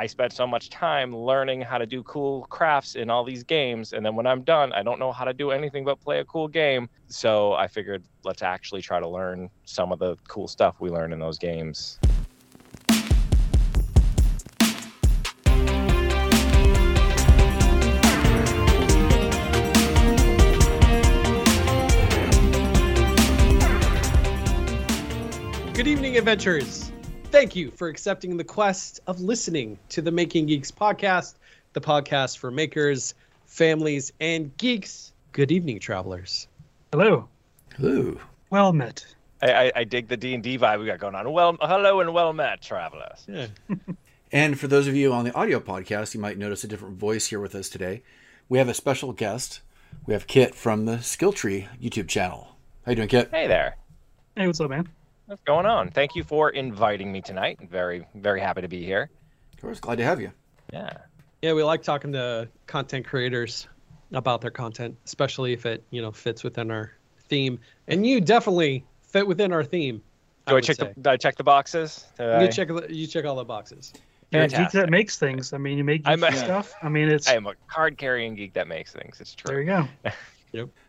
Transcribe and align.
I 0.00 0.06
spent 0.06 0.32
so 0.32 0.46
much 0.46 0.70
time 0.70 1.14
learning 1.14 1.60
how 1.60 1.76
to 1.76 1.84
do 1.84 2.02
cool 2.04 2.46
crafts 2.48 2.94
in 2.94 3.10
all 3.10 3.22
these 3.22 3.42
games, 3.42 3.92
and 3.92 4.02
then 4.02 4.16
when 4.16 4.26
I'm 4.26 4.40
done, 4.40 4.72
I 4.72 4.82
don't 4.82 4.98
know 4.98 5.12
how 5.12 5.26
to 5.26 5.34
do 5.34 5.50
anything 5.50 5.84
but 5.84 6.00
play 6.00 6.20
a 6.20 6.24
cool 6.24 6.48
game. 6.48 6.88
So 7.08 7.52
I 7.52 7.66
figured 7.68 8.02
let's 8.24 8.40
actually 8.40 8.80
try 8.80 8.98
to 8.98 9.06
learn 9.06 9.50
some 9.66 9.92
of 9.92 9.98
the 9.98 10.16
cool 10.26 10.48
stuff 10.48 10.80
we 10.80 10.88
learn 10.88 11.12
in 11.12 11.18
those 11.18 11.36
games. 11.36 11.98
Good 25.74 25.86
evening, 25.86 26.16
adventurers. 26.16 26.89
Thank 27.30 27.54
you 27.54 27.70
for 27.70 27.86
accepting 27.86 28.36
the 28.36 28.44
quest 28.44 28.98
of 29.06 29.20
listening 29.20 29.78
to 29.90 30.02
the 30.02 30.10
Making 30.10 30.46
Geeks 30.46 30.72
podcast, 30.72 31.34
the 31.74 31.80
podcast 31.80 32.38
for 32.38 32.50
makers, 32.50 33.14
families, 33.46 34.12
and 34.20 34.54
geeks. 34.56 35.12
Good 35.30 35.52
evening, 35.52 35.78
travelers. 35.78 36.48
Hello. 36.90 37.28
Hello. 37.76 38.18
Well 38.50 38.72
met. 38.72 39.06
I, 39.40 39.52
I, 39.52 39.72
I 39.76 39.84
dig 39.84 40.08
the 40.08 40.16
D 40.16 40.34
and 40.34 40.42
D 40.42 40.58
vibe 40.58 40.80
we 40.80 40.86
got 40.86 40.98
going 40.98 41.14
on. 41.14 41.32
Well, 41.32 41.56
hello 41.60 42.00
and 42.00 42.12
well 42.12 42.32
met, 42.32 42.62
travelers. 42.62 43.24
Yeah. 43.28 43.46
And 44.32 44.60
for 44.60 44.68
those 44.68 44.86
of 44.86 44.94
you 44.94 45.12
on 45.12 45.24
the 45.24 45.34
audio 45.34 45.58
podcast, 45.58 46.14
you 46.14 46.20
might 46.20 46.38
notice 46.38 46.62
a 46.62 46.68
different 46.68 46.98
voice 46.98 47.26
here 47.26 47.40
with 47.40 47.52
us 47.56 47.68
today. 47.68 48.04
We 48.48 48.58
have 48.58 48.68
a 48.68 48.74
special 48.74 49.12
guest. 49.12 49.60
We 50.06 50.14
have 50.14 50.28
Kit 50.28 50.54
from 50.54 50.84
the 50.84 51.02
Skill 51.02 51.32
Tree 51.32 51.66
YouTube 51.82 52.06
channel. 52.06 52.56
How 52.86 52.92
you 52.92 52.96
doing, 52.96 53.08
Kit? 53.08 53.28
Hey 53.32 53.48
there. 53.48 53.76
Hey, 54.36 54.46
what's 54.46 54.60
up, 54.60 54.70
man? 54.70 54.88
What's 55.30 55.44
going 55.44 55.64
on? 55.64 55.92
Thank 55.92 56.16
you 56.16 56.24
for 56.24 56.50
inviting 56.50 57.12
me 57.12 57.20
tonight. 57.20 57.60
Very, 57.70 58.04
very 58.16 58.40
happy 58.40 58.62
to 58.62 58.66
be 58.66 58.84
here. 58.84 59.08
Of 59.52 59.60
course, 59.60 59.78
glad 59.78 59.98
to 59.98 60.04
have 60.04 60.20
you. 60.20 60.32
Yeah. 60.72 60.92
Yeah, 61.40 61.52
we 61.52 61.62
like 61.62 61.84
talking 61.84 62.10
to 62.14 62.48
content 62.66 63.06
creators 63.06 63.68
about 64.10 64.40
their 64.40 64.50
content, 64.50 64.96
especially 65.06 65.52
if 65.52 65.66
it, 65.66 65.84
you 65.90 66.02
know, 66.02 66.10
fits 66.10 66.42
within 66.42 66.72
our 66.72 66.94
theme. 67.28 67.60
And 67.86 68.04
you 68.04 68.20
definitely 68.20 68.84
fit 69.02 69.24
within 69.24 69.52
our 69.52 69.62
theme. 69.62 69.98
Do 69.98 70.02
I, 70.48 70.52
would 70.54 70.64
check 70.64 70.74
say. 70.74 70.92
the? 70.96 71.00
Do 71.00 71.10
I 71.10 71.16
check 71.16 71.36
the 71.36 71.44
boxes? 71.44 72.06
Do 72.18 72.24
I, 72.24 72.42
You 72.42 72.50
check 72.50 72.68
you 72.88 73.06
check 73.06 73.24
all 73.24 73.36
the 73.36 73.44
boxes. 73.44 73.92
You're 74.32 74.42
a 74.42 74.48
geek 74.48 74.72
that 74.72 74.90
makes 74.90 75.16
things. 75.16 75.52
I 75.52 75.58
mean, 75.58 75.78
you 75.78 75.84
make 75.84 76.02
I'm 76.06 76.22
geeky 76.22 76.32
a- 76.32 76.36
stuff. 76.38 76.74
I 76.82 76.88
mean, 76.88 77.08
it's 77.08 77.28
I 77.28 77.34
am 77.34 77.46
a 77.46 77.54
card 77.68 77.98
carrying 77.98 78.34
geek 78.34 78.54
that 78.54 78.66
makes 78.66 78.92
things. 78.92 79.20
It's 79.20 79.36
true. 79.36 79.54
there 79.54 79.60
you 79.60 79.66
go. 79.66 79.88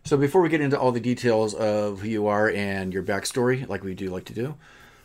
So 0.04 0.18
before 0.18 0.42
we 0.42 0.50
get 0.50 0.62
into 0.62 0.80
all 0.80 0.92
the 0.92 1.00
details 1.00 1.54
of 1.54 2.02
who 2.02 2.08
you 2.08 2.28
are 2.28 2.50
and 2.50 2.94
your 2.94 3.04
backstory, 3.04 3.68
like 3.68 3.84
we 3.84 3.94
do 3.94 4.10
like 4.10 4.26
to 4.26 4.34
do, 4.34 4.56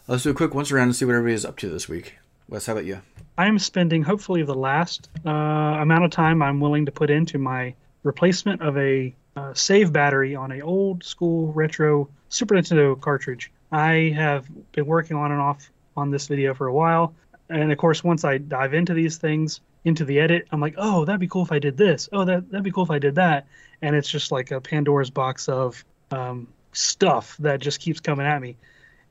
let's 0.08 0.22
do 0.22 0.30
a 0.30 0.34
quick 0.34 0.54
once 0.54 0.70
around 0.70 0.88
and 0.88 0.96
see 0.96 1.04
what 1.04 1.14
everybody 1.14 1.34
is 1.34 1.44
up 1.44 1.56
to 1.58 1.68
this 1.68 1.88
week. 1.88 2.14
Wes, 2.48 2.66
how 2.66 2.72
about 2.72 2.84
you? 2.84 3.00
I 3.38 3.46
am 3.46 3.58
spending 3.58 4.02
hopefully 4.02 4.42
the 4.42 4.54
last 4.54 5.10
uh, 5.26 5.30
amount 5.30 6.04
of 6.04 6.10
time 6.10 6.42
I'm 6.42 6.60
willing 6.60 6.86
to 6.86 6.92
put 6.92 7.10
into 7.10 7.38
my 7.38 7.74
replacement 8.02 8.62
of 8.62 8.78
a 8.78 9.14
uh, 9.36 9.52
save 9.52 9.92
battery 9.92 10.34
on 10.34 10.52
a 10.52 10.60
old 10.60 11.04
school 11.04 11.52
retro 11.52 12.08
Super 12.28 12.54
Nintendo 12.54 12.98
cartridge. 12.98 13.52
I 13.72 14.12
have 14.16 14.46
been 14.72 14.86
working 14.86 15.16
on 15.16 15.32
and 15.32 15.40
off 15.40 15.70
on 15.96 16.10
this 16.10 16.28
video 16.28 16.54
for 16.54 16.68
a 16.68 16.72
while, 16.72 17.14
and 17.50 17.70
of 17.70 17.78
course, 17.78 18.02
once 18.02 18.24
I 18.24 18.38
dive 18.38 18.74
into 18.74 18.94
these 18.94 19.18
things, 19.18 19.60
into 19.86 20.04
the 20.04 20.18
edit, 20.20 20.46
I'm 20.52 20.60
like, 20.60 20.74
oh, 20.76 21.04
that'd 21.04 21.20
be 21.20 21.28
cool 21.28 21.42
if 21.42 21.52
I 21.52 21.58
did 21.58 21.76
this. 21.76 22.08
Oh, 22.12 22.24
that 22.24 22.50
that'd 22.50 22.64
be 22.64 22.70
cool 22.72 22.84
if 22.84 22.90
I 22.90 22.98
did 22.98 23.14
that. 23.14 23.46
And 23.82 23.94
it's 23.96 24.08
just 24.10 24.30
like 24.32 24.50
a 24.50 24.60
Pandora's 24.60 25.10
box 25.10 25.48
of 25.48 25.82
um, 26.10 26.48
stuff 26.72 27.36
that 27.38 27.60
just 27.60 27.80
keeps 27.80 28.00
coming 28.00 28.26
at 28.26 28.42
me. 28.42 28.56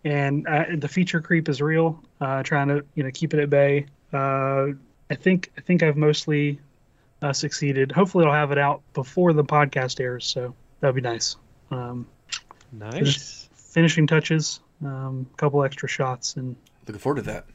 And 0.04 0.46
uh, 0.48 0.66
the 0.78 0.88
feature 0.88 1.20
creep 1.22 1.50
is 1.50 1.62
real. 1.62 2.04
Uh, 2.22 2.44
trying 2.44 2.68
to 2.68 2.86
you 2.94 3.04
know 3.04 3.10
keep 3.14 3.34
it 3.34 3.40
at 3.40 3.50
bay. 3.50 3.88
Uh, 4.14 4.68
I 5.10 5.16
think 5.16 5.52
I 5.58 5.62
think 5.62 5.82
I've 5.82 5.98
mostly 5.98 6.60
uh, 7.22 7.34
succeeded. 7.34 7.92
Hopefully, 7.92 8.26
I'll 8.26 8.34
have 8.34 8.52
it 8.52 8.58
out 8.60 8.82
before 8.94 9.34
the 9.34 9.44
podcast 9.44 10.00
airs, 10.00 10.26
so 10.28 10.54
that'd 10.82 10.96
be 10.96 11.02
nice. 11.02 11.38
Um, 11.72 12.06
Nice. 12.72 13.48
finishing 13.54 14.06
touches, 14.06 14.60
um, 14.84 15.26
a 15.34 15.38
couple 15.38 15.64
extra 15.64 15.88
shots, 15.88 16.36
and 16.36 16.56
Looking 16.86 17.00
forward 17.00 17.16
to 17.18 17.22
that. 17.24 17.46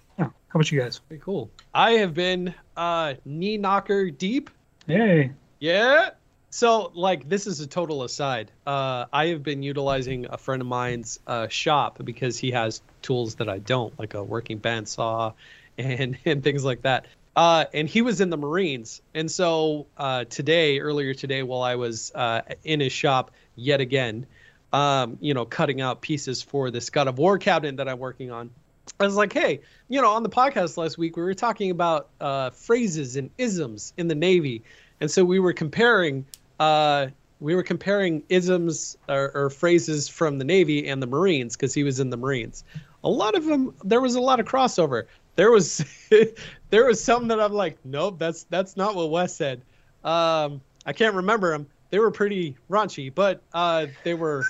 How 0.51 0.59
about 0.59 0.71
you 0.71 0.81
guys? 0.81 1.01
Cool. 1.21 1.51
I 1.73 1.93
have 1.93 2.13
been 2.13 2.55
uh, 2.77 3.15
knee 3.25 3.57
knocker 3.57 4.11
deep 4.11 4.51
Yay! 4.91 5.31
Yeah. 5.61 6.11
So, 6.51 6.91
like, 6.95 7.29
this 7.29 7.47
is 7.47 7.61
a 7.61 7.67
total 7.67 8.03
aside. 8.03 8.51
Uh, 8.67 9.05
I 9.13 9.27
have 9.27 9.45
been 9.45 9.63
utilizing 9.63 10.27
a 10.29 10.37
friend 10.37 10.61
of 10.61 10.67
mine's 10.67 11.21
uh, 11.27 11.47
shop 11.47 12.01
because 12.05 12.39
he 12.39 12.51
has 12.51 12.83
tools 13.03 13.37
that 13.37 13.49
I 13.49 13.61
don't, 13.61 13.97
like 13.99 14.15
a 14.15 14.25
working 14.25 14.59
bandsaw 14.59 15.35
and 15.79 16.19
and 16.25 16.43
things 16.43 16.65
like 16.65 16.83
that. 16.83 17.07
Uh, 17.37 17.67
and 17.73 17.89
he 17.89 18.03
was 18.03 18.21
in 18.21 18.31
the 18.31 18.37
Marines, 18.37 19.01
and 19.15 19.31
so 19.31 19.87
uh, 19.97 20.25
today, 20.25 20.81
earlier 20.81 21.15
today, 21.15 21.45
while 21.45 21.63
I 21.63 21.77
was 21.77 22.11
uh, 22.13 22.43
in 22.65 22.81
his 22.81 22.93
shop 22.93 23.31
yet 23.55 23.81
again, 23.81 24.27
um, 24.73 25.19
you 25.21 25.35
know, 25.35 25.45
cutting 25.45 25.81
out 25.81 26.01
pieces 26.01 26.43
for 26.43 26.73
this 26.73 26.91
God 26.91 27.07
of 27.07 27.19
War 27.19 27.39
cabinet 27.39 27.77
that 27.77 27.89
I'm 27.89 28.01
working 28.01 28.33
on. 28.33 28.51
I 28.99 29.05
was 29.05 29.15
like, 29.15 29.33
hey, 29.33 29.61
you 29.89 30.01
know, 30.01 30.11
on 30.11 30.23
the 30.23 30.29
podcast 30.29 30.77
last 30.77 30.99
week, 30.99 31.17
we 31.17 31.23
were 31.23 31.35
talking 31.35 31.71
about 31.71 32.09
uh, 32.21 32.51
phrases 32.51 33.17
and 33.17 33.31
isms 33.39 33.93
in 33.97 34.09
the 34.09 34.15
Navy. 34.15 34.63
And 35.01 35.11
so 35.11 35.25
we 35.25 35.39
were 35.39 35.53
comparing, 35.53 36.27
uh, 36.59 37.07
we 37.41 37.55
were 37.55 37.63
comparing 37.63 38.23
isms 38.29 38.99
or, 39.09 39.31
or 39.35 39.51
phrases 39.51 40.09
from 40.09 40.39
the 40.39 40.45
Navy 40.45 40.89
and 40.89 41.03
the 41.03 41.07
Marines 41.07 41.57
because 41.57 41.73
he 41.73 41.83
was 41.83 42.01
in 42.01 42.11
the 42.11 42.17
Marines. 42.17 42.65
A 43.03 43.09
lot 43.09 43.35
of 43.35 43.47
them, 43.47 43.75
there 43.85 44.01
was 44.01 44.17
a 44.17 44.21
lot 44.21 44.41
of 44.41 44.47
crossover. 44.47 45.07
There 45.37 45.51
was, 45.51 45.85
there 46.71 46.85
was 46.85 47.03
some 47.03 47.29
that 47.29 47.41
I'm 47.41 47.55
like, 47.55 47.79
nope, 47.85 48.19
that's 48.19 48.43
that's 48.45 48.77
not 48.77 48.95
what 48.95 49.11
Wes 49.11 49.35
said. 49.35 49.63
Um, 50.05 50.61
I 50.85 50.93
can't 50.93 51.15
remember 51.15 51.53
them. 51.53 51.67
They 51.89 51.99
were 51.99 52.11
pretty 52.11 52.57
raunchy, 52.69 53.13
but 53.15 53.41
uh, 53.55 53.87
they 54.05 54.15
were 54.15 54.45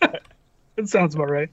It 0.76 0.88
sounds 0.88 1.14
about 1.14 1.30
right. 1.30 1.50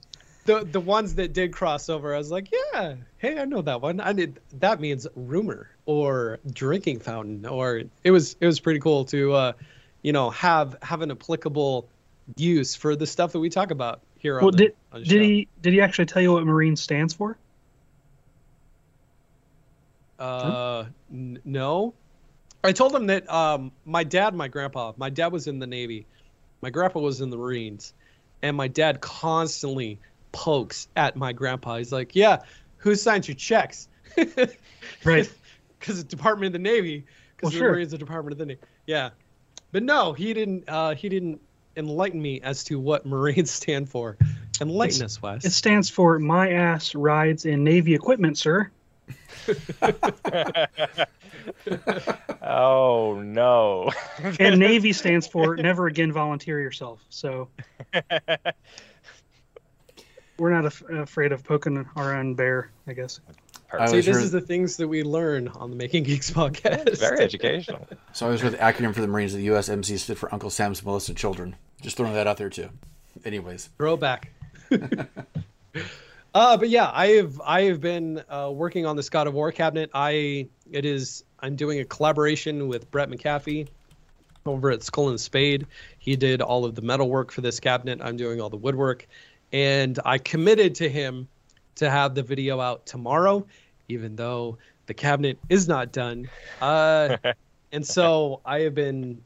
The 0.50 0.64
the 0.64 0.80
ones 0.80 1.14
that 1.16 1.32
did 1.32 1.52
cross 1.52 1.88
over, 1.88 2.14
I 2.14 2.18
was 2.18 2.30
like, 2.30 2.50
yeah, 2.52 2.96
hey, 3.18 3.38
I 3.38 3.44
know 3.44 3.62
that 3.62 3.80
one. 3.80 4.00
I 4.00 4.12
did. 4.12 4.40
That 4.58 4.80
means 4.80 5.06
rumor 5.14 5.70
or 5.86 6.38
drinking 6.52 7.00
fountain, 7.00 7.46
or 7.46 7.82
it 8.04 8.10
was 8.10 8.36
it 8.40 8.46
was 8.46 8.60
pretty 8.60 8.80
cool 8.80 9.04
to, 9.06 9.32
uh, 9.32 9.52
you 10.02 10.12
know, 10.12 10.30
have 10.30 10.76
have 10.82 11.02
an 11.02 11.10
applicable 11.10 11.88
use 12.36 12.74
for 12.74 12.96
the 12.96 13.06
stuff 13.06 13.32
that 13.32 13.40
we 13.40 13.50
talk 13.50 13.70
about 13.70 14.00
here. 14.18 14.38
Well, 14.38 14.48
on 14.48 14.56
the, 14.56 14.72
did 14.92 15.08
did 15.08 15.22
he 15.22 15.48
did 15.62 15.72
he 15.72 15.80
actually 15.80 16.06
tell 16.06 16.22
you 16.22 16.32
what 16.32 16.44
Marine 16.44 16.76
stands 16.76 17.14
for? 17.14 17.36
Uh, 20.18 20.84
n- 21.10 21.40
no. 21.44 21.94
I 22.62 22.72
told 22.72 22.94
him 22.94 23.06
that 23.06 23.30
um, 23.32 23.72
my 23.86 24.04
dad, 24.04 24.34
my 24.34 24.48
grandpa, 24.48 24.92
my 24.98 25.08
dad 25.08 25.32
was 25.32 25.46
in 25.46 25.60
the 25.60 25.66
Navy, 25.66 26.06
my 26.60 26.68
grandpa 26.68 27.00
was 27.00 27.22
in 27.22 27.30
the 27.30 27.38
Marines, 27.38 27.94
and 28.42 28.54
my 28.54 28.68
dad 28.68 29.00
constantly 29.00 29.98
pokes 30.32 30.88
at 30.96 31.16
my 31.16 31.32
grandpa. 31.32 31.78
He's 31.78 31.92
like, 31.92 32.14
"Yeah, 32.14 32.38
who 32.78 32.94
signs 32.94 33.28
your 33.28 33.36
checks?" 33.36 33.88
Right. 35.04 35.30
Because 35.78 36.02
the 36.02 36.08
Department 36.08 36.48
of 36.48 36.52
the 36.52 36.58
Navy, 36.58 37.06
because 37.36 37.42
Well, 37.42 37.50
the 37.52 37.58
sure. 37.58 37.72
Marines, 37.72 37.90
the 37.92 37.98
Department 37.98 38.32
of 38.32 38.38
the 38.38 38.46
Navy. 38.46 38.60
Yeah, 38.86 39.10
but 39.72 39.82
no, 39.82 40.12
he 40.12 40.34
didn't. 40.34 40.64
Uh, 40.68 40.94
he 40.94 41.08
didn't 41.08 41.40
enlighten 41.76 42.20
me 42.20 42.40
as 42.42 42.64
to 42.64 42.78
what 42.78 43.06
Marines 43.06 43.50
stand 43.62 43.88
for. 43.88 44.18
Enlighten 44.60 45.02
us, 45.04 45.22
Wes. 45.22 45.44
It 45.44 45.52
stands 45.52 45.88
for 45.88 46.18
My 46.18 46.52
Ass 46.52 46.94
Rides 46.94 47.46
in 47.46 47.64
Navy 47.64 47.94
Equipment, 47.94 48.36
sir. 48.36 48.70
Oh 52.42 53.20
no. 53.24 53.90
And 54.38 54.58
Navy 54.58 54.92
stands 54.92 55.26
for 55.26 55.56
Never 55.56 55.86
Again 55.86 56.12
Volunteer 56.12 56.60
Yourself. 56.60 57.04
So 57.08 57.48
we're 60.40 60.50
not 60.50 60.64
af- 60.64 60.82
afraid 60.90 61.32
of 61.32 61.44
poking 61.44 61.86
our 61.96 62.16
own 62.16 62.34
bear, 62.34 62.70
I 62.86 62.94
guess. 62.94 63.20
I 63.72 63.86
See, 63.86 63.96
this 64.00 64.06
heard- 64.06 64.24
is 64.24 64.30
the 64.32 64.40
things 64.40 64.76
that 64.78 64.88
we 64.88 65.04
learn 65.04 65.46
on 65.48 65.70
the 65.70 65.76
Making 65.76 66.02
Geeks 66.04 66.30
podcast. 66.30 66.98
Very 66.98 67.20
educational. 67.20 67.86
So 68.12 68.26
I 68.26 68.30
was 68.30 68.42
with 68.42 68.52
the 68.52 68.58
acronym 68.58 68.92
for 68.92 69.00
the 69.02 69.06
Marines. 69.06 69.32
The 69.34 69.46
USMC 69.46 69.96
stood 69.98 70.18
for 70.18 70.32
Uncle 70.34 70.50
Sam's 70.50 70.82
Molested 70.84 71.16
Children. 71.16 71.54
Just 71.80 71.96
throwing 71.96 72.14
that 72.14 72.26
out 72.26 72.38
there 72.38 72.50
too. 72.50 72.70
Anyways, 73.24 73.70
Throwback. 73.78 74.32
uh, 76.34 76.56
but 76.56 76.68
yeah, 76.68 76.90
I 76.92 77.06
have 77.08 77.40
I 77.44 77.62
have 77.62 77.80
been 77.80 78.22
uh, 78.28 78.50
working 78.52 78.86
on 78.86 78.96
this 78.96 79.08
God 79.10 79.26
of 79.26 79.34
War 79.34 79.52
cabinet. 79.52 79.90
I 79.94 80.48
it 80.70 80.84
is 80.84 81.24
I'm 81.40 81.54
doing 81.56 81.80
a 81.80 81.84
collaboration 81.84 82.66
with 82.68 82.90
Brett 82.90 83.08
McAfee 83.08 83.68
over 84.46 84.70
at 84.70 84.82
Skull 84.82 85.10
and 85.10 85.20
Spade. 85.20 85.66
He 85.98 86.16
did 86.16 86.40
all 86.42 86.64
of 86.64 86.74
the 86.74 86.82
metal 86.82 87.08
work 87.08 87.30
for 87.30 87.40
this 87.42 87.60
cabinet. 87.60 88.00
I'm 88.02 88.16
doing 88.16 88.40
all 88.40 88.50
the 88.50 88.56
woodwork, 88.56 89.06
and 89.52 89.98
I 90.04 90.18
committed 90.18 90.74
to 90.76 90.88
him 90.88 91.28
to 91.76 91.90
have 91.90 92.14
the 92.14 92.22
video 92.22 92.60
out 92.60 92.86
tomorrow, 92.86 93.46
even 93.88 94.16
though 94.16 94.58
the 94.86 94.94
cabinet 94.94 95.38
is 95.48 95.68
not 95.68 95.92
done. 95.92 96.28
Uh, 96.60 97.16
and 97.72 97.86
so 97.86 98.40
I 98.44 98.60
have 98.60 98.74
been 98.74 99.22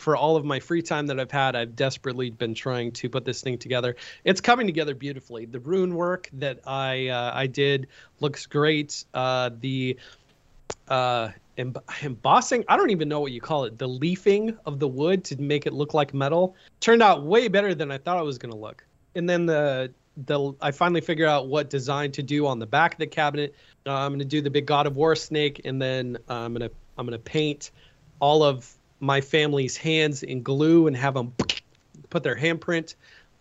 for 0.00 0.16
all 0.16 0.36
of 0.36 0.44
my 0.46 0.58
free 0.58 0.80
time 0.80 1.06
that 1.06 1.20
I've 1.20 1.30
had, 1.30 1.54
I've 1.54 1.76
desperately 1.76 2.30
been 2.30 2.54
trying 2.54 2.90
to 2.92 3.08
put 3.10 3.26
this 3.26 3.42
thing 3.42 3.58
together. 3.58 3.96
It's 4.24 4.40
coming 4.40 4.66
together 4.66 4.94
beautifully. 4.94 5.44
The 5.44 5.60
rune 5.60 5.94
work 5.94 6.30
that 6.34 6.58
I 6.66 7.08
uh, 7.08 7.32
I 7.34 7.46
did 7.46 7.86
looks 8.20 8.46
great. 8.46 9.04
Uh, 9.12 9.50
the 9.60 9.98
uh, 10.88 11.30
embossing. 11.58 12.64
I 12.68 12.76
don't 12.76 12.90
even 12.90 13.08
know 13.08 13.20
what 13.20 13.32
you 13.32 13.42
call 13.42 13.64
it. 13.64 13.78
The 13.78 13.86
leafing 13.86 14.56
of 14.64 14.78
the 14.78 14.88
wood 14.88 15.22
to 15.24 15.40
make 15.40 15.66
it 15.66 15.74
look 15.74 15.92
like 15.92 16.14
metal 16.14 16.56
turned 16.80 17.02
out 17.02 17.24
way 17.24 17.48
better 17.48 17.74
than 17.74 17.90
I 17.90 17.98
thought 17.98 18.18
it 18.18 18.24
was 18.24 18.38
gonna 18.38 18.56
look. 18.56 18.84
And 19.14 19.28
then 19.28 19.46
the 19.46 19.92
the 20.26 20.52
I 20.60 20.70
finally 20.70 21.00
figure 21.00 21.26
out 21.26 21.48
what 21.48 21.70
design 21.70 22.12
to 22.12 22.22
do 22.22 22.46
on 22.46 22.58
the 22.58 22.66
back 22.66 22.94
of 22.94 22.98
the 22.98 23.06
cabinet. 23.06 23.54
Uh, 23.86 23.94
I'm 23.94 24.12
gonna 24.12 24.24
do 24.24 24.40
the 24.40 24.50
big 24.50 24.66
God 24.66 24.86
of 24.86 24.96
War 24.96 25.16
snake, 25.16 25.62
and 25.64 25.80
then 25.80 26.18
uh, 26.28 26.34
I'm 26.34 26.52
gonna 26.52 26.70
I'm 26.98 27.06
gonna 27.06 27.18
paint 27.18 27.70
all 28.20 28.42
of 28.42 28.70
my 29.00 29.20
family's 29.20 29.76
hands 29.76 30.22
in 30.22 30.42
glue 30.42 30.86
and 30.86 30.96
have 30.96 31.14
them 31.14 31.32
put 32.10 32.22
their 32.22 32.36
handprint 32.36 32.94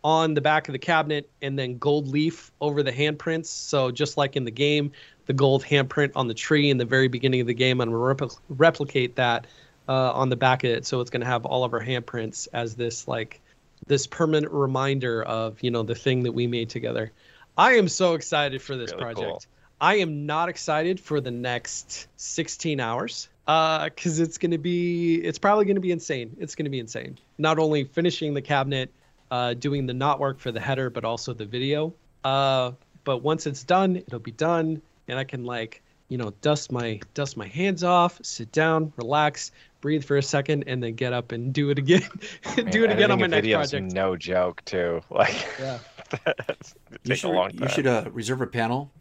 on 0.04 0.34
the 0.34 0.42
back 0.42 0.70
of 0.70 0.72
the 0.72 0.80
cabinet 0.80 1.30
and 1.42 1.60
then 1.60 1.78
gold 1.78 2.08
leaf 2.08 2.52
over 2.62 2.82
the 2.84 2.92
handprints. 2.92 3.48
So 3.48 3.92
just 3.92 4.16
like 4.16 4.38
in 4.38 4.46
the 4.46 4.52
game, 4.52 4.94
the 5.26 5.34
gold 5.34 5.64
handprint 5.64 6.14
on 6.16 6.28
the 6.28 6.34
tree 6.34 6.70
in 6.70 6.78
the 6.78 6.86
very 6.86 7.10
beginning 7.10 7.42
of 7.42 7.48
the 7.48 7.54
game, 7.54 7.82
I'm 7.82 7.92
gonna 7.92 8.16
repl- 8.16 8.40
replicate 8.48 9.18
that 9.18 9.48
uh, 9.90 10.14
on 10.14 10.30
the 10.30 10.38
back 10.38 10.64
of 10.64 10.70
it. 10.70 10.86
So 10.86 11.02
it's 11.02 11.10
gonna 11.10 11.26
have 11.26 11.46
all 11.46 11.66
of 11.66 11.74
our 11.74 11.84
handprints 11.84 12.48
as 12.54 12.76
this 12.76 13.08
like 13.08 13.42
this 13.90 14.08
permanent 14.08 14.54
reminder 14.54 15.22
of 15.22 15.62
you 15.62 15.72
know 15.72 15.84
the 15.84 15.96
thing 15.96 16.24
that 16.24 16.32
we 16.32 16.48
made 16.48 16.70
together. 16.70 17.12
I 17.58 17.74
am 17.74 17.90
so 17.90 18.14
excited 18.14 18.62
for 18.62 18.78
this 18.78 18.92
Really 18.92 19.04
project. 19.04 19.28
cool. 19.28 19.42
I 19.82 19.96
am 19.96 20.26
not 20.26 20.48
excited 20.48 21.00
for 21.00 21.20
the 21.20 21.32
next 21.32 22.08
16 22.18 22.80
hours 22.80 23.28
because 23.46 24.20
it's 24.20 24.38
going 24.38 24.52
to 24.52 24.58
be 24.58 25.16
it's 25.16 25.40
probably 25.40 25.66
going 25.66 25.76
to 25.76 25.82
be 25.82 25.92
insane 25.92 26.36
it's 26.40 26.54
going 26.54 26.66
to 26.66 26.70
be 26.70 26.80
insane 26.80 27.18
not 27.40 27.58
only 27.58 27.84
finishing 27.84 28.36
the 28.36 28.44
cabinet 28.44 28.92
uh, 29.32 29.56
doing 29.56 29.88
the 29.88 29.94
knot 29.94 30.20
work 30.20 30.40
for 30.40 30.52
the 30.52 30.60
header 30.60 30.92
but 30.92 31.04
also 31.04 31.34
the 31.34 31.46
video 31.46 31.92
uh, 32.24 32.72
but 33.04 33.24
once 33.24 33.48
it's 33.48 33.64
done 33.64 33.96
it'll 33.96 34.20
be 34.20 34.32
done 34.32 34.80
and 35.08 35.18
i 35.18 35.24
can 35.24 35.46
like 35.46 35.82
you 36.10 36.18
know 36.18 36.34
dust 36.42 36.72
my 36.72 37.00
dust 37.14 37.38
my 37.38 37.48
hands 37.48 37.84
off 37.84 38.20
sit 38.24 38.52
down 38.52 38.92
relax 38.98 39.52
breathe 39.82 40.04
for 40.04 40.18
a 40.18 40.24
second 40.24 40.64
and 40.68 40.84
then 40.84 40.94
get 40.96 41.14
up 41.14 41.32
and 41.32 41.54
do 41.54 41.70
it 41.70 41.78
again 41.78 42.04
do 42.72 42.84
it 42.84 42.92
again 42.92 43.12
on 43.12 43.20
my 43.20 43.28
next 43.28 43.48
project 43.48 43.94
No 43.94 44.16
joke, 44.16 44.64
too. 44.66 45.02
Like, 45.10 45.48
yeah 45.60 45.80
it 46.26 46.68
You 47.04 47.16
should, 47.16 47.30
a 47.30 47.34
long 47.34 47.52
you 47.54 47.70
should 47.70 47.88
uh, 47.88 48.06
reserve 48.12 48.42
a 48.42 48.48
panel 48.48 48.92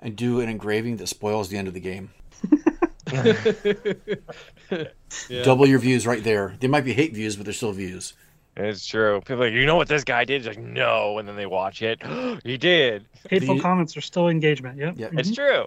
and 0.00 0.16
do 0.16 0.40
an 0.40 0.48
engraving 0.48 0.96
that 0.98 1.08
spoils 1.08 1.48
the 1.48 1.58
end 1.58 1.68
of 1.68 1.74
the 1.74 1.80
game. 1.80 2.10
Yeah. 5.28 5.42
Double 5.42 5.66
your 5.66 5.78
views 5.78 6.06
right 6.06 6.22
there. 6.24 6.56
They 6.60 6.68
might 6.68 6.84
be 6.84 6.92
hate 6.92 7.14
views, 7.14 7.36
but 7.36 7.44
they're 7.44 7.52
still 7.52 7.72
views. 7.72 8.14
It's 8.56 8.86
true. 8.86 9.20
People 9.20 9.42
are 9.42 9.46
like, 9.46 9.54
you 9.54 9.66
know 9.66 9.76
what 9.76 9.88
this 9.88 10.04
guy 10.04 10.24
did? 10.24 10.46
It's 10.46 10.56
like, 10.56 10.64
no, 10.64 11.18
and 11.18 11.26
then 11.26 11.36
they 11.36 11.46
watch 11.46 11.82
it. 11.82 12.02
he 12.44 12.56
did. 12.58 13.06
Hateful 13.28 13.56
you- 13.56 13.62
comments 13.62 13.96
are 13.96 14.00
still 14.00 14.28
engagement. 14.28 14.78
Yep. 14.78 14.94
Yep. 14.98 15.12
It's 15.14 15.34
true. 15.34 15.66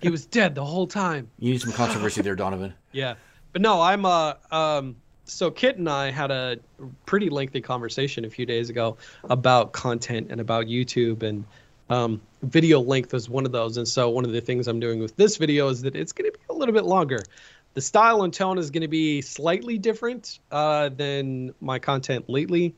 He 0.00 0.10
was 0.10 0.26
dead 0.26 0.54
the 0.54 0.64
whole 0.64 0.86
time 0.86 1.30
You 1.38 1.52
need 1.52 1.60
some 1.60 1.72
controversy 1.72 2.22
there, 2.22 2.36
Donovan. 2.36 2.74
Yeah, 2.92 3.14
but 3.52 3.62
no, 3.62 3.80
I'm 3.80 4.04
uh 4.04 4.34
um. 4.50 4.96
So 5.24 5.50
Kit 5.50 5.76
and 5.76 5.90
I 5.90 6.10
had 6.10 6.30
a 6.30 6.58
pretty 7.04 7.28
lengthy 7.28 7.60
conversation 7.60 8.24
a 8.24 8.30
few 8.30 8.46
days 8.46 8.70
ago 8.70 8.96
about 9.24 9.72
content 9.72 10.28
and 10.30 10.40
about 10.40 10.66
YouTube 10.66 11.22
and 11.22 11.44
um, 11.90 12.20
video 12.42 12.80
length 12.80 13.12
was 13.12 13.28
one 13.28 13.46
of 13.46 13.52
those. 13.52 13.76
And 13.76 13.86
so 13.86 14.08
one 14.08 14.24
of 14.24 14.32
the 14.32 14.40
things 14.40 14.68
I'm 14.68 14.80
doing 14.80 15.00
with 15.00 15.16
this 15.16 15.36
video 15.36 15.68
is 15.68 15.82
that 15.82 15.96
it's 15.96 16.12
going 16.12 16.30
to 16.30 16.38
be 16.38 16.44
a 16.50 16.52
little 16.52 16.74
bit 16.74 16.84
longer. 16.84 17.22
The 17.74 17.80
style 17.80 18.22
and 18.22 18.32
tone 18.32 18.58
is 18.58 18.70
going 18.70 18.82
to 18.82 18.88
be 18.88 19.22
slightly 19.22 19.78
different 19.78 20.38
uh, 20.50 20.88
than 20.88 21.54
my 21.60 21.78
content 21.78 22.28
lately 22.28 22.74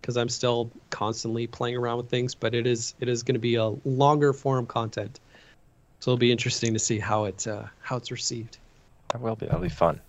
because 0.00 0.16
I'm 0.16 0.28
still 0.28 0.70
constantly 0.90 1.46
playing 1.46 1.76
around 1.76 1.96
with 1.98 2.08
things, 2.08 2.34
but 2.34 2.54
it 2.54 2.66
is 2.66 2.94
it 3.00 3.08
is 3.08 3.22
going 3.22 3.34
to 3.34 3.40
be 3.40 3.56
a 3.56 3.66
longer 3.84 4.32
form 4.32 4.66
content. 4.66 5.18
So 6.00 6.12
it'll 6.12 6.18
be 6.18 6.32
interesting 6.32 6.72
to 6.72 6.78
see 6.78 6.98
how 6.98 7.24
it 7.24 7.46
uh, 7.46 7.64
how 7.80 7.96
it's 7.96 8.10
received. 8.10 8.58
That 9.08 9.20
will 9.20 9.36
be. 9.36 9.46
That'll 9.46 9.60
be 9.60 9.68
fun. 9.68 10.00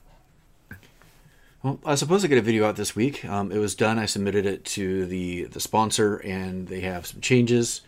Well, 1.63 1.79
I 1.85 1.95
suppose 1.95 2.23
I 2.23 2.27
get 2.27 2.37
a 2.37 2.41
video 2.41 2.65
out 2.67 2.75
this 2.75 2.95
week. 2.95 3.25
Um, 3.25 3.51
it 3.51 3.57
was 3.57 3.73
done. 3.73 3.97
I 3.97 4.05
submitted 4.05 4.45
it 4.45 4.63
to 4.65 5.05
the 5.05 5.45
the 5.45 5.59
sponsor, 5.59 6.17
and 6.17 6.67
they 6.67 6.81
have 6.81 7.07
some 7.07 7.21
changes 7.21 7.81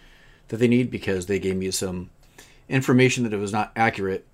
that 0.47 0.57
they 0.57 0.67
need 0.67 0.89
because 0.89 1.27
they 1.27 1.39
gave 1.39 1.55
me 1.55 1.71
some 1.71 2.09
information 2.67 3.23
that 3.23 3.33
it 3.33 3.37
was 3.37 3.51
not 3.51 3.71
accurate. 3.75 4.25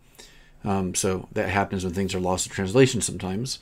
Um, 0.63 0.95
so 0.95 1.27
that 1.33 1.49
happens 1.49 1.83
when 1.83 1.93
things 1.93 2.15
are 2.15 2.19
lost 2.19 2.47
in 2.47 2.53
translation 2.53 3.01
sometimes. 3.01 3.59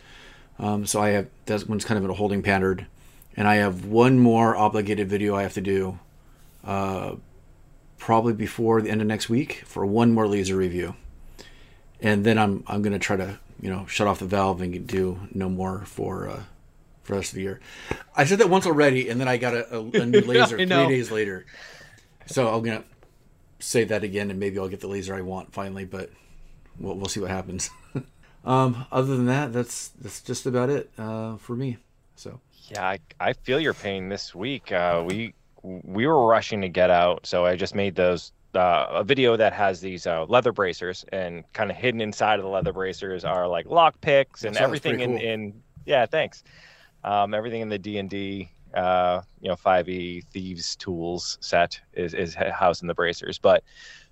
Um, 0.59 0.85
so 0.85 1.01
I 1.01 1.09
have 1.09 1.27
that 1.47 1.67
one's 1.67 1.85
kind 1.85 1.97
of 1.97 2.05
in 2.05 2.09
a 2.09 2.13
holding 2.13 2.43
pattern, 2.43 2.87
and 3.35 3.47
I 3.47 3.55
have 3.55 3.85
one 3.85 4.19
more 4.19 4.55
obligated 4.55 5.09
video 5.09 5.35
I 5.35 5.41
have 5.41 5.53
to 5.55 5.61
do, 5.61 5.99
uh, 6.63 7.15
probably 8.03 8.33
before 8.33 8.81
the 8.81 8.89
end 8.89 8.99
of 8.99 9.07
next 9.07 9.29
week 9.29 9.63
for 9.65 9.85
one 9.85 10.11
more 10.11 10.27
laser 10.27 10.57
review, 10.57 10.93
and 12.01 12.25
then 12.25 12.37
I'm 12.37 12.61
I'm 12.67 12.81
gonna 12.81 12.99
try 12.99 13.15
to 13.15 13.39
you 13.61 13.69
know 13.69 13.85
shut 13.87 14.07
off 14.07 14.19
the 14.19 14.25
valve 14.25 14.59
and 14.59 14.85
do 14.85 15.21
no 15.33 15.47
more 15.47 15.85
for 15.85 16.27
uh, 16.27 16.43
for 17.03 17.13
the 17.13 17.19
rest 17.19 17.31
of 17.31 17.35
the 17.35 17.43
year. 17.43 17.61
I 18.13 18.25
said 18.25 18.39
that 18.39 18.49
once 18.49 18.65
already, 18.65 19.07
and 19.07 19.21
then 19.21 19.29
I 19.29 19.37
got 19.37 19.53
a, 19.53 19.77
a, 19.77 19.79
a 19.79 20.05
new 20.05 20.19
laser 20.27 20.59
I 20.59 20.65
three 20.65 20.65
days 20.65 21.11
later. 21.11 21.45
So 22.25 22.53
I'm 22.53 22.61
gonna 22.61 22.83
say 23.59 23.85
that 23.85 24.03
again, 24.03 24.29
and 24.29 24.37
maybe 24.37 24.59
I'll 24.59 24.67
get 24.67 24.81
the 24.81 24.89
laser 24.89 25.15
I 25.15 25.21
want 25.21 25.53
finally. 25.53 25.85
But 25.85 26.09
we'll 26.77 26.95
we'll 26.95 27.07
see 27.07 27.21
what 27.21 27.31
happens. 27.31 27.69
um, 28.43 28.85
other 28.91 29.15
than 29.15 29.27
that, 29.27 29.53
that's 29.53 29.87
that's 30.01 30.21
just 30.21 30.45
about 30.45 30.69
it 30.69 30.91
uh, 30.97 31.37
for 31.37 31.55
me. 31.55 31.77
So 32.17 32.41
Yeah, 32.67 32.85
I, 32.85 32.99
I 33.17 33.31
feel 33.31 33.61
your 33.61 33.73
pain 33.73 34.09
this 34.09 34.35
week. 34.35 34.73
Uh, 34.73 35.05
we 35.07 35.35
we 35.63 36.05
were 36.05 36.25
rushing 36.27 36.61
to 36.61 36.69
get 36.69 36.89
out, 36.89 37.25
so 37.25 37.45
I 37.45 37.55
just 37.55 37.73
made 37.73 37.95
those 37.95 38.31
uh, 38.53 38.87
a 38.89 39.03
video 39.03 39.35
that 39.35 39.53
has 39.53 39.81
these 39.81 40.05
uh, 40.05 40.25
leather 40.25 40.51
bracers, 40.51 41.05
and 41.11 41.43
kind 41.53 41.71
of 41.71 41.77
hidden 41.77 42.01
inside 42.01 42.39
of 42.39 42.43
the 42.43 42.49
leather 42.51 42.73
bracers 42.73 43.25
are 43.25 43.47
like 43.47 43.65
lock 43.65 43.99
picks 44.01 44.43
and 44.43 44.57
everything 44.57 44.99
in, 44.99 45.17
cool. 45.17 45.27
in 45.27 45.63
yeah, 45.85 46.05
thanks. 46.05 46.43
Um, 47.03 47.33
everything 47.33 47.61
in 47.61 47.69
the 47.69 47.79
D 47.79 47.97
and 47.97 48.09
D, 48.09 48.51
uh, 48.73 49.21
you 49.41 49.49
know, 49.49 49.55
five 49.55 49.89
E 49.89 50.21
thieves 50.21 50.75
tools 50.75 51.37
set 51.41 51.79
is 51.93 52.13
is 52.13 52.35
housed 52.35 52.81
in 52.81 52.87
the 52.87 52.93
bracers, 52.93 53.39
but 53.39 53.63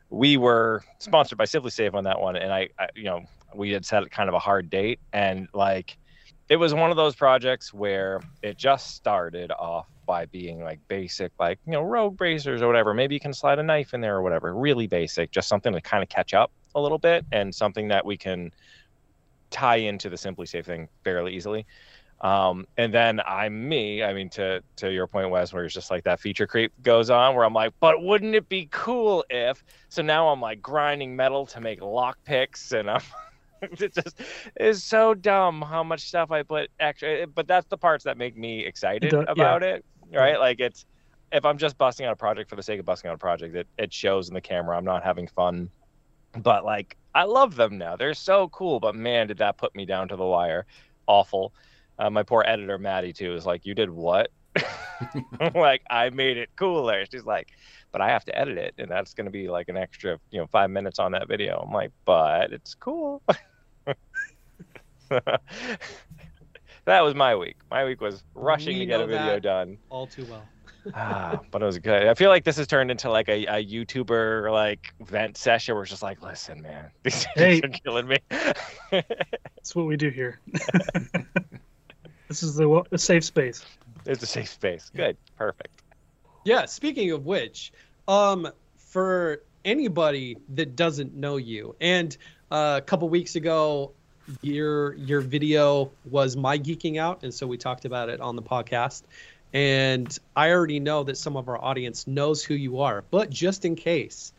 we 0.09 0.37
were 0.37 0.83
sponsored 0.99 1.37
by 1.37 1.45
SimpliSafe 1.45 1.93
on 1.93 2.03
that 2.05 2.19
one, 2.19 2.35
and 2.35 2.51
I, 2.51 2.69
I 2.79 2.87
you 2.95 3.05
know 3.05 3.25
we 3.53 3.71
had 3.71 3.85
set 3.85 4.09
kind 4.11 4.29
of 4.29 4.35
a 4.35 4.39
hard 4.39 4.69
date, 4.69 4.99
and 5.13 5.47
like 5.53 5.97
it 6.49 6.57
was 6.57 6.73
one 6.73 6.91
of 6.91 6.97
those 6.97 7.15
projects 7.15 7.73
where 7.73 8.21
it 8.41 8.57
just 8.57 8.95
started 8.95 9.51
off 9.51 9.87
by 10.11 10.25
being 10.25 10.61
like 10.61 10.85
basic, 10.89 11.31
like 11.39 11.57
you 11.65 11.71
know 11.71 11.81
rogue 11.81 12.17
bracers 12.17 12.61
or 12.61 12.67
whatever. 12.67 12.93
Maybe 12.93 13.15
you 13.15 13.21
can 13.21 13.33
slide 13.33 13.59
a 13.59 13.63
knife 13.63 13.93
in 13.93 14.01
there 14.01 14.17
or 14.17 14.21
whatever. 14.21 14.53
Really 14.53 14.85
basic, 14.85 15.31
just 15.31 15.47
something 15.47 15.71
to 15.71 15.79
kind 15.79 16.03
of 16.03 16.09
catch 16.09 16.33
up 16.33 16.51
a 16.75 16.81
little 16.81 16.97
bit, 16.97 17.23
and 17.31 17.55
something 17.55 17.87
that 17.87 18.05
we 18.05 18.17
can 18.17 18.51
tie 19.51 19.77
into 19.77 20.09
the 20.09 20.17
SimpliSafe 20.17 20.65
thing 20.65 20.89
fairly 21.05 21.33
easily. 21.33 21.65
Um, 22.19 22.67
and 22.77 22.93
then 22.93 23.21
I'm 23.25 23.69
me. 23.69 24.03
I 24.03 24.13
mean, 24.13 24.29
to 24.31 24.61
to 24.75 24.91
your 24.91 25.07
point, 25.07 25.29
Wes, 25.29 25.53
where 25.53 25.63
it's 25.63 25.73
just 25.73 25.89
like 25.89 26.03
that 26.03 26.19
feature 26.19 26.45
creep 26.45 26.73
goes 26.83 27.09
on, 27.09 27.33
where 27.33 27.45
I'm 27.45 27.53
like, 27.53 27.71
but 27.79 28.03
wouldn't 28.03 28.35
it 28.35 28.49
be 28.49 28.67
cool 28.69 29.23
if? 29.29 29.63
So 29.87 30.01
now 30.01 30.27
I'm 30.27 30.41
like 30.41 30.61
grinding 30.61 31.15
metal 31.15 31.45
to 31.45 31.61
make 31.61 31.81
lock 31.81 32.17
picks, 32.25 32.73
and 32.73 32.89
I'm 32.91 33.01
it 33.61 33.93
just 33.93 34.19
is 34.59 34.83
so 34.83 35.13
dumb 35.13 35.61
how 35.61 35.83
much 35.83 36.01
stuff 36.01 36.31
I 36.31 36.43
put 36.43 36.69
extra. 36.79 37.27
But 37.27 37.47
that's 37.47 37.67
the 37.67 37.77
parts 37.77 38.03
that 38.05 38.17
make 38.17 38.35
me 38.35 38.65
excited 38.65 39.11
does- 39.11 39.25
yeah. 39.27 39.31
about 39.31 39.63
it, 39.63 39.85
right? 40.19 40.39
Like 40.39 40.59
it's 40.59 40.85
if 41.31 41.45
I'm 41.45 41.57
just 41.57 41.77
busting 41.77 42.05
out 42.05 42.13
a 42.13 42.17
project 42.17 42.49
for 42.49 42.55
the 42.55 42.63
sake 42.63 42.79
of 42.79 42.85
busting 42.85 43.09
out 43.09 43.15
a 43.15 43.17
project, 43.17 43.55
it 43.55 43.67
it 43.77 43.93
shows 43.93 44.27
in 44.27 44.33
the 44.33 44.41
camera. 44.41 44.77
I'm 44.77 44.85
not 44.85 45.03
having 45.03 45.27
fun, 45.27 45.69
but 46.37 46.65
like 46.65 46.97
I 47.15 47.23
love 47.23 47.55
them 47.55 47.77
now. 47.77 47.95
They're 47.95 48.13
so 48.13 48.49
cool. 48.49 48.79
But 48.79 48.95
man, 48.95 49.27
did 49.27 49.37
that 49.37 49.57
put 49.57 49.75
me 49.75 49.85
down 49.85 50.07
to 50.09 50.15
the 50.15 50.25
wire. 50.25 50.65
Awful. 51.07 51.53
Uh, 51.99 52.09
my 52.09 52.23
poor 52.23 52.43
editor 52.45 52.77
Maddie 52.77 53.13
too 53.13 53.35
is 53.35 53.45
like, 53.45 53.65
you 53.65 53.75
did 53.75 53.89
what? 53.89 54.31
like 55.55 55.81
I 55.89 56.09
made 56.09 56.37
it 56.37 56.49
cooler. 56.55 57.05
She's 57.11 57.25
like, 57.25 57.49
but 57.91 58.01
I 58.01 58.09
have 58.09 58.25
to 58.25 58.37
edit 58.37 58.57
it, 58.57 58.73
and 58.77 58.89
that's 58.89 59.13
going 59.13 59.25
to 59.25 59.31
be 59.31 59.49
like 59.49 59.69
an 59.69 59.77
extra, 59.77 60.19
you 60.31 60.39
know, 60.39 60.47
five 60.47 60.69
minutes 60.69 60.99
on 60.99 61.11
that 61.13 61.27
video. 61.27 61.59
I'm 61.65 61.73
like, 61.73 61.91
but 62.05 62.53
it's 62.53 62.75
cool. 62.75 63.21
that 66.85 67.01
was 67.01 67.15
my 67.15 67.35
week. 67.35 67.57
My 67.69 67.85
week 67.85 68.01
was 68.01 68.23
rushing 68.35 68.73
We 68.73 68.79
to 68.79 68.85
get 68.85 68.97
know 68.97 69.03
a 69.03 69.07
video 69.07 69.33
that. 69.33 69.43
done. 69.43 69.77
All 69.89 70.07
too 70.07 70.25
well. 70.25 70.47
ah, 70.95 71.39
but 71.51 71.61
it 71.61 71.65
was 71.65 71.77
good. 71.79 72.07
I 72.07 72.13
feel 72.13 72.29
like 72.29 72.43
this 72.43 72.57
has 72.57 72.67
turned 72.67 72.89
into 72.91 73.09
like 73.09 73.29
a, 73.29 73.45
a 73.45 73.65
YouTuber 73.65 74.51
like 74.51 74.93
vent 75.01 75.37
session 75.37 75.75
where 75.75 75.83
it's 75.83 75.91
just 75.91 76.03
like, 76.03 76.21
listen, 76.21 76.61
man, 76.61 76.91
these 77.03 77.23
Hey. 77.35 77.59
things 77.61 77.75
are 77.75 77.79
killing 77.83 78.07
me. 78.07 78.17
That's 78.91 79.75
what 79.75 79.85
we 79.85 79.95
do 79.97 80.09
here. 80.09 80.39
this 82.27 82.43
is 82.43 82.55
the 82.55 82.67
wa- 82.67 82.83
a 82.91 82.97
safe 82.97 83.23
space. 83.23 83.65
it's 84.05 84.23
a 84.23 84.27
safe 84.27 84.49
space. 84.49 84.89
Good, 84.95 85.17
perfect. 85.37 85.83
Yeah, 86.45 86.65
speaking 86.65 87.11
of 87.11 87.25
which, 87.25 87.71
um, 88.07 88.47
for 88.77 89.43
anybody 89.63 90.37
that 90.55 90.75
doesn't 90.75 91.13
know 91.13 91.37
you, 91.37 91.75
and 91.79 92.17
uh, 92.49 92.79
a 92.81 92.85
couple 92.85 93.07
weeks 93.09 93.35
ago, 93.35 93.93
your 94.41 94.93
your 94.95 95.21
video 95.21 95.91
was 96.09 96.35
my 96.35 96.57
geeking 96.57 96.97
out, 96.97 97.23
and 97.23 97.33
so 97.33 97.47
we 97.47 97.57
talked 97.57 97.85
about 97.85 98.09
it 98.09 98.21
on 98.21 98.35
the 98.35 98.41
podcast. 98.41 99.03
And 99.53 100.17
I 100.35 100.51
already 100.51 100.79
know 100.79 101.03
that 101.03 101.17
some 101.17 101.35
of 101.35 101.49
our 101.49 101.61
audience 101.61 102.07
knows 102.07 102.43
who 102.43 102.53
you 102.53 102.79
are, 102.79 103.03
but 103.11 103.29
just 103.29 103.65
in 103.65 103.75
case, 103.75 104.31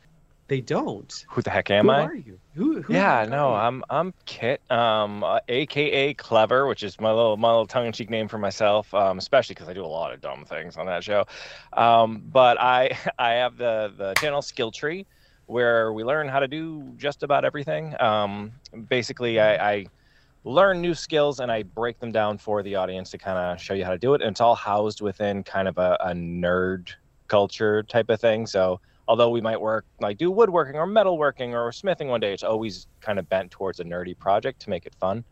they 0.49 0.61
don't. 0.61 1.25
Who 1.31 1.43
the 1.43 1.51
heck 1.51 1.71
am 1.71 1.87
who 1.87 1.91
I? 1.91 2.05
are 2.05 2.15
you? 2.15 2.39
Who? 2.55 2.83
who 2.83 2.93
yeah, 2.93 3.27
no, 3.29 3.51
you? 3.51 3.55
I'm 3.55 3.85
I'm 3.89 4.15
Kit, 4.27 4.61
um, 4.71 5.23
uh, 5.25 5.41
aka 5.49 6.15
Clever, 6.15 6.67
which 6.67 6.83
is 6.83 7.01
my 7.01 7.11
little 7.11 7.37
my 7.37 7.49
little 7.49 7.67
tongue-in-cheek 7.67 8.11
name 8.11 8.29
for 8.29 8.39
myself, 8.39 8.93
um, 8.93 9.19
especially 9.19 9.55
because 9.55 9.69
I 9.69 9.73
do 9.73 9.85
a 9.85 9.87
lot 9.87 10.13
of 10.13 10.21
dumb 10.21 10.45
things 10.45 10.77
on 10.77 10.87
that 10.87 11.05
show. 11.05 11.27
Um, 11.73 12.23
but 12.33 12.61
I 12.61 12.99
I 13.19 13.31
have 13.33 13.57
the 13.57 13.93
the 13.97 14.15
channel 14.15 14.43
Skill 14.43 14.71
Tree, 14.71 15.07
where 15.53 15.93
we 15.93 16.03
learn 16.03 16.29
how 16.29 16.41
to 16.41 16.49
do 16.49 16.95
just 16.97 17.23
about 17.23 17.45
everything. 17.45 17.95
Um, 18.01 18.53
basically, 18.89 19.39
I, 19.39 19.73
I 19.73 19.87
learn 20.45 20.81
new 20.81 20.95
skills 20.95 21.41
and 21.41 21.53
I 21.53 21.63
break 21.63 22.01
them 22.01 22.11
down 22.11 22.39
for 22.39 22.63
the 22.63 22.75
audience 22.77 23.11
to 23.11 23.19
kind 23.19 23.39
of 23.39 23.61
show 23.61 23.75
you 23.75 23.85
how 23.85 23.91
to 23.91 23.99
do 23.99 24.15
it, 24.15 24.23
and 24.23 24.31
it's 24.31 24.41
all 24.41 24.55
housed 24.55 25.01
within 25.03 25.45
kind 25.45 25.69
of 25.69 25.79
a, 25.79 25.97
a 26.01 26.13
nerd 26.13 26.89
culture 27.29 27.83
type 27.85 28.09
of 28.11 28.21
thing. 28.21 28.47
So 28.47 28.81
although 29.09 29.31
we 29.31 29.41
might 29.41 29.61
work 29.61 29.85
like 30.01 30.17
do 30.17 30.31
woodworking 30.31 30.77
or 30.77 30.87
metalworking 30.87 31.53
or 31.53 31.73
smithing 31.73 32.09
one 32.09 32.21
day 32.21 32.33
it's 32.33 32.45
always 32.45 32.87
kind 33.01 33.19
of 33.19 33.29
bent 33.29 33.51
towards 33.51 33.81
a 33.81 33.85
nerdy 33.85 34.17
project 34.19 34.61
to 34.63 34.71
make 34.71 34.87
it 34.87 34.95
fun. 34.95 35.25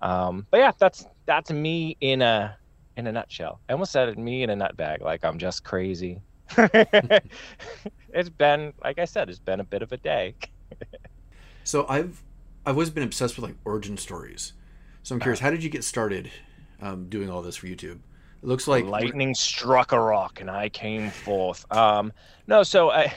Um, 0.00 0.46
but 0.50 0.58
yeah 0.58 0.72
that's 0.78 1.06
that's 1.26 1.50
me 1.50 1.96
in 2.00 2.22
a 2.22 2.56
in 2.96 3.06
a 3.06 3.12
nutshell. 3.12 3.60
I 3.68 3.72
almost 3.72 3.92
said 3.92 4.08
it 4.08 4.18
me 4.18 4.42
in 4.42 4.50
a 4.50 4.56
nut 4.56 4.76
bag 4.76 5.00
like 5.00 5.24
i'm 5.24 5.38
just 5.38 5.64
crazy 5.64 6.20
it's 8.12 8.28
been 8.28 8.72
like 8.82 8.98
i 8.98 9.04
said 9.04 9.28
it's 9.28 9.38
been 9.38 9.60
a 9.60 9.64
bit 9.64 9.82
of 9.82 9.92
a 9.92 9.96
day 9.96 10.34
So 11.64 11.86
I've 11.88 12.22
I've 12.66 12.74
always 12.74 12.90
been 12.90 13.02
obsessed 13.02 13.36
with 13.36 13.44
like 13.44 13.56
origin 13.64 13.96
stories. 13.96 14.52
So 15.02 15.14
I'm 15.14 15.20
curious, 15.20 15.40
how 15.40 15.50
did 15.50 15.62
you 15.62 15.70
get 15.70 15.84
started 15.84 16.30
um, 16.80 17.08
doing 17.08 17.28
all 17.28 17.42
this 17.42 17.56
for 17.56 17.66
YouTube? 17.66 17.98
It 18.42 18.46
looks 18.48 18.68
like 18.68 18.84
lightning 18.84 19.34
struck 19.34 19.92
a 19.92 20.00
rock 20.00 20.40
and 20.40 20.50
I 20.50 20.68
came 20.68 21.10
forth. 21.10 21.70
Um, 21.72 22.12
no, 22.46 22.62
so 22.62 22.90
I, 22.90 23.12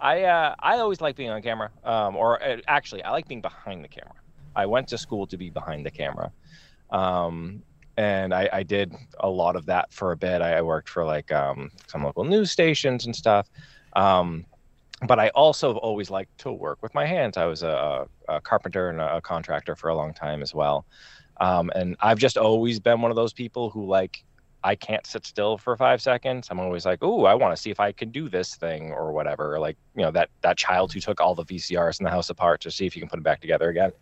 I, 0.00 0.22
uh, 0.22 0.54
I 0.58 0.78
always 0.78 1.00
like 1.00 1.16
being 1.16 1.30
on 1.30 1.42
camera. 1.42 1.70
Um, 1.84 2.16
or 2.16 2.42
uh, 2.42 2.58
actually, 2.66 3.02
I 3.02 3.10
like 3.10 3.28
being 3.28 3.42
behind 3.42 3.84
the 3.84 3.88
camera. 3.88 4.14
I 4.56 4.66
went 4.66 4.88
to 4.88 4.98
school 4.98 5.26
to 5.26 5.36
be 5.36 5.50
behind 5.50 5.84
the 5.84 5.90
camera, 5.90 6.32
um, 6.90 7.62
and 7.98 8.32
I, 8.32 8.48
I 8.52 8.62
did 8.62 8.94
a 9.18 9.28
lot 9.28 9.56
of 9.56 9.66
that 9.66 9.92
for 9.92 10.12
a 10.12 10.16
bit. 10.16 10.40
I, 10.40 10.58
I 10.58 10.62
worked 10.62 10.88
for 10.88 11.04
like 11.04 11.32
um, 11.32 11.72
some 11.88 12.04
local 12.04 12.22
news 12.22 12.52
stations 12.52 13.06
and 13.06 13.14
stuff. 13.14 13.50
Um, 13.94 14.46
but 15.08 15.18
I 15.18 15.30
also 15.30 15.74
always 15.78 16.08
liked 16.08 16.38
to 16.38 16.52
work 16.52 16.80
with 16.80 16.94
my 16.94 17.04
hands. 17.04 17.36
I 17.36 17.46
was 17.46 17.64
a, 17.64 18.06
a 18.28 18.40
carpenter 18.40 18.88
and 18.90 19.00
a, 19.00 19.20
contractor 19.20 19.74
for 19.74 19.88
a 19.88 19.96
long 19.96 20.14
time 20.14 20.42
as 20.42 20.54
well. 20.54 20.86
Um, 21.40 21.72
and 21.74 21.96
I've 22.00 22.18
just 22.18 22.38
always 22.38 22.78
been 22.78 23.02
one 23.02 23.10
of 23.10 23.16
those 23.16 23.32
people 23.32 23.68
who 23.68 23.84
like 23.84 24.22
I 24.62 24.76
can't 24.76 25.04
sit 25.04 25.26
still 25.26 25.58
for 25.58 25.76
five 25.76 26.00
seconds. 26.00 26.48
I'm 26.50 26.58
always 26.60 26.84
like, 26.84 27.02
"Ooh, 27.02 27.24
I 27.26 27.34
want 27.34 27.54
to 27.54 27.60
see 27.60 27.70
if 27.70 27.78
I 27.78 27.92
can 27.92 28.10
do 28.10 28.28
this 28.28 28.56
thing 28.56 28.90
or 28.90 29.12
whatever." 29.12 29.58
Like, 29.60 29.76
you 29.96 30.02
know, 30.02 30.10
that 30.10 30.30
that 30.40 30.56
child 30.56 30.92
who 30.92 30.98
took 30.98 31.20
all 31.20 31.36
the 31.36 31.44
VCRs 31.44 32.00
in 32.00 32.04
the 32.04 32.10
house 32.10 32.28
apart 32.28 32.60
to 32.62 32.70
see 32.72 32.84
if 32.84 32.96
you 32.96 33.02
can 33.02 33.08
put 33.08 33.16
them 33.16 33.22
back 33.22 33.40
together 33.40 33.68
again. 33.68 33.92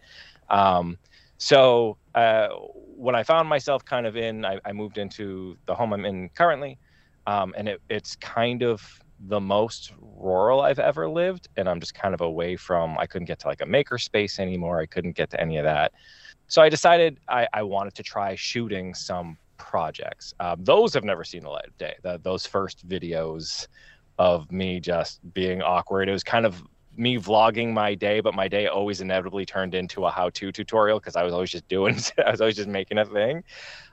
Um, 0.49 0.97
so 1.39 1.99
uh, 2.15 2.49
when 2.97 3.15
I 3.15 3.23
found 3.23 3.49
myself 3.49 3.85
kind 3.85 4.07
of 4.07 4.17
in, 4.17 4.45
I, 4.45 4.59
I 4.65 4.73
moved 4.73 4.99
into 4.99 5.57
the 5.67 5.75
home 5.75 5.93
I'm 5.93 6.05
in 6.05 6.29
currently, 6.31 6.79
um, 7.27 7.55
and 7.57 7.69
it, 7.69 7.83
it's 7.89 8.17
kind 8.17 8.63
of 8.63 8.83
the 9.29 9.41
most 9.41 9.93
rural 10.01 10.61
I've 10.61 10.79
ever 10.79 11.09
lived, 11.09 11.49
and 11.57 11.69
I'm 11.69 11.81
just 11.81 11.95
kind 11.95 12.15
of 12.15 12.21
away 12.21 12.57
from. 12.57 12.99
I 12.99 13.07
couldn't 13.07 13.27
get 13.27 13.39
to 13.41 13.49
like 13.49 13.61
a 13.61 13.67
maker 13.67 13.99
space 13.99 14.39
anymore. 14.39 14.81
I 14.81 14.87
couldn't 14.87 15.17
get 15.17 15.31
to 15.31 15.41
any 15.41 15.57
of 15.57 15.65
that. 15.65 15.93
So 16.49 16.63
I 16.63 16.69
decided 16.69 17.19
I, 17.29 17.49
I 17.53 17.63
wanted 17.63 17.95
to 17.95 18.03
try 18.03 18.35
shooting 18.35 18.95
some 18.95 19.37
projects. 19.57 20.35
Um, 20.39 20.63
those 20.63 20.95
have 20.95 21.05
never 21.05 21.25
seen 21.25 21.43
the 21.43 21.51
light 21.51 21.67
of 21.67 21.77
day. 21.79 21.97
The, 22.03 22.21
those 22.23 22.47
first 22.47 22.87
videos 22.89 23.67
of 24.19 24.51
me 24.53 24.81
just 24.81 25.21
being 25.35 25.63
awkward. 25.63 26.09
It 26.09 26.13
was 26.13 26.25
kind 26.25 26.47
of 26.47 26.63
me 26.99 27.19
vlogging 27.19 27.73
my 27.73 27.95
day, 27.95 28.21
but 28.21 28.35
my 28.35 28.49
day 28.49 28.67
always 28.67 29.01
inevitably 29.01 29.47
turned 29.47 29.75
into 29.75 30.07
a 30.07 30.11
how-to 30.11 30.53
tutorial 30.53 30.99
because 30.99 31.17
I 31.17 31.23
was 31.23 31.33
always 31.33 31.51
just 31.51 31.69
doing, 31.69 31.97
I 32.27 32.31
was 32.31 32.41
always 32.41 32.57
just 32.57 32.69
making 32.69 32.99
a 32.99 33.05
thing. 33.05 33.45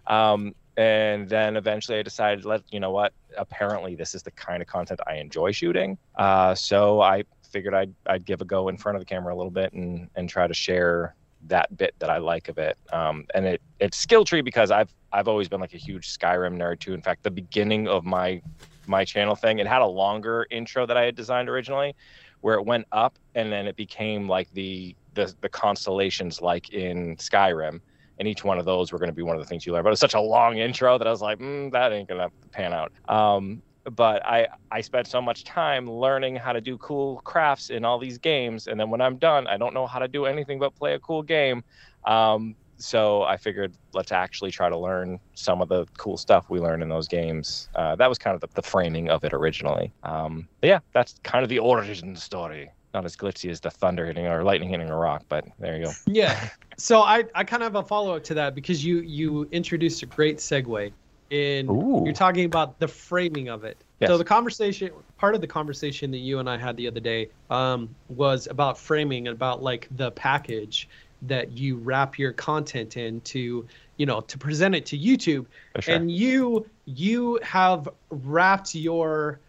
Um, 0.07 0.55
and 0.75 1.29
then 1.29 1.55
eventually 1.55 1.99
I 1.99 2.01
decided, 2.01 2.45
let 2.45 2.63
you 2.71 2.79
know 2.79 2.91
what, 2.91 3.13
apparently 3.37 3.95
this 3.95 4.15
is 4.15 4.23
the 4.23 4.31
kind 4.31 4.61
of 4.61 4.67
content 4.67 4.99
I 5.05 5.15
enjoy 5.15 5.51
shooting. 5.51 5.97
Uh, 6.15 6.55
so 6.55 7.01
I 7.01 7.23
figured 7.53 7.75
I'd 7.75 7.93
I'd 8.07 8.25
give 8.25 8.41
a 8.41 8.45
go 8.45 8.67
in 8.67 8.77
front 8.77 8.95
of 8.97 9.01
the 9.01 9.05
camera 9.05 9.33
a 9.33 9.37
little 9.37 9.51
bit 9.51 9.71
and 9.73 10.09
and 10.15 10.27
try 10.27 10.47
to 10.47 10.53
share 10.53 11.15
that 11.47 11.75
bit 11.77 11.93
that 11.99 12.09
I 12.09 12.17
like 12.17 12.49
of 12.49 12.57
it. 12.57 12.77
Um, 12.91 13.25
and 13.35 13.45
it 13.45 13.61
it's 13.79 13.97
skill 13.97 14.25
tree 14.25 14.41
because 14.41 14.71
I've 14.71 14.93
I've 15.13 15.27
always 15.27 15.47
been 15.47 15.61
like 15.61 15.73
a 15.73 15.77
huge 15.77 16.17
Skyrim 16.17 16.57
nerd 16.57 16.79
too. 16.79 16.93
In 16.93 17.01
fact, 17.01 17.23
the 17.23 17.31
beginning 17.31 17.87
of 17.87 18.03
my 18.03 18.41
my 18.87 19.05
channel 19.05 19.35
thing, 19.35 19.59
it 19.59 19.67
had 19.67 19.81
a 19.81 19.87
longer 19.87 20.47
intro 20.49 20.85
that 20.85 20.97
I 20.97 21.03
had 21.03 21.15
designed 21.15 21.47
originally, 21.47 21.95
where 22.43 22.55
it 22.55 22.65
went 22.65 22.85
up 22.91 23.17
and 23.35 23.51
then 23.51 23.67
it 23.67 23.75
became 23.77 24.27
like 24.27 24.49
the 24.51 24.95
the, 25.13 25.33
the 25.41 25.49
constellations 25.49 26.41
like 26.41 26.69
in 26.71 27.15
Skyrim. 27.15 27.79
And 28.19 28.27
each 28.27 28.43
one 28.43 28.59
of 28.59 28.65
those 28.65 28.91
were 28.91 28.99
going 28.99 29.09
to 29.09 29.15
be 29.15 29.23
one 29.23 29.35
of 29.35 29.41
the 29.41 29.47
things 29.47 29.65
you 29.65 29.73
learn. 29.73 29.83
But 29.83 29.91
it's 29.91 30.01
such 30.01 30.13
a 30.13 30.19
long 30.19 30.57
intro 30.57 30.97
that 30.97 31.07
I 31.07 31.09
was 31.09 31.21
like, 31.21 31.39
mm, 31.39 31.71
that 31.71 31.91
ain't 31.91 32.07
going 32.07 32.19
to 32.19 32.29
pan 32.51 32.73
out. 32.73 32.91
Um, 33.07 33.63
but 33.91 34.25
I 34.25 34.47
I 34.71 34.81
spent 34.81 35.07
so 35.07 35.21
much 35.21 35.45
time 35.45 35.89
learning 35.89 36.35
how 36.35 36.53
to 36.53 36.61
do 36.61 36.77
cool 36.77 37.21
crafts 37.23 37.69
in 37.69 37.85
all 37.85 37.97
these 37.97 38.17
games, 38.17 38.67
and 38.67 38.79
then 38.79 38.89
when 38.89 39.01
I'm 39.01 39.17
done, 39.17 39.47
I 39.47 39.57
don't 39.57 39.73
know 39.73 39.87
how 39.87 39.99
to 39.99 40.07
do 40.07 40.25
anything 40.25 40.59
but 40.59 40.75
play 40.75 40.93
a 40.93 40.99
cool 40.99 41.23
game. 41.23 41.63
Um, 42.05 42.55
so 42.83 43.23
I 43.23 43.37
figured 43.37 43.73
let's 43.93 44.11
actually 44.11 44.51
try 44.51 44.67
to 44.67 44.77
learn 44.77 45.19
some 45.35 45.61
of 45.61 45.69
the 45.69 45.85
cool 45.97 46.17
stuff 46.17 46.49
we 46.49 46.59
learn 46.59 46.81
in 46.81 46.89
those 46.89 47.07
games. 47.07 47.69
Uh, 47.75 47.95
that 47.95 48.09
was 48.09 48.17
kind 48.17 48.35
of 48.35 48.41
the, 48.41 48.49
the 48.55 48.61
framing 48.61 49.09
of 49.09 49.23
it 49.23 49.33
originally. 49.33 49.93
Um, 50.03 50.49
but 50.59 50.67
yeah, 50.67 50.79
that's 50.91 51.15
kind 51.23 51.43
of 51.43 51.49
the 51.49 51.59
origin 51.59 52.15
story. 52.15 52.69
Not 52.93 53.05
as 53.05 53.15
glitzy 53.15 53.49
as 53.49 53.61
the 53.61 53.71
thunder 53.71 54.05
hitting 54.05 54.27
or 54.27 54.43
lightning 54.43 54.69
hitting 54.69 54.89
a 54.89 54.97
rock, 54.97 55.23
but 55.29 55.45
there 55.59 55.77
you 55.77 55.85
go. 55.85 55.91
Yeah. 56.05 56.49
So 56.77 57.01
I, 57.01 57.23
I 57.33 57.43
kind 57.43 57.63
of 57.63 57.73
have 57.73 57.83
a 57.83 57.87
follow 57.87 58.17
up 58.17 58.23
to 58.25 58.33
that 58.35 58.53
because 58.53 58.83
you 58.83 58.99
you 58.99 59.47
introduced 59.51 60.03
a 60.03 60.05
great 60.05 60.37
segue 60.37 60.91
in 61.29 61.69
Ooh. 61.69 62.03
you're 62.03 62.13
talking 62.13 62.45
about 62.45 62.79
the 62.79 62.87
framing 62.87 63.47
of 63.47 63.63
it. 63.63 63.77
Yes. 63.99 64.09
So 64.09 64.17
the 64.17 64.25
conversation 64.25 64.91
part 65.17 65.35
of 65.35 65.41
the 65.41 65.47
conversation 65.47 66.11
that 66.11 66.17
you 66.17 66.39
and 66.39 66.49
I 66.49 66.57
had 66.57 66.75
the 66.75 66.87
other 66.87 66.99
day 66.99 67.29
um, 67.49 67.95
was 68.09 68.47
about 68.47 68.77
framing 68.77 69.27
and 69.27 69.35
about 69.35 69.63
like 69.63 69.87
the 69.95 70.11
package 70.11 70.89
that 71.27 71.57
you 71.57 71.77
wrap 71.77 72.19
your 72.19 72.33
content 72.33 72.97
in 72.97 73.21
to 73.21 73.65
you 73.97 74.05
know 74.05 74.21
to 74.21 74.37
present 74.37 74.75
it 74.75 74.85
to 74.87 74.97
YouTube. 74.97 75.45
Sure. 75.79 75.95
and 75.95 76.11
you 76.11 76.69
you 76.85 77.39
have 77.43 77.89
wrapped 78.09 78.75
your 78.75 79.39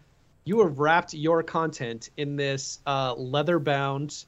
you 0.44 0.60
have 0.60 0.78
wrapped 0.78 1.14
your 1.14 1.42
content 1.42 2.10
in 2.16 2.36
this 2.36 2.78
uh, 2.86 3.14
leather 3.14 3.58
bound 3.58 4.24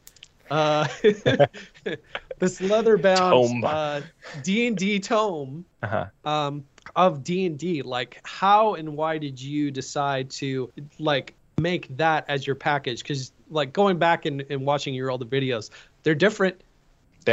uh, 0.50 0.86
this 2.38 2.60
leather 2.60 2.96
bound 2.96 3.64
uh, 3.64 4.00
D&D 4.42 5.00
tome 5.00 5.64
uh-huh. 5.82 6.06
um, 6.24 6.64
of 6.94 7.24
D&D 7.24 7.82
like 7.82 8.20
how 8.24 8.74
and 8.74 8.96
why 8.96 9.18
did 9.18 9.40
you 9.40 9.70
decide 9.70 10.30
to 10.30 10.72
like 10.98 11.34
make 11.58 11.94
that 11.96 12.24
as 12.28 12.46
your 12.46 12.56
package? 12.56 13.04
Cuz 13.04 13.32
like 13.50 13.72
going 13.72 13.98
back 13.98 14.26
and, 14.26 14.44
and 14.50 14.64
watching 14.64 14.94
your 14.94 15.10
older 15.10 15.24
videos 15.24 15.70
they're 16.02 16.14
different 16.14 16.60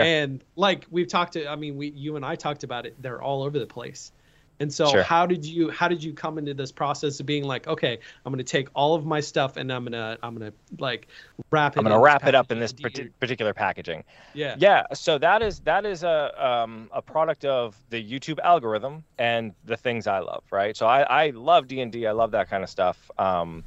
And 0.01 0.43
like 0.55 0.85
we've 0.89 1.07
talked 1.07 1.33
to 1.33 1.47
I 1.47 1.55
mean 1.55 1.77
we 1.77 1.89
you 1.91 2.15
and 2.15 2.25
I 2.25 2.35
talked 2.35 2.63
about 2.63 2.85
it 2.85 3.01
they're 3.01 3.21
all 3.21 3.43
over 3.43 3.59
the 3.59 3.67
place 3.67 4.11
and 4.59 4.71
so 4.71 4.87
Sure. 4.87 5.03
how 5.03 5.25
did 5.25 5.45
you 5.45 5.69
how 5.71 5.87
did 5.87 6.03
you 6.03 6.13
come 6.13 6.37
into 6.37 6.53
this 6.53 6.71
process 6.71 7.19
of 7.19 7.25
being 7.25 7.43
like 7.43 7.67
okay 7.67 7.99
I'm 8.25 8.31
going 8.31 8.43
to 8.43 8.51
take 8.51 8.69
all 8.73 8.95
of 8.95 9.05
my 9.05 9.19
stuff 9.19 9.57
and 9.57 9.71
I'm 9.71 9.83
going 9.83 9.93
to 9.93 10.17
I'm 10.23 10.35
going 10.35 10.51
to 10.51 10.57
like 10.79 11.07
wrap 11.51 11.75
it 11.75 11.79
I'm 11.79 11.83
gonna 11.83 11.99
wrap 11.99 12.25
it 12.25 12.35
up 12.35 12.51
in 12.51 12.59
this 12.59 12.73
particular 12.73 13.53
packaging. 13.53 14.03
yeah 14.33 14.55
Yeah, 14.57 14.83
so 14.93 15.17
that 15.17 15.41
is 15.41 15.59
that 15.61 15.85
is 15.85 16.03
a 16.03 16.31
um, 16.45 16.89
a 16.93 17.01
product 17.01 17.45
of 17.45 17.75
the 17.89 18.03
YouTube 18.03 18.39
algorithm 18.43 19.03
and 19.17 19.53
the 19.65 19.77
things 19.77 20.07
I 20.07 20.19
love, 20.19 20.43
right? 20.51 20.75
So 20.75 20.85
I, 20.87 21.01
I 21.01 21.29
love 21.31 21.67
D 21.67 21.81
and 21.81 21.91
D, 21.91 22.07
I 22.07 22.11
love 22.11 22.31
that 22.31 22.49
kind 22.49 22.63
of 22.63 22.69
stuff. 22.69 23.09
Um, 23.17 23.63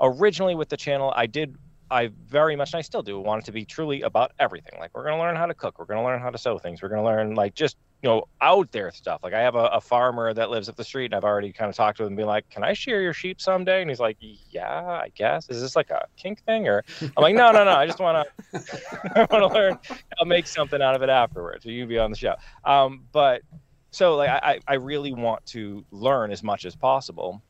originally 0.00 0.54
with 0.54 0.68
the 0.68 0.76
channel, 0.76 1.12
I 1.14 1.26
did 1.26 1.56
I 1.92 2.10
very 2.26 2.56
much 2.56 2.72
and 2.72 2.78
I 2.78 2.82
still 2.82 3.02
do 3.02 3.20
want 3.20 3.42
it 3.42 3.46
to 3.46 3.52
be 3.52 3.64
truly 3.64 4.02
about 4.02 4.32
everything. 4.38 4.78
Like 4.80 4.90
we're 4.94 5.04
gonna 5.04 5.18
learn 5.18 5.36
how 5.36 5.46
to 5.46 5.54
cook, 5.54 5.78
we're 5.78 5.84
gonna 5.84 6.04
learn 6.04 6.20
how 6.20 6.30
to 6.30 6.38
sew 6.38 6.58
things, 6.58 6.82
we're 6.82 6.88
gonna 6.88 7.04
learn 7.04 7.34
like 7.34 7.54
just 7.54 7.76
you 8.02 8.08
know 8.08 8.24
out 8.40 8.72
there 8.72 8.90
stuff. 8.90 9.20
Like 9.22 9.34
I 9.34 9.40
have 9.40 9.54
a, 9.54 9.66
a 9.66 9.80
farmer 9.80 10.32
that 10.32 10.50
lives 10.50 10.68
up 10.68 10.76
the 10.76 10.84
street, 10.84 11.06
and 11.06 11.14
I've 11.14 11.24
already 11.24 11.52
kind 11.52 11.68
of 11.68 11.76
talked 11.76 11.98
to 11.98 12.04
him 12.04 12.08
and 12.08 12.16
be 12.16 12.24
like, 12.24 12.48
"Can 12.48 12.64
I 12.64 12.72
shear 12.72 13.00
your 13.02 13.12
sheep 13.12 13.40
someday?" 13.40 13.82
And 13.82 13.90
he's 13.90 14.00
like, 14.00 14.16
"Yeah, 14.20 14.82
I 14.82 15.10
guess." 15.14 15.48
Is 15.50 15.60
this 15.60 15.76
like 15.76 15.90
a 15.90 16.06
kink 16.16 16.42
thing 16.44 16.66
or? 16.66 16.82
I'm 17.00 17.22
like, 17.22 17.34
"No, 17.34 17.52
no, 17.52 17.64
no. 17.64 17.72
I 17.72 17.86
just 17.86 18.00
want 18.00 18.26
to 18.26 18.58
I 19.14 19.26
want 19.30 19.52
to 19.52 19.54
learn. 19.58 19.78
I'll 20.18 20.26
make 20.26 20.46
something 20.46 20.82
out 20.82 20.96
of 20.96 21.02
it 21.02 21.10
afterwards. 21.10 21.64
So 21.64 21.70
you 21.70 21.82
can 21.82 21.88
be 21.88 21.98
on 21.98 22.10
the 22.10 22.16
show. 22.16 22.34
Um, 22.64 23.04
but 23.12 23.42
so 23.92 24.16
like 24.16 24.30
I, 24.30 24.58
I 24.66 24.74
really 24.74 25.12
want 25.12 25.44
to 25.46 25.84
learn 25.90 26.32
as 26.32 26.42
much 26.42 26.64
as 26.64 26.74
possible. 26.74 27.42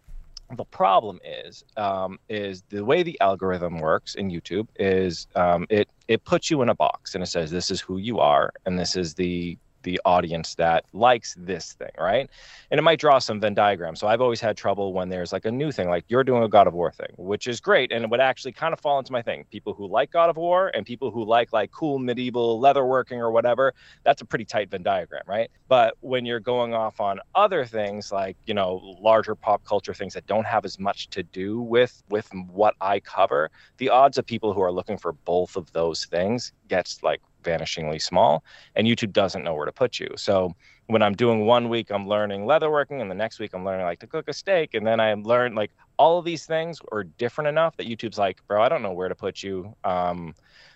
The 0.57 0.65
problem 0.65 1.19
is, 1.25 1.65
um, 1.77 2.19
is 2.29 2.63
the 2.69 2.85
way 2.85 3.03
the 3.03 3.19
algorithm 3.21 3.79
works 3.79 4.15
in 4.17 4.31
YouTube 4.31 4.69
is 4.77 5.27
um, 5.35 5.67
it 5.71 5.89
it 6.09 6.25
puts 6.25 6.51
you 6.51 6.61
in 6.63 6.69
a 6.69 6.75
box 6.75 7.15
and 7.15 7.25
it 7.25 7.29
says 7.29 7.51
this 7.51 7.71
is 7.71 7.81
who 7.81 7.97
you 7.97 8.19
are 8.19 8.53
and 8.67 8.79
this 8.79 8.95
is 8.97 9.15
the 9.15 9.57
the 9.83 10.01
audience 10.05 10.55
that 10.57 10.85
likes 10.93 11.35
this 11.39 11.73
thing, 11.75 11.91
right? 11.99 12.29
And 12.71 12.79
it 12.79 12.83
might 12.83 12.99
draw 12.99 13.19
some 13.19 13.41
Venn 13.41 13.55
diagrams. 13.55 14.01
So 14.01 14.07
I've 14.07 14.21
always 14.21 14.41
had 14.41 14.57
trouble 14.57 14.93
when 14.93 15.09
there's 15.09 15.33
like 15.33 15.45
a 15.45 15.51
new 15.51 15.73
thing, 15.73 15.89
like 15.89 16.05
you're 16.09 16.25
doing 16.25 16.43
a 16.43 16.49
God 16.49 16.67
of 16.67 16.75
War 16.75 16.91
thing, 16.91 17.09
which 17.17 17.47
is 17.47 17.61
great, 17.61 17.93
and 17.93 18.05
it 18.05 18.11
would 18.11 18.21
actually 18.21 18.53
kind 18.53 18.73
of 18.73 18.81
fall 18.81 18.99
into 18.99 19.13
my 19.13 19.23
thing. 19.23 19.45
People 19.51 19.75
who 19.75 19.87
like 19.87 20.11
God 20.11 20.31
of 20.31 20.37
War 20.37 20.71
and 20.75 20.87
people 20.87 21.11
who 21.11 21.25
like 21.25 21.53
like 21.53 21.71
cool 21.71 21.99
medieval 21.99 22.61
leatherworking 22.61 23.19
or 23.19 23.31
whatever, 23.31 23.75
that's 24.05 24.23
a 24.23 24.25
pretty 24.25 24.45
tight 24.45 24.71
Venn 24.71 24.83
diagram, 24.83 25.23
right? 25.27 25.51
But 25.69 25.95
when 26.01 26.25
you're 26.25 26.41
going 26.41 26.75
off 26.75 27.01
on 27.01 27.21
other 27.35 27.65
things 27.65 28.13
like 28.13 28.37
you 28.47 28.55
know 28.55 28.81
larger 29.01 29.35
pop 29.35 29.65
culture 29.65 29.95
things 29.95 30.15
that 30.15 30.27
don't 30.27 30.47
have 30.47 30.65
as 30.65 30.79
much 30.79 31.09
to 31.11 31.23
do 31.23 31.61
with 31.61 32.03
with 32.09 32.29
what 32.51 32.75
I 32.81 33.01
cover, 33.01 33.51
the 33.79 33.89
odds 33.89 34.19
of 34.19 34.27
people 34.27 34.53
who 34.53 34.63
are 34.63 34.73
looking 34.73 34.99
for 34.99 35.13
both 35.13 35.57
of 35.57 35.73
those 35.73 36.05
things 36.07 36.53
gets 36.69 37.03
like 37.03 37.21
vanishingly 37.43 38.01
small 38.01 38.45
and 38.77 38.87
youtube 38.87 39.13
doesn't 39.13 39.45
know 39.45 39.55
where 39.55 39.67
to 39.67 39.73
put 39.73 39.99
you. 39.99 40.09
So 40.17 40.55
when 40.87 41.03
i'm 41.03 41.15
doing 41.15 41.47
one 41.47 41.69
week 41.69 41.91
i'm 41.91 42.07
learning 42.09 42.43
leatherworking 42.43 43.01
and 43.01 43.11
the 43.11 43.15
next 43.15 43.39
week 43.39 43.53
i'm 43.55 43.65
learning 43.65 43.87
like 43.87 44.01
to 44.01 44.07
cook 44.07 44.29
a 44.29 44.33
steak 44.33 44.75
and 44.75 44.87
then 44.87 45.01
i 45.01 45.15
learn 45.15 45.55
like 45.55 45.71
all 45.97 46.19
of 46.19 46.25
these 46.25 46.45
things 46.45 46.81
are 46.91 47.05
different 47.05 47.49
enough 47.49 47.77
that 47.77 47.87
youtube's 47.87 48.19
like 48.19 48.41
bro 48.49 48.63
i 48.63 48.69
don't 48.69 48.83
know 48.83 48.93
where 48.93 49.09
to 49.09 49.15
put 49.15 49.43
you. 49.43 49.75
Um, 49.85 50.35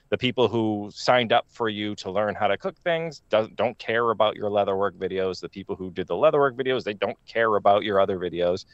the 0.09 0.19
people 0.19 0.49
who 0.49 0.91
signed 0.93 1.33
up 1.33 1.47
for 1.49 1.69
you 1.69 1.95
to 1.97 2.11
learn 2.11 2.35
how 2.35 2.47
to 2.47 2.57
cook 2.57 2.77
things 2.85 3.23
don't, 3.29 3.77
care 3.79 4.11
about 4.11 4.37
your 4.37 4.51
leatherwork 4.51 4.93
videos. 4.93 5.41
The 5.41 5.49
people 5.49 5.77
who 5.77 5.91
did 5.91 6.07
the 6.07 6.15
leatherwork 6.15 6.53
videos 6.53 6.85
they 6.85 6.95
don't 6.95 7.19
care 7.27 7.57
about 7.57 7.83
your 7.83 8.01
other 8.01 8.19
videos. 8.19 8.65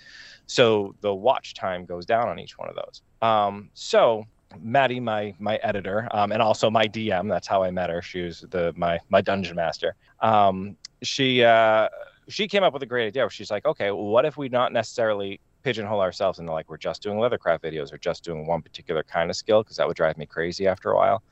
So 0.46 0.94
the 1.00 1.14
watch 1.14 1.54
time 1.54 1.84
goes 1.86 2.06
down 2.06 2.28
on 2.28 2.38
each 2.38 2.58
one 2.58 2.68
of 2.68 2.76
those. 2.76 3.02
Um, 3.20 3.70
so 3.74 4.24
Maddie, 4.60 5.00
my 5.00 5.34
my 5.38 5.56
editor, 5.56 6.08
um, 6.12 6.32
and 6.32 6.42
also 6.42 6.70
my 6.70 6.86
DM. 6.86 7.28
That's 7.28 7.46
how 7.46 7.62
I 7.62 7.70
met 7.70 7.90
her. 7.90 8.02
She 8.02 8.22
was 8.22 8.44
the 8.50 8.72
my 8.76 8.98
my 9.08 9.20
dungeon 9.20 9.56
master. 9.56 9.94
Um, 10.20 10.76
she 11.02 11.42
uh, 11.44 11.88
she 12.28 12.48
came 12.48 12.62
up 12.62 12.72
with 12.72 12.82
a 12.82 12.86
great 12.86 13.06
idea. 13.06 13.28
She's 13.30 13.50
like, 13.50 13.64
okay, 13.64 13.90
what 13.90 14.24
if 14.24 14.36
we 14.36 14.48
not 14.48 14.72
necessarily 14.72 15.40
pigeonhole 15.62 16.00
ourselves 16.00 16.38
into 16.38 16.52
like 16.52 16.68
we're 16.68 16.76
just 16.76 17.02
doing 17.02 17.18
leathercraft 17.18 17.60
videos 17.60 17.92
or 17.92 17.98
just 17.98 18.24
doing 18.24 18.46
one 18.46 18.62
particular 18.62 19.02
kind 19.02 19.30
of 19.30 19.36
skill 19.36 19.62
because 19.62 19.76
that 19.76 19.86
would 19.86 19.96
drive 19.96 20.16
me 20.18 20.26
crazy 20.26 20.66
after 20.66 20.90
a 20.90 20.96
while. 20.96 21.22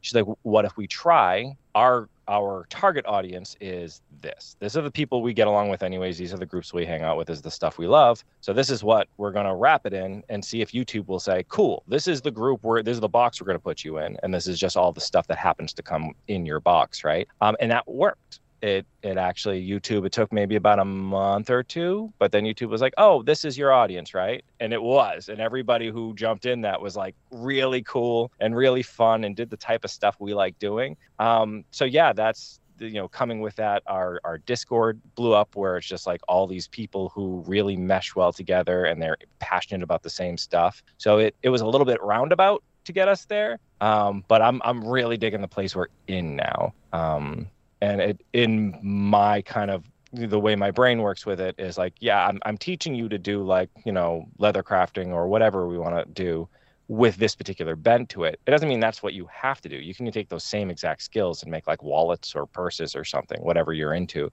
She's 0.00 0.14
like, 0.14 0.26
what 0.42 0.64
if 0.64 0.76
we 0.76 0.86
try 0.86 1.56
our 1.74 2.08
our 2.28 2.66
target 2.70 3.04
audience 3.06 3.56
is 3.60 4.02
this. 4.20 4.56
This 4.58 4.76
are 4.76 4.82
the 4.82 4.90
people 4.90 5.22
we 5.22 5.32
get 5.32 5.46
along 5.46 5.68
with 5.68 5.82
anyways. 5.82 6.18
These 6.18 6.32
are 6.32 6.38
the 6.38 6.46
groups 6.46 6.72
we 6.72 6.86
hang 6.86 7.02
out 7.02 7.16
with. 7.16 7.30
Is 7.30 7.42
the 7.42 7.50
stuff 7.50 7.78
we 7.78 7.86
love. 7.86 8.24
So 8.40 8.52
this 8.52 8.70
is 8.70 8.82
what 8.82 9.08
we're 9.16 9.32
gonna 9.32 9.54
wrap 9.54 9.86
it 9.86 9.92
in 9.92 10.22
and 10.28 10.44
see 10.44 10.60
if 10.60 10.72
YouTube 10.72 11.06
will 11.06 11.20
say, 11.20 11.44
cool. 11.48 11.82
This 11.86 12.06
is 12.06 12.20
the 12.20 12.30
group 12.30 12.62
where 12.62 12.82
this 12.82 12.94
is 12.94 13.00
the 13.00 13.08
box 13.08 13.40
we're 13.40 13.46
gonna 13.46 13.58
put 13.58 13.84
you 13.84 13.98
in, 13.98 14.16
and 14.22 14.32
this 14.32 14.46
is 14.46 14.58
just 14.58 14.76
all 14.76 14.92
the 14.92 15.00
stuff 15.00 15.26
that 15.28 15.38
happens 15.38 15.72
to 15.74 15.82
come 15.82 16.12
in 16.28 16.46
your 16.46 16.60
box, 16.60 17.04
right? 17.04 17.28
Um, 17.40 17.56
and 17.60 17.70
that 17.70 17.86
worked 17.88 18.40
it 18.66 18.86
it 19.02 19.16
actually 19.16 19.66
YouTube 19.66 20.04
it 20.04 20.12
took 20.12 20.32
maybe 20.32 20.56
about 20.56 20.78
a 20.78 20.84
month 20.84 21.50
or 21.50 21.62
two, 21.62 22.12
but 22.18 22.32
then 22.32 22.44
YouTube 22.44 22.68
was 22.68 22.80
like, 22.80 22.94
"Oh, 22.98 23.22
this 23.22 23.44
is 23.44 23.56
your 23.56 23.72
audience, 23.72 24.12
right?" 24.12 24.44
And 24.60 24.72
it 24.72 24.82
was, 24.82 25.28
and 25.28 25.40
everybody 25.40 25.88
who 25.88 26.14
jumped 26.14 26.46
in 26.46 26.62
that 26.62 26.80
was 26.80 26.96
like 26.96 27.14
really 27.30 27.82
cool 27.82 28.32
and 28.40 28.56
really 28.56 28.82
fun 28.82 29.24
and 29.24 29.36
did 29.36 29.50
the 29.50 29.56
type 29.56 29.84
of 29.84 29.90
stuff 29.90 30.16
we 30.18 30.34
like 30.34 30.58
doing. 30.58 30.96
Um, 31.18 31.64
so 31.70 31.84
yeah, 31.84 32.12
that's 32.12 32.60
you 32.78 32.94
know 32.94 33.08
coming 33.08 33.40
with 33.40 33.54
that 33.56 33.82
our 33.86 34.20
our 34.24 34.38
discord 34.38 35.00
blew 35.14 35.32
up 35.32 35.54
where 35.56 35.76
it's 35.76 35.86
just 35.86 36.06
like 36.06 36.20
all 36.28 36.46
these 36.46 36.68
people 36.68 37.08
who 37.10 37.42
really 37.46 37.76
mesh 37.76 38.14
well 38.14 38.32
together 38.32 38.84
and 38.84 39.00
they're 39.00 39.16
passionate 39.38 39.82
about 39.82 40.02
the 40.02 40.10
same 40.10 40.36
stuff 40.36 40.82
so 40.98 41.18
it, 41.18 41.34
it 41.42 41.48
was 41.48 41.62
a 41.62 41.66
little 41.66 41.86
bit 41.86 42.02
roundabout 42.02 42.62
to 42.84 42.92
get 42.92 43.08
us 43.08 43.24
there 43.24 43.58
um, 43.80 44.24
but 44.28 44.42
i'm 44.42 44.60
i'm 44.64 44.86
really 44.86 45.16
digging 45.16 45.40
the 45.40 45.48
place 45.48 45.74
we're 45.74 45.86
in 46.06 46.36
now 46.36 46.74
um, 46.92 47.48
and 47.80 48.00
it 48.00 48.20
in 48.32 48.78
my 48.82 49.42
kind 49.42 49.70
of 49.70 49.84
the 50.12 50.40
way 50.40 50.56
my 50.56 50.70
brain 50.70 51.02
works 51.02 51.26
with 51.26 51.40
it 51.40 51.54
is 51.58 51.76
like 51.76 51.92
yeah 52.00 52.26
i'm, 52.26 52.38
I'm 52.46 52.56
teaching 52.56 52.94
you 52.94 53.08
to 53.08 53.18
do 53.18 53.42
like 53.42 53.70
you 53.84 53.92
know 53.92 54.26
leather 54.38 54.62
crafting 54.62 55.08
or 55.08 55.28
whatever 55.28 55.66
we 55.66 55.78
want 55.78 55.96
to 55.96 56.12
do 56.12 56.48
with 56.88 57.16
this 57.16 57.34
particular 57.34 57.74
bent 57.74 58.08
to 58.10 58.24
it. 58.24 58.38
It 58.46 58.50
doesn't 58.50 58.68
mean 58.68 58.80
that's 58.80 59.02
what 59.02 59.12
you 59.12 59.28
have 59.32 59.60
to 59.62 59.68
do. 59.68 59.76
You 59.76 59.94
can 59.94 60.10
take 60.12 60.28
those 60.28 60.44
same 60.44 60.70
exact 60.70 61.02
skills 61.02 61.42
and 61.42 61.50
make 61.50 61.66
like 61.66 61.82
wallets 61.82 62.34
or 62.34 62.46
purses 62.46 62.94
or 62.94 63.04
something 63.04 63.42
whatever 63.42 63.72
you're 63.72 63.94
into. 63.94 64.30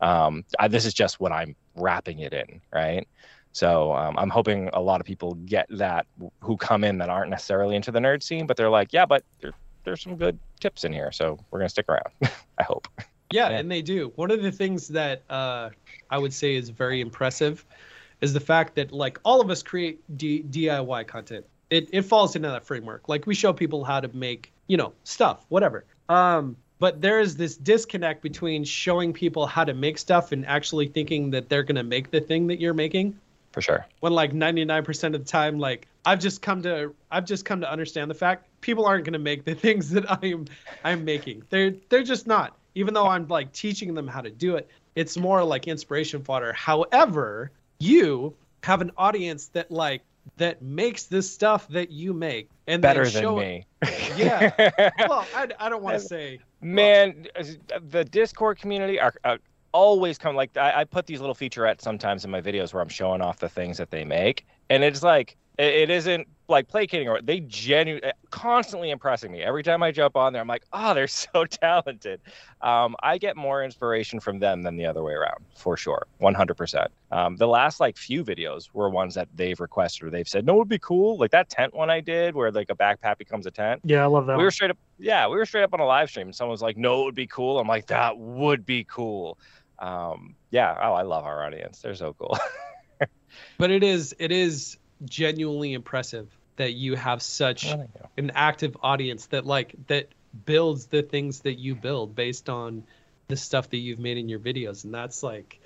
Um, 0.00 0.44
I, 0.58 0.68
this 0.68 0.86
is 0.86 0.94
just 0.94 1.20
what 1.20 1.30
i'm 1.30 1.54
wrapping 1.76 2.20
it 2.20 2.32
in 2.32 2.60
right? 2.72 3.06
So 3.52 3.92
um, 3.92 4.16
i'm 4.16 4.30
hoping 4.30 4.70
a 4.72 4.80
lot 4.80 5.00
of 5.00 5.06
people 5.06 5.34
get 5.34 5.66
that 5.70 6.06
who 6.40 6.56
come 6.56 6.84
in 6.84 6.98
that 6.98 7.10
aren't 7.10 7.30
necessarily 7.30 7.76
into 7.76 7.90
the 7.90 7.98
nerd 7.98 8.22
scene 8.22 8.46
but 8.46 8.56
they're 8.56 8.70
like 8.70 8.92
yeah 8.92 9.04
but 9.04 9.24
there's 9.90 10.02
some 10.02 10.14
good 10.14 10.38
tips 10.60 10.84
in 10.84 10.92
here, 10.92 11.10
so 11.10 11.36
we're 11.50 11.58
gonna 11.58 11.68
stick 11.68 11.86
around. 11.88 12.06
I 12.58 12.62
hope. 12.62 12.86
Yeah, 13.32 13.50
yeah, 13.50 13.58
and 13.58 13.68
they 13.68 13.82
do. 13.82 14.12
One 14.14 14.30
of 14.30 14.40
the 14.40 14.52
things 14.52 14.86
that 14.88 15.22
uh, 15.28 15.70
I 16.08 16.18
would 16.18 16.32
say 16.32 16.54
is 16.54 16.68
very 16.68 17.00
impressive 17.00 17.64
is 18.20 18.32
the 18.32 18.40
fact 18.40 18.76
that 18.76 18.92
like 18.92 19.18
all 19.24 19.40
of 19.40 19.50
us 19.50 19.64
create 19.64 20.00
D- 20.16 20.44
DIY 20.48 21.08
content. 21.08 21.44
It 21.70 21.88
it 21.92 22.02
falls 22.02 22.36
into 22.36 22.48
that 22.48 22.64
framework. 22.64 23.08
Like 23.08 23.26
we 23.26 23.34
show 23.34 23.52
people 23.52 23.82
how 23.82 23.98
to 23.98 24.08
make 24.16 24.52
you 24.68 24.76
know 24.76 24.92
stuff, 25.02 25.44
whatever. 25.48 25.84
Um, 26.08 26.56
but 26.78 27.00
there 27.00 27.18
is 27.18 27.36
this 27.36 27.56
disconnect 27.56 28.22
between 28.22 28.62
showing 28.62 29.12
people 29.12 29.44
how 29.44 29.64
to 29.64 29.74
make 29.74 29.98
stuff 29.98 30.30
and 30.30 30.46
actually 30.46 30.86
thinking 30.86 31.30
that 31.30 31.48
they're 31.48 31.64
gonna 31.64 31.82
make 31.82 32.12
the 32.12 32.20
thing 32.20 32.46
that 32.46 32.60
you're 32.60 32.74
making 32.74 33.18
for 33.50 33.60
sure. 33.60 33.86
When 33.98 34.12
like 34.12 34.32
99% 34.32 35.14
of 35.14 35.24
the 35.24 35.30
time, 35.30 35.58
like 35.58 35.88
I've 36.04 36.20
just 36.20 36.42
come 36.42 36.62
to 36.62 36.94
I've 37.10 37.24
just 37.24 37.44
come 37.44 37.62
to 37.62 37.70
understand 37.70 38.08
the 38.08 38.14
fact 38.14 38.46
people 38.60 38.86
aren't 38.86 39.04
going 39.04 39.12
to 39.12 39.18
make 39.18 39.44
the 39.44 39.54
things 39.66 39.90
that 39.90 40.10
I'm 40.10 40.46
I'm 40.84 41.04
making. 41.04 41.42
They're 41.50 41.74
they're 41.88 42.02
just 42.02 42.26
not. 42.26 42.56
Even 42.74 42.94
though 42.94 43.08
I'm 43.08 43.26
like 43.26 43.52
teaching 43.52 43.94
them 43.94 44.06
how 44.06 44.20
to 44.20 44.30
do 44.30 44.56
it, 44.56 44.68
it's 44.94 45.16
more 45.16 45.42
like 45.42 45.66
inspiration 45.66 46.22
fodder. 46.22 46.52
However, 46.52 47.50
you 47.78 48.34
have 48.62 48.80
an 48.80 48.92
audience 48.96 49.48
that 49.48 49.70
like 49.70 50.02
that 50.36 50.62
makes 50.62 51.04
the 51.04 51.22
stuff 51.22 51.66
that 51.68 51.90
you 51.90 52.12
make 52.12 52.48
and 52.66 52.80
better 52.80 53.08
than 53.08 53.36
me. 53.36 53.66
yeah. 54.16 54.70
Well, 55.08 55.26
I, 55.34 55.48
I 55.58 55.68
don't 55.68 55.82
want 55.82 56.00
to 56.00 56.06
say. 56.06 56.38
Man, 56.60 57.26
well, 57.34 57.80
the 57.88 58.04
Discord 58.04 58.58
community 58.58 59.00
are, 59.00 59.14
are 59.24 59.38
always 59.72 60.18
come 60.18 60.36
like 60.36 60.56
I, 60.56 60.80
I, 60.80 60.84
put 60.84 61.06
these 61.06 61.20
little 61.20 61.34
featurettes 61.34 61.80
sometimes 61.80 62.24
in 62.24 62.30
my 62.30 62.40
videos 62.40 62.74
where 62.74 62.82
I'm 62.82 62.88
showing 62.88 63.22
off 63.22 63.38
the 63.38 63.48
things 63.48 63.78
that 63.78 63.90
they 63.90 64.04
make, 64.04 64.46
and 64.68 64.84
it's 64.84 65.02
like 65.02 65.36
it, 65.60 65.74
it 65.74 65.90
isn't 65.90 66.26
like 66.48 66.66
placating 66.66 67.08
or 67.08 67.20
they 67.22 67.40
genuinely 67.40 68.08
eh, 68.08 68.12
constantly 68.30 68.90
impressing 68.90 69.30
me 69.30 69.40
every 69.40 69.62
time 69.62 69.82
I 69.82 69.92
jump 69.92 70.16
on 70.16 70.32
there. 70.32 70.42
I'm 70.42 70.48
like, 70.48 70.64
oh, 70.72 70.94
they're 70.94 71.06
so 71.06 71.44
talented. 71.44 72.20
Um, 72.60 72.96
I 73.02 73.18
get 73.18 73.36
more 73.36 73.62
inspiration 73.62 74.20
from 74.20 74.38
them 74.38 74.62
than 74.62 74.76
the 74.76 74.86
other 74.86 75.02
way 75.02 75.12
around 75.12 75.44
for 75.56 75.76
sure, 75.76 76.06
100%. 76.20 76.86
Um, 77.12 77.36
the 77.36 77.46
last 77.46 77.80
like 77.80 77.96
few 77.96 78.24
videos 78.24 78.68
were 78.72 78.90
ones 78.90 79.14
that 79.14 79.28
they've 79.34 79.58
requested 79.60 80.08
or 80.08 80.10
they've 80.10 80.28
said, 80.28 80.46
no, 80.46 80.54
it 80.54 80.58
would 80.58 80.68
be 80.68 80.78
cool. 80.78 81.18
Like 81.18 81.30
that 81.30 81.48
tent 81.48 81.74
one 81.74 81.90
I 81.90 82.00
did 82.00 82.34
where 82.34 82.50
like 82.50 82.70
a 82.70 82.76
backpack 82.76 83.18
becomes 83.18 83.46
a 83.46 83.50
tent. 83.50 83.82
Yeah, 83.84 84.02
I 84.02 84.06
love 84.06 84.26
that. 84.26 84.32
We 84.32 84.38
one. 84.38 84.46
were 84.46 84.50
straight 84.50 84.70
up, 84.70 84.78
yeah, 84.98 85.28
we 85.28 85.36
were 85.36 85.46
straight 85.46 85.62
up 85.62 85.74
on 85.74 85.80
a 85.80 85.86
live 85.86 86.10
stream 86.10 86.28
and 86.28 86.34
someone 86.34 86.52
was 86.52 86.62
like, 86.62 86.76
no, 86.76 87.02
it 87.02 87.04
would 87.04 87.14
be 87.14 87.26
cool. 87.26 87.58
I'm 87.58 87.68
like, 87.68 87.86
that 87.86 88.18
would 88.18 88.66
be 88.66 88.84
cool 88.84 89.38
um, 89.80 90.36
yeah, 90.50 90.76
oh, 90.80 90.92
I 90.92 91.02
love 91.02 91.24
our 91.24 91.44
audience. 91.44 91.80
They're 91.80 91.94
so 91.94 92.14
cool. 92.14 92.38
but 93.58 93.70
it 93.70 93.82
is 93.82 94.14
it 94.18 94.30
is 94.30 94.78
genuinely 95.04 95.72
impressive 95.72 96.28
that 96.56 96.72
you 96.72 96.94
have 96.94 97.22
such 97.22 97.74
an 98.16 98.30
active 98.34 98.76
audience 98.82 99.26
that 99.26 99.46
like 99.46 99.74
that 99.86 100.08
builds 100.44 100.86
the 100.86 101.02
things 101.02 101.40
that 101.40 101.58
you 101.58 101.74
build 101.74 102.14
based 102.14 102.48
on 102.48 102.82
the 103.28 103.36
stuff 103.36 103.70
that 103.70 103.78
you've 103.78 103.98
made 103.98 104.18
in 104.18 104.28
your 104.28 104.38
videos 104.38 104.84
and 104.84 104.92
that's 104.92 105.22
like 105.22 105.60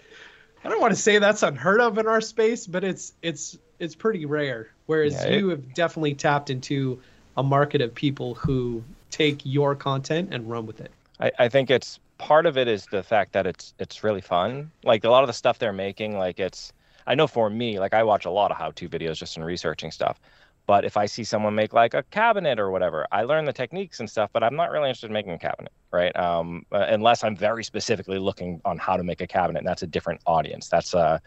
I 0.65 0.71
don't 0.71 0.81
want 0.81 0.95
to 0.95 1.01
say 1.01 1.19
that's 1.19 1.43
unheard 1.43 1.81
of 1.81 1.99
in 1.99 2.07
our 2.07 2.23
space, 2.23 2.67
but 2.67 2.85
it's 2.85 3.13
it's 3.21 3.59
it's 3.79 3.95
pretty 3.95 4.25
rare. 4.25 4.71
Whereas 4.87 5.13
yeah, 5.13 5.27
it, 5.27 5.41
you 5.41 5.49
have 5.49 5.75
definitely 5.75 6.15
tapped 6.15 6.49
into 6.49 7.01
a 7.37 7.43
market 7.43 7.83
of 7.83 7.95
people 7.95 8.35
who 8.35 8.83
take 9.11 9.43
your 9.45 9.75
content 9.75 10.33
and 10.33 10.51
run 10.51 10.67
with 10.67 10.81
it. 10.81 10.91
I, 11.21 11.31
I 11.39 11.49
think 11.49 11.71
it's 11.71 12.01
part 12.17 12.47
of 12.47 12.57
it 12.57 12.67
is 12.67 12.87
the 12.87 13.03
fact 13.03 13.33
that 13.33 13.47
it's 13.47 13.75
it's 13.79 14.03
really 14.03 14.23
fun. 14.23 14.71
Like 14.83 15.05
a 15.05 15.11
lot 15.11 15.23
of 15.23 15.27
the 15.27 15.35
stuff 15.35 15.59
they're 15.59 15.73
making, 15.73 16.17
like 16.17 16.41
it's 16.41 16.73
I 17.07 17.15
know 17.15 17.27
for 17.27 17.51
me, 17.51 17.79
like 17.79 17.95
I 17.95 18.03
watch 18.03 18.25
a 18.25 18.31
lot 18.31 18.51
of 18.51 18.57
how-to 18.57 18.89
videos 18.89 19.17
just 19.17 19.37
in 19.37 19.45
researching 19.45 19.91
stuff. 19.91 20.21
But 20.67 20.87
if 20.87 20.97
I 20.97 21.05
see 21.05 21.25
someone 21.25 21.55
make 21.55 21.75
like 21.75 21.93
a 21.93 22.03
cabinet 22.05 22.59
or 22.59 22.71
whatever, 22.71 23.07
I 23.13 23.25
learn 23.25 23.45
the 23.45 23.53
techniques 23.53 24.01
and 24.01 24.09
stuff, 24.09 24.31
but 24.33 24.43
I'm 24.43 24.57
not 24.57 24.71
really 24.71 24.89
interested 24.89 25.09
in 25.09 25.13
making 25.13 25.33
a 25.33 25.39
cabinet, 25.39 25.73
right? 25.91 26.15
Um, 26.17 26.65
uh, 26.73 26.87
unless 26.89 27.23
I'm 27.23 27.37
very 27.37 27.63
specifically 27.63 28.19
looking 28.19 28.63
on 28.65 28.79
how 28.79 28.97
to 28.97 29.03
make 29.03 29.21
a 29.21 29.27
cabinet. 29.27 29.59
And 29.59 29.69
that's 29.69 29.83
a 29.83 29.87
different 29.87 30.23
audience. 30.27 30.69
That's 30.69 30.95
uh, 30.95 31.19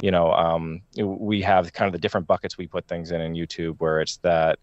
you 0.00 0.10
know, 0.10 0.32
um, 0.32 0.82
we 0.96 1.40
have 1.42 1.72
kind 1.72 1.86
of 1.86 1.92
the 1.92 1.98
different 1.98 2.26
buckets 2.26 2.58
we 2.58 2.66
put 2.66 2.88
things 2.88 3.12
in 3.12 3.20
in 3.20 3.34
YouTube, 3.34 3.76
where 3.78 4.00
it's 4.00 4.16
that 4.18 4.58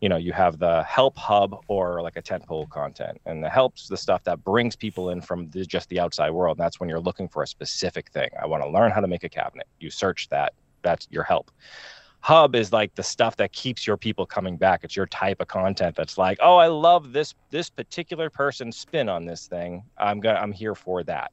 you 0.00 0.08
know 0.08 0.16
you 0.16 0.32
have 0.32 0.58
the 0.58 0.82
help 0.84 1.16
hub 1.16 1.56
or 1.68 2.02
like 2.02 2.16
a 2.16 2.22
tentpole 2.22 2.68
content 2.68 3.20
and 3.26 3.42
the 3.42 3.48
helps 3.48 3.88
the 3.88 3.96
stuff 3.96 4.22
that 4.24 4.42
brings 4.44 4.76
people 4.76 5.10
in 5.10 5.20
from 5.20 5.48
the, 5.50 5.64
just 5.64 5.88
the 5.88 5.98
outside 5.98 6.30
world 6.30 6.58
and 6.58 6.64
that's 6.64 6.78
when 6.78 6.88
you're 6.88 7.00
looking 7.00 7.28
for 7.28 7.42
a 7.42 7.46
specific 7.46 8.10
thing. 8.10 8.28
I 8.40 8.46
want 8.46 8.62
to 8.62 8.70
learn 8.70 8.90
how 8.90 9.00
to 9.00 9.08
make 9.08 9.24
a 9.24 9.28
cabinet. 9.28 9.66
You 9.80 9.90
search 9.90 10.28
that 10.28 10.52
that's 10.82 11.08
your 11.10 11.24
help. 11.24 11.50
Hub 12.20 12.54
is 12.54 12.72
like 12.72 12.94
the 12.94 13.02
stuff 13.02 13.36
that 13.36 13.52
keeps 13.52 13.86
your 13.86 13.96
people 13.96 14.26
coming 14.26 14.56
back. 14.56 14.82
It's 14.82 14.96
your 14.96 15.06
type 15.06 15.40
of 15.40 15.48
content 15.48 15.96
that's 15.96 16.18
like 16.18 16.38
oh 16.40 16.56
i 16.56 16.66
love 16.66 17.12
this 17.12 17.34
this 17.50 17.70
particular 17.70 18.30
person's 18.30 18.76
spin 18.76 19.08
on 19.08 19.24
this 19.24 19.46
thing. 19.46 19.82
I'm 19.98 20.20
gonna 20.20 20.38
i'm 20.38 20.52
here 20.52 20.74
for 20.74 21.02
that 21.04 21.32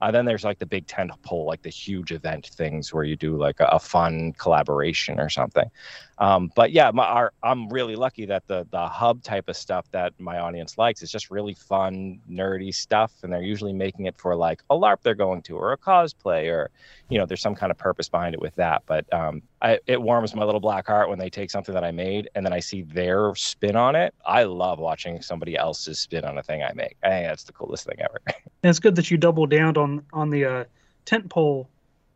uh, 0.00 0.10
then 0.10 0.24
there's 0.24 0.44
like 0.44 0.58
the 0.58 0.66
big 0.66 0.86
tent 0.86 1.10
pole, 1.22 1.46
like 1.46 1.62
the 1.62 1.70
huge 1.70 2.12
event 2.12 2.46
things 2.46 2.92
where 2.92 3.04
you 3.04 3.16
do 3.16 3.36
like 3.36 3.60
a, 3.60 3.66
a 3.66 3.78
fun 3.78 4.32
collaboration 4.38 5.18
or 5.18 5.28
something. 5.28 5.70
Um, 6.18 6.50
but 6.54 6.72
yeah, 6.72 6.90
my, 6.92 7.04
our, 7.04 7.32
I'm 7.42 7.68
really 7.68 7.94
lucky 7.94 8.24
that 8.26 8.46
the 8.46 8.66
the 8.70 8.88
hub 8.88 9.22
type 9.22 9.48
of 9.48 9.56
stuff 9.56 9.86
that 9.92 10.14
my 10.18 10.38
audience 10.38 10.78
likes 10.78 11.02
is 11.02 11.10
just 11.10 11.30
really 11.30 11.54
fun, 11.54 12.20
nerdy 12.30 12.74
stuff, 12.74 13.12
and 13.22 13.32
they're 13.32 13.42
usually 13.42 13.74
making 13.74 14.06
it 14.06 14.16
for 14.16 14.34
like 14.34 14.62
a 14.70 14.74
LARP 14.74 15.02
they're 15.02 15.14
going 15.14 15.42
to 15.42 15.56
or 15.56 15.72
a 15.72 15.78
cosplay 15.78 16.50
or 16.50 16.70
you 17.10 17.18
know 17.18 17.26
there's 17.26 17.42
some 17.42 17.54
kind 17.54 17.70
of 17.70 17.76
purpose 17.76 18.08
behind 18.08 18.34
it 18.34 18.40
with 18.40 18.54
that. 18.54 18.82
But 18.86 19.12
um, 19.12 19.42
I, 19.60 19.78
it 19.86 20.00
warms 20.00 20.34
my 20.34 20.44
little 20.44 20.60
black 20.60 20.86
heart 20.86 21.08
when 21.08 21.18
they 21.18 21.30
take 21.30 21.50
something 21.50 21.74
that 21.74 21.84
I 21.84 21.90
made 21.90 22.30
and 22.34 22.44
then 22.44 22.52
I 22.52 22.60
see 22.60 22.82
their 22.82 23.34
spin 23.34 23.76
on 23.76 23.96
it. 23.96 24.14
I 24.24 24.44
love 24.44 24.78
watching 24.78 25.20
somebody 25.22 25.56
else's 25.56 25.98
spin 25.98 26.24
on 26.24 26.38
a 26.38 26.42
thing 26.42 26.62
I 26.62 26.72
make. 26.74 26.96
I 27.02 27.08
think 27.08 27.26
that's 27.28 27.44
the 27.44 27.52
coolest 27.52 27.86
thing 27.86 27.96
ever. 28.00 28.20
And 28.62 28.70
it's 28.70 28.80
good 28.80 28.96
that 28.96 29.12
you 29.12 29.16
doubled 29.16 29.50
down 29.50 29.76
on 29.76 29.85
on 30.12 30.30
the 30.30 30.44
uh, 30.44 30.64
tent 31.04 31.28
pole 31.28 31.68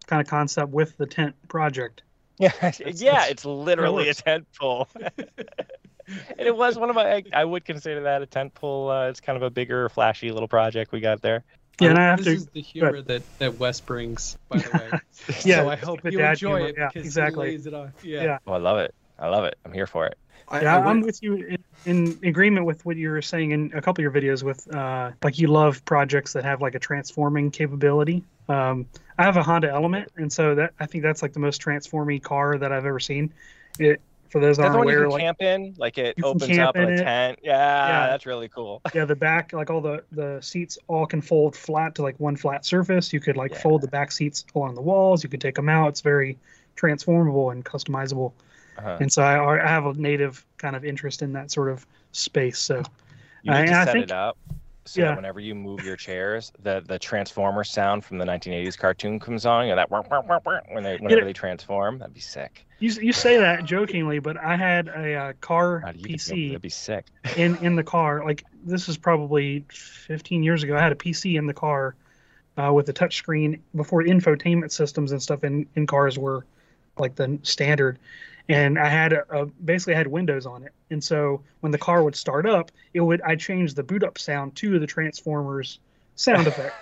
kind 0.07 0.21
of 0.21 0.29
concept 0.29 0.71
with 0.71 0.97
the 0.97 1.07
tent 1.07 1.35
project. 1.49 2.03
Yeah, 2.39 2.53
yeah, 2.87 3.27
it's 3.27 3.45
literally 3.45 4.09
a 4.09 4.15
tent 4.15 4.47
pole. 4.59 4.89
and 4.95 5.07
it 6.39 6.57
was 6.57 6.79
one 6.79 6.91
of 6.91 6.97
my. 6.97 7.17
I, 7.17 7.23
I 7.33 7.45
would 7.45 7.65
consider 7.65 8.03
that 8.03 8.23
a 8.23 8.27
tent 8.27 8.55
pole. 8.55 8.91
Uh, 8.91 9.09
it's 9.09 9.21
kind 9.21 9.37
of 9.37 9.43
a 9.43 9.51
bigger, 9.51 9.89
flashy 9.89 10.31
little 10.33 10.49
project 10.49 10.93
we 10.93 11.01
got 11.01 11.23
there. 11.23 11.45
Yeah, 11.81 11.91
and 11.91 11.99
I 11.99 12.03
have 12.03 12.19
this 12.19 12.27
to. 12.27 12.33
is 12.33 12.47
the 12.47 12.61
humor 12.61 13.01
that, 13.03 13.23
that 13.39 13.59
Wes 13.59 13.81
brings, 13.81 14.37
by 14.49 14.59
the 14.59 14.71
way. 14.71 15.01
Yeah, 15.45 15.63
so 15.63 15.69
I 15.69 15.77
hope 15.77 16.01
you 16.05 16.21
enjoy 16.21 16.57
humor, 16.57 16.69
it 16.69 16.75
yeah, 16.77 16.89
because 16.89 17.07
exactly. 17.07 17.51
he 17.51 17.53
lays 17.53 17.67
it 17.67 17.75
on. 17.75 17.93
Yeah. 18.03 18.23
Yeah. 18.23 18.39
Oh, 18.47 18.53
I 18.53 18.59
love 18.59 18.79
it. 18.79 18.95
I 19.19 19.29
love 19.29 19.45
it. 19.45 19.57
I'm 19.65 19.73
here 19.73 19.87
for 19.87 20.07
it. 20.07 20.19
I, 20.51 20.63
Yeah, 20.63 20.79
I 20.79 20.91
I'm 20.91 21.01
with 21.01 21.23
you 21.23 21.35
in, 21.37 21.65
in 21.85 22.19
agreement 22.29 22.67
with 22.67 22.85
what 22.85 22.97
you 22.97 23.11
were 23.11 23.23
saying 23.23 23.53
in 23.53 23.73
a 23.75 23.81
couple 23.81 24.05
of 24.05 24.13
your 24.13 24.23
videos. 24.23 24.43
With 24.43 24.73
uh, 24.75 25.13
like 25.23 25.39
you 25.39 25.49
love 25.49 25.85
projects 25.85 26.33
that 26.35 26.45
have 26.45 26.61
like 26.61 26.75
a 26.75 26.79
transforming 26.79 27.51
capability. 27.51 28.25
Um, 28.49 28.87
I 29.19 29.25
have 29.25 29.37
a 29.37 29.43
Honda 29.43 29.71
Element, 29.71 30.11
and 30.17 30.33
so 30.33 30.55
that 30.57 30.73
I 30.81 30.87
think 30.87 31.03
that's 31.05 31.23
like 31.23 31.33
the 31.33 31.41
most 31.41 31.59
transforming 31.59 32.21
car 32.21 32.59
that 32.59 32.73
I've 32.73 32.87
ever 32.87 33.01
seen. 33.01 33.33
It 33.79 34.01
for 34.31 34.41
those 34.41 34.57
that 34.59 34.65
That's 34.65 34.73
the 34.73 34.79
aren't 34.79 34.91
aware, 34.91 35.09
like 35.09 35.23
camp 35.23 35.43
in. 35.43 35.75
Like 35.77 35.99
it 35.99 36.17
You 36.17 36.23
can 36.23 36.27
opens 36.29 36.57
camp 36.57 36.69
up 36.71 36.77
in 36.77 36.83
in 36.83 36.89
a 36.91 36.93
it. 36.93 37.05
tent. 37.05 37.39
Yeah, 37.43 37.57
Yeah. 37.89 38.07
that's 38.09 38.27
really 38.27 38.49
cool. 38.49 38.83
yeah, 38.95 39.05
the 39.05 39.17
back 39.17 39.53
like 39.53 39.71
all 39.71 39.81
the 39.81 40.05
the 40.13 40.41
seats 40.41 40.79
all 40.89 41.07
can 41.07 41.21
fold 41.23 41.57
flat 41.57 41.95
to 41.97 42.03
like 42.03 42.19
one 42.19 42.37
flat 42.37 42.65
surface. 42.65 43.13
You 43.13 43.21
could 43.21 43.37
like 43.37 43.53
Yeah. 43.53 43.59
fold 43.59 43.83
the 43.83 43.89
back 43.89 44.13
seats 44.13 44.45
along 44.55 44.75
the 44.75 44.83
walls. 44.83 45.23
You 45.25 45.31
could 45.31 45.41
take 45.41 45.55
them 45.55 45.69
out. 45.69 45.89
It's 45.89 46.01
very 46.01 46.39
transformable 46.77 47.51
and 47.51 47.65
customizable. 47.65 48.33
Uh-huh. 48.81 48.99
And 49.01 49.13
so 49.13 49.23
I, 49.23 49.63
I 49.65 49.67
have 49.69 49.87
a 49.87 49.93
native 49.95 50.45
kind 50.59 50.75
of 50.77 50.85
interest 50.85 51.23
in 51.23 51.33
that 51.35 51.51
sort 51.51 51.69
of 51.71 51.87
space. 52.13 52.59
So 52.59 52.83
You 53.43 53.53
I- 53.53 53.63
need 53.63 53.69
to 53.69 53.75
I 53.77 53.85
set 53.85 53.93
think- 53.93 54.05
it 54.05 54.13
up 54.13 54.37
so 54.87 55.03
yeah. 55.03 55.09
that 55.09 55.17
whenever 55.17 55.39
you 55.41 55.55
move 55.55 55.85
your 55.85 55.95
chairs, 55.97 56.51
the 56.63 56.83
the 56.85 56.99
transformer 56.99 57.63
sound 57.63 58.03
from 58.05 58.17
the 58.19 58.25
1980s 58.25 58.77
cartoon 58.79 59.21
comes 59.21 59.45
on. 59.47 59.65
You 59.67 59.71
know 59.73 59.77
that 59.77 59.91
wah, 59.91 60.03
wah, 60.11 60.23
wah, 60.27 60.41
wah, 60.45 60.61
when 60.71 60.83
they 60.83 60.97
whenever 60.97 61.21
Yeah. 61.21 61.25
they 61.27 61.33
transform. 61.35 61.99
That'd 61.99 62.15
be 62.15 62.21
sick. 62.21 62.67
you 62.81 62.91
you 62.93 63.13
say 63.13 63.37
that 63.37 63.65
jokingly, 63.67 64.19
but 64.21 64.37
I 64.39 64.57
had 64.57 64.89
a, 64.89 65.15
uh 65.15 65.33
car 65.43 65.81
God, 65.81 65.97
PC 65.99 66.49
That'd 66.49 66.63
be 66.63 66.71
sick. 66.71 67.05
in 67.37 67.57
in 67.59 67.77
the 67.77 67.85
car. 67.85 68.25
Like 68.25 68.45
this 68.65 68.89
is 68.89 68.97
probably 68.97 69.65
15 69.71 70.43
years 70.43 70.63
ago. 70.63 70.77
I 70.77 70.81
had 70.81 70.93
a 70.93 70.97
PC 70.97 71.37
in 71.39 71.47
the 71.47 71.55
car 71.55 71.95
uh, 72.57 72.73
with 72.73 72.89
a 72.89 72.93
touch 72.93 73.17
screen 73.17 73.63
before 73.77 74.03
infotainment 74.03 74.73
systems 74.73 75.13
and 75.13 75.23
stuff 75.23 75.45
in 75.45 75.67
in 75.77 75.87
cars 75.87 76.19
were 76.19 76.47
like 76.99 77.15
the 77.17 77.39
standard. 77.43 77.99
And 78.51 78.79
I 78.79 78.89
had 78.89 79.13
a, 79.13 79.25
a 79.31 79.47
basically 79.47 79.95
I 79.95 79.99
had 79.99 80.07
Windows 80.07 80.47
on 80.47 80.65
it, 80.65 80.73
and 80.91 81.03
so 81.03 81.43
when 81.61 81.73
the 81.73 81.79
car 81.79 82.03
would 82.03 82.17
start 82.17 82.47
up, 82.47 82.71
it 82.95 83.01
would 83.01 83.21
I 83.23 83.37
changed 83.37 83.77
the 83.77 83.83
boot 83.83 84.03
up 84.03 84.19
sound 84.19 84.57
to 84.57 84.79
the 84.79 84.87
Transformers 84.87 85.79
sound 86.17 86.47
effect. 86.53 86.75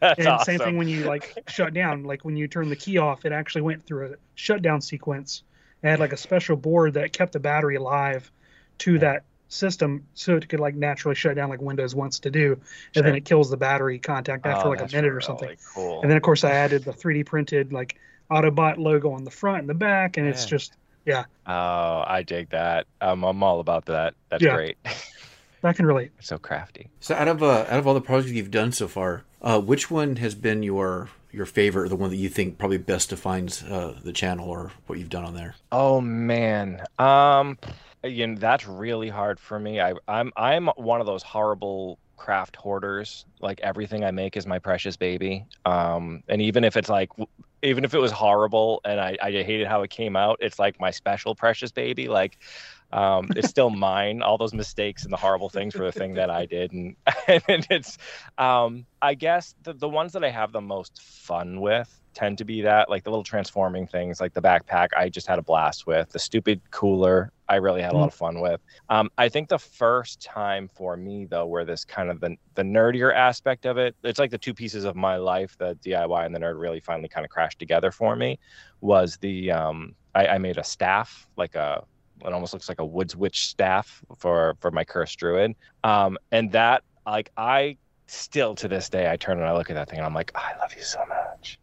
That's 0.00 0.18
and 0.18 0.28
awesome. 0.28 0.44
same 0.44 0.58
thing 0.66 0.76
when 0.78 0.88
you 0.88 1.04
like 1.04 1.32
shut 1.48 1.72
down 1.72 2.02
like 2.02 2.24
when 2.24 2.36
you 2.36 2.48
turn 2.48 2.68
the 2.68 2.74
key 2.76 2.98
off 2.98 3.24
it 3.24 3.30
actually 3.30 3.62
went 3.62 3.84
through 3.86 4.12
a 4.12 4.16
shutdown 4.34 4.80
sequence. 4.80 5.42
It 5.82 5.88
had 5.88 6.00
like 6.00 6.12
a 6.12 6.16
special 6.16 6.56
board 6.56 6.94
that 6.94 7.12
kept 7.12 7.32
the 7.32 7.38
battery 7.40 7.76
alive 7.76 8.30
to 8.78 8.98
that 8.98 9.22
system 9.48 10.04
so 10.14 10.34
it 10.36 10.48
could 10.48 10.58
like 10.58 10.74
naturally 10.74 11.14
shut 11.14 11.36
down 11.36 11.48
like 11.48 11.62
windows 11.62 11.94
wants 11.94 12.18
to 12.20 12.30
do. 12.30 12.58
And 12.96 13.06
then 13.06 13.14
it 13.14 13.24
kills 13.24 13.48
the 13.48 13.56
battery 13.56 14.00
contact 14.00 14.44
after 14.44 14.66
Oh, 14.66 14.70
like 14.70 14.80
a 14.80 14.88
minute 14.92 15.04
or 15.06 15.14
really 15.14 15.22
something 15.22 15.56
Cool. 15.72 16.00
and 16.02 16.10
then 16.10 16.16
of 16.16 16.22
course 16.24 16.42
i 16.42 16.50
added 16.50 16.84
the 16.84 16.92
3d 16.92 17.24
printed 17.26 17.72
like 17.72 17.96
autobot 18.28 18.78
logo 18.78 19.12
on 19.12 19.22
the 19.22 19.30
front 19.30 19.60
and 19.60 19.68
the 19.68 19.74
back 19.74 20.16
and 20.16 20.26
it's 20.26 20.46
Yeah. 21.06 21.24
oh, 21.46 22.04
I 22.06 22.22
dig 22.26 22.50
that. 22.50 22.86
Um, 23.00 23.24
I'm 23.24 23.42
all 23.42 23.60
about 23.60 23.86
that. 23.86 24.14
That's 24.28 24.42
Yeah. 24.42 24.54
great. 24.54 24.76
i 25.62 25.72
can 25.72 25.86
relate 25.86 26.10
so 26.20 26.38
crafty. 26.38 26.88
So 27.00 27.14
out 27.14 27.26
of 27.28 27.42
uh, 27.42 27.64
out 27.68 27.78
of 27.78 27.86
all 27.86 27.94
the 27.94 28.00
projects 28.00 28.32
you've 28.32 28.50
done 28.50 28.72
so 28.72 28.86
far, 28.86 29.24
uh, 29.42 29.60
which 29.60 29.90
one 29.90 30.16
has 30.16 30.34
been 30.34 30.62
your 30.62 31.08
your 31.32 31.46
favorite, 31.46 31.84
or 31.86 31.88
the 31.88 31.96
one 31.96 32.10
that 32.10 32.16
you 32.16 32.28
think 32.28 32.56
probably 32.58 32.78
best 32.78 33.10
defines 33.10 33.62
uh, 33.64 33.98
the 34.02 34.12
channel 34.12 34.48
or 34.48 34.72
what 34.86 34.98
you've 34.98 35.08
done 35.10 35.24
on 35.24 35.34
there? 35.34 35.54
Oh 35.72 36.00
man. 36.00 36.82
Um 36.98 37.58
you 38.04 38.26
know, 38.28 38.36
that's 38.38 38.66
really 38.66 39.08
hard 39.08 39.40
for 39.40 39.58
me. 39.58 39.80
I 39.80 39.94
I'm 40.06 40.32
I'm 40.36 40.66
one 40.76 41.00
of 41.00 41.06
those 41.06 41.22
horrible 41.24 41.98
craft 42.16 42.54
hoarders. 42.56 43.24
Like 43.40 43.60
everything 43.60 44.04
I 44.04 44.10
make 44.12 44.36
is 44.36 44.46
my 44.46 44.58
precious 44.60 44.96
baby. 44.96 45.44
Um 45.64 46.22
and 46.28 46.40
even 46.40 46.62
if 46.64 46.76
it's 46.76 46.88
like 46.88 47.08
w- 47.10 47.26
even 47.62 47.84
if 47.84 47.94
it 47.94 47.98
was 47.98 48.12
horrible 48.12 48.80
and 48.84 49.00
I, 49.00 49.16
I 49.22 49.30
hated 49.30 49.66
how 49.66 49.82
it 49.82 49.90
came 49.90 50.16
out, 50.16 50.38
it's 50.40 50.58
like 50.58 50.78
my 50.80 50.90
special 50.90 51.34
precious 51.34 51.72
baby. 51.72 52.08
Like 52.08 52.38
um 52.92 53.28
it's 53.36 53.48
still 53.48 53.70
mine. 53.70 54.22
All 54.22 54.38
those 54.38 54.54
mistakes 54.54 55.04
and 55.04 55.12
the 55.12 55.16
horrible 55.16 55.48
things 55.48 55.74
were 55.74 55.86
the 55.86 55.92
thing 55.92 56.14
that 56.14 56.30
I 56.30 56.46
did 56.46 56.72
and, 56.72 56.96
and 57.28 57.66
it's 57.70 57.98
um 58.38 58.86
I 59.02 59.14
guess 59.14 59.54
the, 59.62 59.72
the 59.72 59.88
ones 59.88 60.12
that 60.12 60.24
I 60.24 60.30
have 60.30 60.52
the 60.52 60.60
most 60.60 61.00
fun 61.02 61.60
with 61.60 62.00
tend 62.16 62.38
to 62.38 62.46
be 62.46 62.62
that 62.62 62.88
like 62.88 63.04
the 63.04 63.10
little 63.10 63.22
transforming 63.22 63.86
things 63.86 64.22
like 64.22 64.32
the 64.32 64.40
backpack 64.40 64.88
i 64.96 65.06
just 65.06 65.26
had 65.26 65.38
a 65.38 65.42
blast 65.42 65.86
with 65.86 66.08
the 66.12 66.18
stupid 66.18 66.58
cooler 66.70 67.30
i 67.46 67.56
really 67.56 67.82
had 67.82 67.92
a 67.92 67.96
lot 67.96 68.08
of 68.08 68.14
fun 68.14 68.40
with 68.40 68.58
um, 68.88 69.10
i 69.18 69.28
think 69.28 69.50
the 69.50 69.58
first 69.58 70.22
time 70.22 70.66
for 70.66 70.96
me 70.96 71.26
though 71.26 71.44
where 71.44 71.66
this 71.66 71.84
kind 71.84 72.08
of 72.08 72.18
the, 72.20 72.34
the 72.54 72.62
nerdier 72.62 73.14
aspect 73.14 73.66
of 73.66 73.76
it 73.76 73.94
it's 74.02 74.18
like 74.18 74.30
the 74.30 74.38
two 74.38 74.54
pieces 74.54 74.84
of 74.84 74.96
my 74.96 75.16
life 75.16 75.58
the 75.58 75.76
diy 75.84 76.24
and 76.24 76.34
the 76.34 76.38
nerd 76.40 76.58
really 76.58 76.80
finally 76.80 77.08
kind 77.08 77.26
of 77.26 77.30
crashed 77.30 77.58
together 77.58 77.92
for 77.92 78.16
me 78.16 78.38
was 78.80 79.18
the 79.18 79.50
um, 79.50 79.94
I, 80.14 80.26
I 80.26 80.38
made 80.38 80.56
a 80.56 80.64
staff 80.64 81.28
like 81.36 81.54
a 81.54 81.84
it 82.24 82.32
almost 82.32 82.52
looks 82.52 82.68
like 82.68 82.80
a 82.80 82.84
woods 82.84 83.16
witch 83.16 83.48
staff 83.48 84.02
for 84.18 84.56
for 84.60 84.70
my 84.70 84.84
cursed 84.84 85.18
druid. 85.18 85.54
Um, 85.84 86.18
and 86.32 86.52
that 86.52 86.82
like 87.06 87.30
i 87.36 87.76
still 88.08 88.54
to 88.54 88.68
this 88.68 88.88
day 88.88 89.10
i 89.10 89.16
turn 89.16 89.38
and 89.38 89.46
i 89.46 89.52
look 89.52 89.68
at 89.68 89.74
that 89.74 89.88
thing 89.88 89.98
and 89.98 90.06
i'm 90.06 90.14
like 90.14 90.30
i 90.36 90.52
love 90.60 90.72
you 90.76 90.82
so 90.82 91.00
much. 91.08 91.58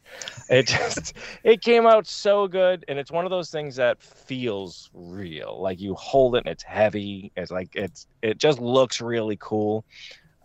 It 0.49 0.67
just 0.67 1.13
it 1.43 1.61
came 1.61 1.85
out 1.87 2.07
so 2.07 2.47
good 2.47 2.85
and 2.87 2.99
it's 2.99 3.11
one 3.11 3.25
of 3.25 3.31
those 3.31 3.49
things 3.49 3.75
that 3.77 4.01
feels 4.01 4.89
real. 4.93 5.59
Like 5.61 5.79
you 5.79 5.95
hold 5.95 6.35
it 6.35 6.39
and 6.39 6.47
it's 6.47 6.63
heavy. 6.63 7.31
It's 7.35 7.51
like 7.51 7.69
it's 7.75 8.07
it 8.21 8.37
just 8.37 8.59
looks 8.59 9.01
really 9.01 9.37
cool. 9.39 9.85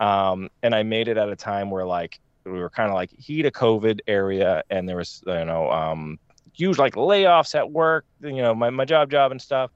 Um 0.01 0.49
and 0.63 0.75
i 0.75 0.83
made 0.83 1.09
it 1.09 1.17
at 1.17 1.29
a 1.29 1.37
time 1.37 1.71
where 1.71 1.85
like 1.85 2.21
we 2.45 2.53
were 2.53 2.71
kind 2.71 2.89
of 2.89 2.95
like 2.95 3.11
heat 3.11 3.45
of 3.45 3.53
covid 3.53 4.01
area 4.07 4.63
and 4.71 4.89
there 4.89 4.97
was 4.97 5.23
you 5.27 5.45
know 5.45 5.71
um 5.71 6.19
huge 6.55 6.79
like 6.79 6.95
layoffs 6.95 7.55
at 7.55 7.71
work 7.71 8.05
you 8.21 8.43
know 8.43 8.55
my, 8.55 8.71
my 8.71 8.85
job 8.85 9.11
job 9.11 9.31
and 9.31 9.41
stuff 9.41 9.71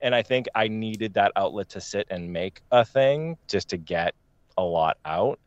and 0.00 0.14
i 0.14 0.22
think 0.22 0.46
i 0.54 0.68
needed 0.68 1.14
that 1.14 1.32
outlet 1.36 1.68
to 1.68 1.80
sit 1.80 2.06
and 2.10 2.32
make 2.32 2.62
a 2.72 2.84
thing 2.84 3.36
just 3.48 3.68
to 3.68 3.76
get 3.76 4.14
a 4.58 4.62
lot 4.62 4.96
out 5.04 5.38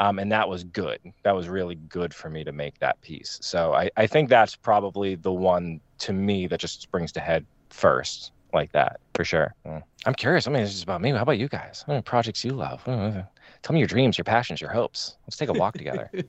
um, 0.00 0.18
and 0.18 0.30
that 0.30 0.48
was 0.48 0.62
good. 0.62 1.00
That 1.24 1.34
was 1.34 1.48
really 1.48 1.74
good 1.74 2.14
for 2.14 2.30
me 2.30 2.44
to 2.44 2.52
make 2.52 2.78
that 2.78 3.00
piece. 3.00 3.38
So 3.42 3.74
I, 3.74 3.90
I 3.96 4.06
think 4.06 4.28
that's 4.28 4.54
probably 4.54 5.16
the 5.16 5.32
one 5.32 5.80
to 5.98 6.12
me 6.12 6.46
that 6.46 6.60
just 6.60 6.82
springs 6.82 7.10
to 7.12 7.20
head 7.20 7.44
first, 7.70 8.30
like 8.52 8.70
that 8.72 9.00
for 9.14 9.24
sure. 9.24 9.54
Mm. 9.66 9.82
I'm 10.06 10.14
curious. 10.14 10.46
I 10.46 10.52
mean, 10.52 10.62
it's 10.62 10.70
just 10.70 10.84
about 10.84 11.00
me. 11.00 11.10
How 11.10 11.22
about 11.22 11.38
you 11.38 11.48
guys? 11.48 11.82
What 11.86 12.04
projects 12.04 12.44
you 12.44 12.52
love? 12.52 12.86
Uh, 12.86 13.22
Tell 13.62 13.74
me 13.74 13.80
your 13.80 13.88
dreams, 13.88 14.16
your 14.16 14.24
passions, 14.24 14.60
your 14.60 14.70
hopes. 14.70 15.16
Let's 15.26 15.36
take 15.36 15.48
a 15.48 15.52
walk 15.52 15.74
together. 15.74 16.10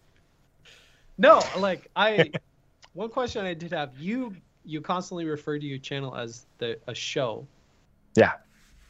No, 1.22 1.42
like 1.58 1.90
I 1.98 2.32
one 2.94 3.10
question 3.10 3.46
I 3.46 3.54
did 3.54 3.74
have, 3.74 3.92
you 4.00 4.34
you 4.64 4.80
constantly 4.80 5.26
refer 5.26 5.60
to 5.60 5.66
your 5.66 5.78
channel 5.78 6.16
as 6.16 6.46
the 6.60 6.80
a 6.88 6.96
show. 6.96 7.46
Yeah. 8.20 8.34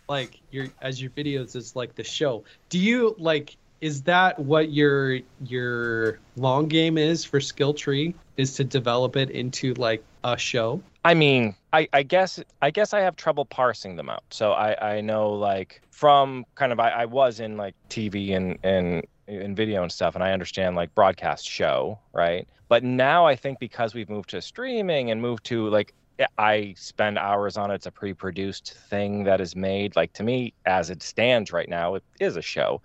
Like 0.07 0.39
your 0.51 0.67
as 0.81 1.01
your 1.01 1.11
videos 1.11 1.55
is 1.55 1.75
like 1.75 1.95
the 1.95 2.03
show. 2.03 2.43
Do 2.69 2.79
you 2.79 3.15
like 3.19 3.55
is 3.79 4.01
that 4.03 4.39
what 4.39 4.71
your 4.71 5.19
your 5.45 6.19
long 6.35 6.67
game 6.67 6.97
is 6.97 7.23
for 7.23 7.39
skill 7.39 7.73
tree 7.73 8.15
is 8.35 8.55
to 8.55 8.63
develop 8.63 9.15
it 9.15 9.29
into 9.29 9.73
like 9.75 10.03
a 10.23 10.37
show 10.37 10.81
I 11.05 11.13
mean, 11.13 11.55
I, 11.71 11.87
I 11.93 12.03
guess 12.03 12.39
I 12.61 12.71
guess 12.71 12.93
I 12.93 12.99
have 12.99 13.15
trouble 13.15 13.45
parsing 13.45 13.95
them 13.95 14.09
out. 14.09 14.23
So 14.31 14.51
I, 14.51 14.95
I 14.97 15.01
know 15.01 15.31
like 15.31 15.81
from 15.91 16.45
kind 16.55 16.71
of 16.71 16.79
I, 16.79 16.89
I 16.89 17.05
was 17.05 17.39
in 17.39 17.57
like 17.57 17.75
TV 17.89 18.35
and 18.35 18.57
and 18.63 19.05
in 19.27 19.55
video 19.55 19.83
and 19.83 19.91
stuff, 19.91 20.15
and 20.15 20.23
I 20.23 20.33
understand 20.33 20.75
like 20.75 20.93
broadcast 20.95 21.47
show, 21.47 21.99
right? 22.13 22.47
But 22.67 22.83
now 22.83 23.25
I 23.25 23.35
think 23.35 23.59
because 23.59 23.93
we've 23.93 24.09
moved 24.09 24.29
to 24.31 24.41
streaming 24.41 25.09
and 25.09 25.21
moved 25.21 25.45
to 25.45 25.69
like 25.69 25.93
I 26.37 26.73
spend 26.77 27.17
hours 27.17 27.57
on 27.57 27.71
it. 27.71 27.75
It's 27.75 27.85
a 27.85 27.91
pre-produced 27.91 28.75
thing 28.89 29.23
that 29.23 29.39
is 29.41 29.55
made. 29.55 29.95
Like 29.95 30.13
to 30.13 30.23
me, 30.23 30.53
as 30.65 30.89
it 30.89 31.01
stands 31.01 31.51
right 31.51 31.69
now, 31.69 31.95
it 31.95 32.03
is 32.19 32.35
a 32.35 32.41
show. 32.41 32.81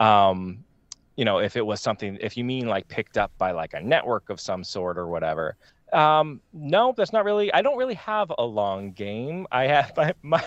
Um, 0.00 0.64
you 1.16 1.24
know, 1.24 1.38
if 1.38 1.56
it 1.56 1.64
was 1.64 1.80
something, 1.80 2.18
if 2.20 2.36
you 2.36 2.44
mean 2.44 2.66
like 2.68 2.88
picked 2.88 3.18
up 3.18 3.30
by 3.38 3.52
like 3.52 3.74
a 3.74 3.80
network 3.80 4.30
of 4.30 4.40
some 4.40 4.64
sort 4.64 4.98
or 4.98 5.06
whatever. 5.06 5.56
Um, 5.92 6.40
no, 6.52 6.94
that's 6.96 7.12
not 7.12 7.24
really. 7.24 7.52
I 7.52 7.60
don't 7.60 7.76
really 7.76 7.94
have 7.94 8.32
a 8.38 8.44
long 8.44 8.92
game. 8.92 9.46
I 9.52 9.66
have 9.66 9.92
my, 9.96 10.14
my 10.22 10.44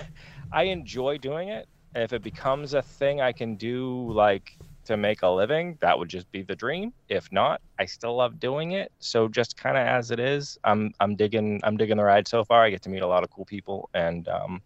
I 0.52 0.64
enjoy 0.64 1.18
doing 1.18 1.50
it. 1.50 1.68
If 1.94 2.12
it 2.12 2.24
becomes 2.24 2.74
a 2.74 2.82
thing 2.82 3.22
I 3.22 3.32
can 3.32 3.56
do 3.56 4.12
like 4.12 4.58
to 4.86 4.98
make 4.98 5.22
a 5.22 5.30
living, 5.30 5.78
that 5.82 5.98
would 5.98 6.10
just 6.10 6.32
be 6.32 6.42
the 6.42 6.56
dream. 6.56 6.94
If 7.10 7.32
not, 7.32 7.62
I 7.80 7.86
still 7.86 8.16
love 8.16 8.40
doing 8.40 8.72
it. 8.72 8.92
So 9.00 9.28
just 9.28 9.58
kind 9.58 9.78
of 9.78 9.86
as 9.86 10.12
it 10.12 10.20
is, 10.20 10.58
I'm 10.64 10.94
I'm 11.00 11.16
digging 11.16 11.60
I'm 11.64 11.78
digging 11.78 11.98
the 11.98 12.04
ride 12.04 12.28
so 12.28 12.44
far. 12.44 12.64
I 12.64 12.70
get 12.70 12.82
to 12.84 12.90
meet 12.90 13.02
a 13.02 13.08
lot 13.08 13.24
of 13.24 13.30
cool 13.30 13.46
people, 13.46 13.90
and 13.94 14.28
um, 14.28 14.62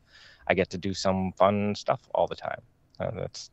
I 0.48 0.54
get 0.54 0.70
to 0.72 0.78
do 0.78 0.94
some 0.94 1.32
fun 1.34 1.76
stuff 1.76 2.02
all 2.14 2.28
the 2.28 2.36
time. 2.36 2.62
Uh, 3.00 3.12
that's 3.12 3.50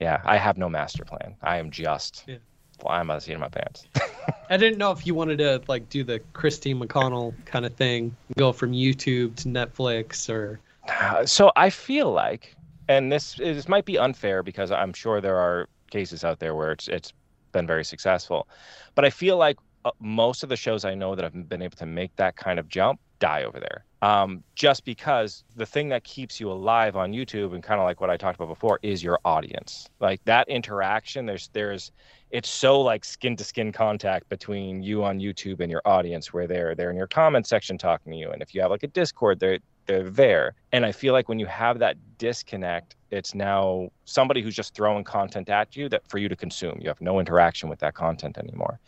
yeah. 0.00 0.20
I 0.24 0.36
have 0.36 0.58
no 0.58 0.68
master 0.68 1.04
plan. 1.04 1.36
I 1.42 1.58
am 1.58 1.70
just 1.70 2.24
yeah. 2.26 2.36
flying 2.80 3.06
by 3.06 3.16
the 3.16 3.20
seat 3.20 3.34
of 3.34 3.40
my 3.40 3.48
pants. 3.48 3.86
I 4.50 4.56
didn't 4.56 4.78
know 4.78 4.90
if 4.90 5.06
you 5.06 5.14
wanted 5.14 5.38
to 5.38 5.62
like 5.68 5.88
do 5.88 6.04
the 6.04 6.20
Christine 6.32 6.80
McConnell 6.80 7.34
kind 7.44 7.64
of 7.64 7.74
thing, 7.74 8.14
go 8.36 8.52
from 8.52 8.72
YouTube 8.72 9.36
to 9.36 9.48
Netflix, 9.48 10.28
or. 10.28 10.60
So 11.26 11.52
I 11.54 11.70
feel 11.70 12.10
like 12.10 12.56
and 12.92 13.10
this 13.10 13.34
this 13.34 13.68
might 13.68 13.84
be 13.84 13.98
unfair 13.98 14.42
because 14.42 14.70
I'm 14.70 14.92
sure 14.92 15.20
there 15.20 15.38
are 15.38 15.68
cases 15.90 16.24
out 16.24 16.38
there 16.38 16.54
where 16.54 16.72
it's 16.72 16.88
it's 16.88 17.12
been 17.52 17.66
very 17.66 17.84
successful, 17.84 18.48
but 18.94 19.04
I 19.04 19.10
feel 19.10 19.36
like 19.36 19.58
uh, 19.84 19.90
most 20.00 20.42
of 20.42 20.48
the 20.48 20.56
shows 20.56 20.84
I 20.84 20.94
know 20.94 21.14
that 21.14 21.24
have 21.24 21.48
been 21.48 21.62
able 21.62 21.76
to 21.78 21.86
make 21.86 22.14
that 22.16 22.36
kind 22.36 22.58
of 22.58 22.68
jump 22.68 23.00
die 23.18 23.44
over 23.44 23.60
there. 23.60 23.84
Um, 24.02 24.42
just 24.56 24.84
because 24.84 25.44
the 25.54 25.64
thing 25.64 25.88
that 25.90 26.02
keeps 26.02 26.40
you 26.40 26.50
alive 26.50 26.96
on 26.96 27.12
YouTube 27.12 27.54
and 27.54 27.62
kind 27.62 27.80
of 27.80 27.84
like 27.84 28.00
what 28.00 28.10
I 28.10 28.16
talked 28.16 28.34
about 28.34 28.48
before 28.48 28.80
is 28.82 29.02
your 29.02 29.20
audience. 29.24 29.88
Like 30.00 30.20
that 30.24 30.48
interaction, 30.48 31.26
there's 31.26 31.48
there's 31.52 31.92
it's 32.30 32.48
so 32.48 32.80
like 32.80 33.04
skin 33.04 33.36
to 33.36 33.44
skin 33.44 33.70
contact 33.70 34.28
between 34.28 34.82
you 34.82 35.04
on 35.04 35.20
YouTube 35.20 35.60
and 35.60 35.70
your 35.70 35.82
audience 35.84 36.32
where 36.32 36.48
they're 36.48 36.74
they're 36.74 36.90
in 36.90 36.96
your 36.96 37.06
comment 37.06 37.46
section 37.46 37.78
talking 37.78 38.12
to 38.12 38.18
you. 38.18 38.30
And 38.30 38.42
if 38.42 38.54
you 38.54 38.60
have 38.60 38.70
like 38.70 38.82
a 38.82 38.88
Discord, 38.88 39.38
they're 39.38 39.60
they're 39.86 40.10
there. 40.10 40.54
And 40.72 40.86
I 40.86 40.92
feel 40.92 41.12
like 41.12 41.28
when 41.28 41.38
you 41.38 41.46
have 41.46 41.78
that 41.80 41.96
disconnect, 42.18 42.96
it's 43.10 43.34
now 43.34 43.90
somebody 44.04 44.42
who's 44.42 44.54
just 44.54 44.74
throwing 44.74 45.04
content 45.04 45.48
at 45.48 45.76
you 45.76 45.88
that 45.90 46.08
for 46.08 46.18
you 46.18 46.28
to 46.28 46.36
consume. 46.36 46.78
You 46.80 46.88
have 46.88 47.00
no 47.00 47.20
interaction 47.20 47.68
with 47.68 47.80
that 47.80 47.94
content 47.94 48.38
anymore. 48.38 48.80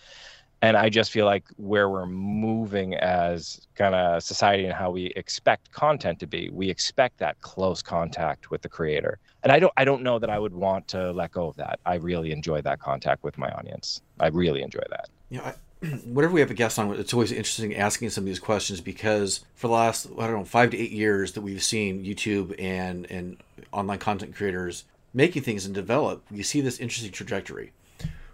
And 0.63 0.79
I 0.79 0.89
just 0.89 1.11
feel 1.11 1.27
like 1.27 1.45
where 1.57 1.91
we're 1.91 2.07
moving 2.07 2.95
as 2.95 3.67
kind 3.75 3.95
of 3.95 4.23
society 4.23 4.65
and 4.65 4.73
how 4.73 4.91
we 4.91 5.07
expect 5.15 5.71
content 5.73 6.19
to 6.21 6.27
be, 6.27 6.49
we 6.51 6.71
expect 6.71 7.19
that 7.19 7.39
close 7.43 7.83
contact 7.83 8.51
with 8.51 8.63
the 8.63 8.69
creator. 8.71 9.19
And 9.43 9.53
I 9.53 9.59
don't 9.59 9.73
I 9.77 9.85
don't 9.85 10.03
know 10.03 10.19
that 10.19 10.31
I 10.31 10.39
would 10.39 10.55
want 10.55 10.89
to 10.89 11.13
let 11.13 11.33
go 11.33 11.49
of 11.49 11.57
that. 11.57 11.81
I 11.85 11.97
really 11.97 12.33
enjoy 12.33 12.63
that 12.63 12.81
contact 12.81 13.25
with 13.25 13.37
my 13.37 13.51
audience. 13.51 14.01
I 14.21 14.29
really 14.29 14.63
enjoy 14.63 14.85
that. 14.89 15.11
Yeah, 15.29 15.53
whenever 16.05 16.33
we 16.33 16.41
have 16.41 16.51
a 16.51 16.55
guest 16.55 16.79
on, 16.79 16.93
it's 16.95 17.13
always 17.13 17.33
interesting 17.33 17.75
asking 17.75 18.11
some 18.11 18.23
of 18.23 18.27
these 18.27 18.39
questions 18.39 18.81
because 18.81 19.45
for 19.55 19.69
the 19.69 19.75
last 19.75 20.07
I 20.19 20.27
don't 20.27 20.39
know 20.39 20.45
five 20.45 20.71
to 20.71 20.79
eight 20.79 20.93
years 20.93 21.33
that 21.33 21.41
we've 21.41 21.63
seen 21.63 22.05
YouTube 22.05 22.55
and 22.59 23.11
and 23.11 23.37
online 23.73 23.99
content 23.99 24.35
creators 24.35 24.85
making 25.13 25.43
things 25.43 25.65
and 25.65 25.75
develop, 25.75 26.25
we 26.31 26.43
see 26.43 26.61
this 26.61 26.79
interesting 26.79 27.13
trajectory 27.13 27.73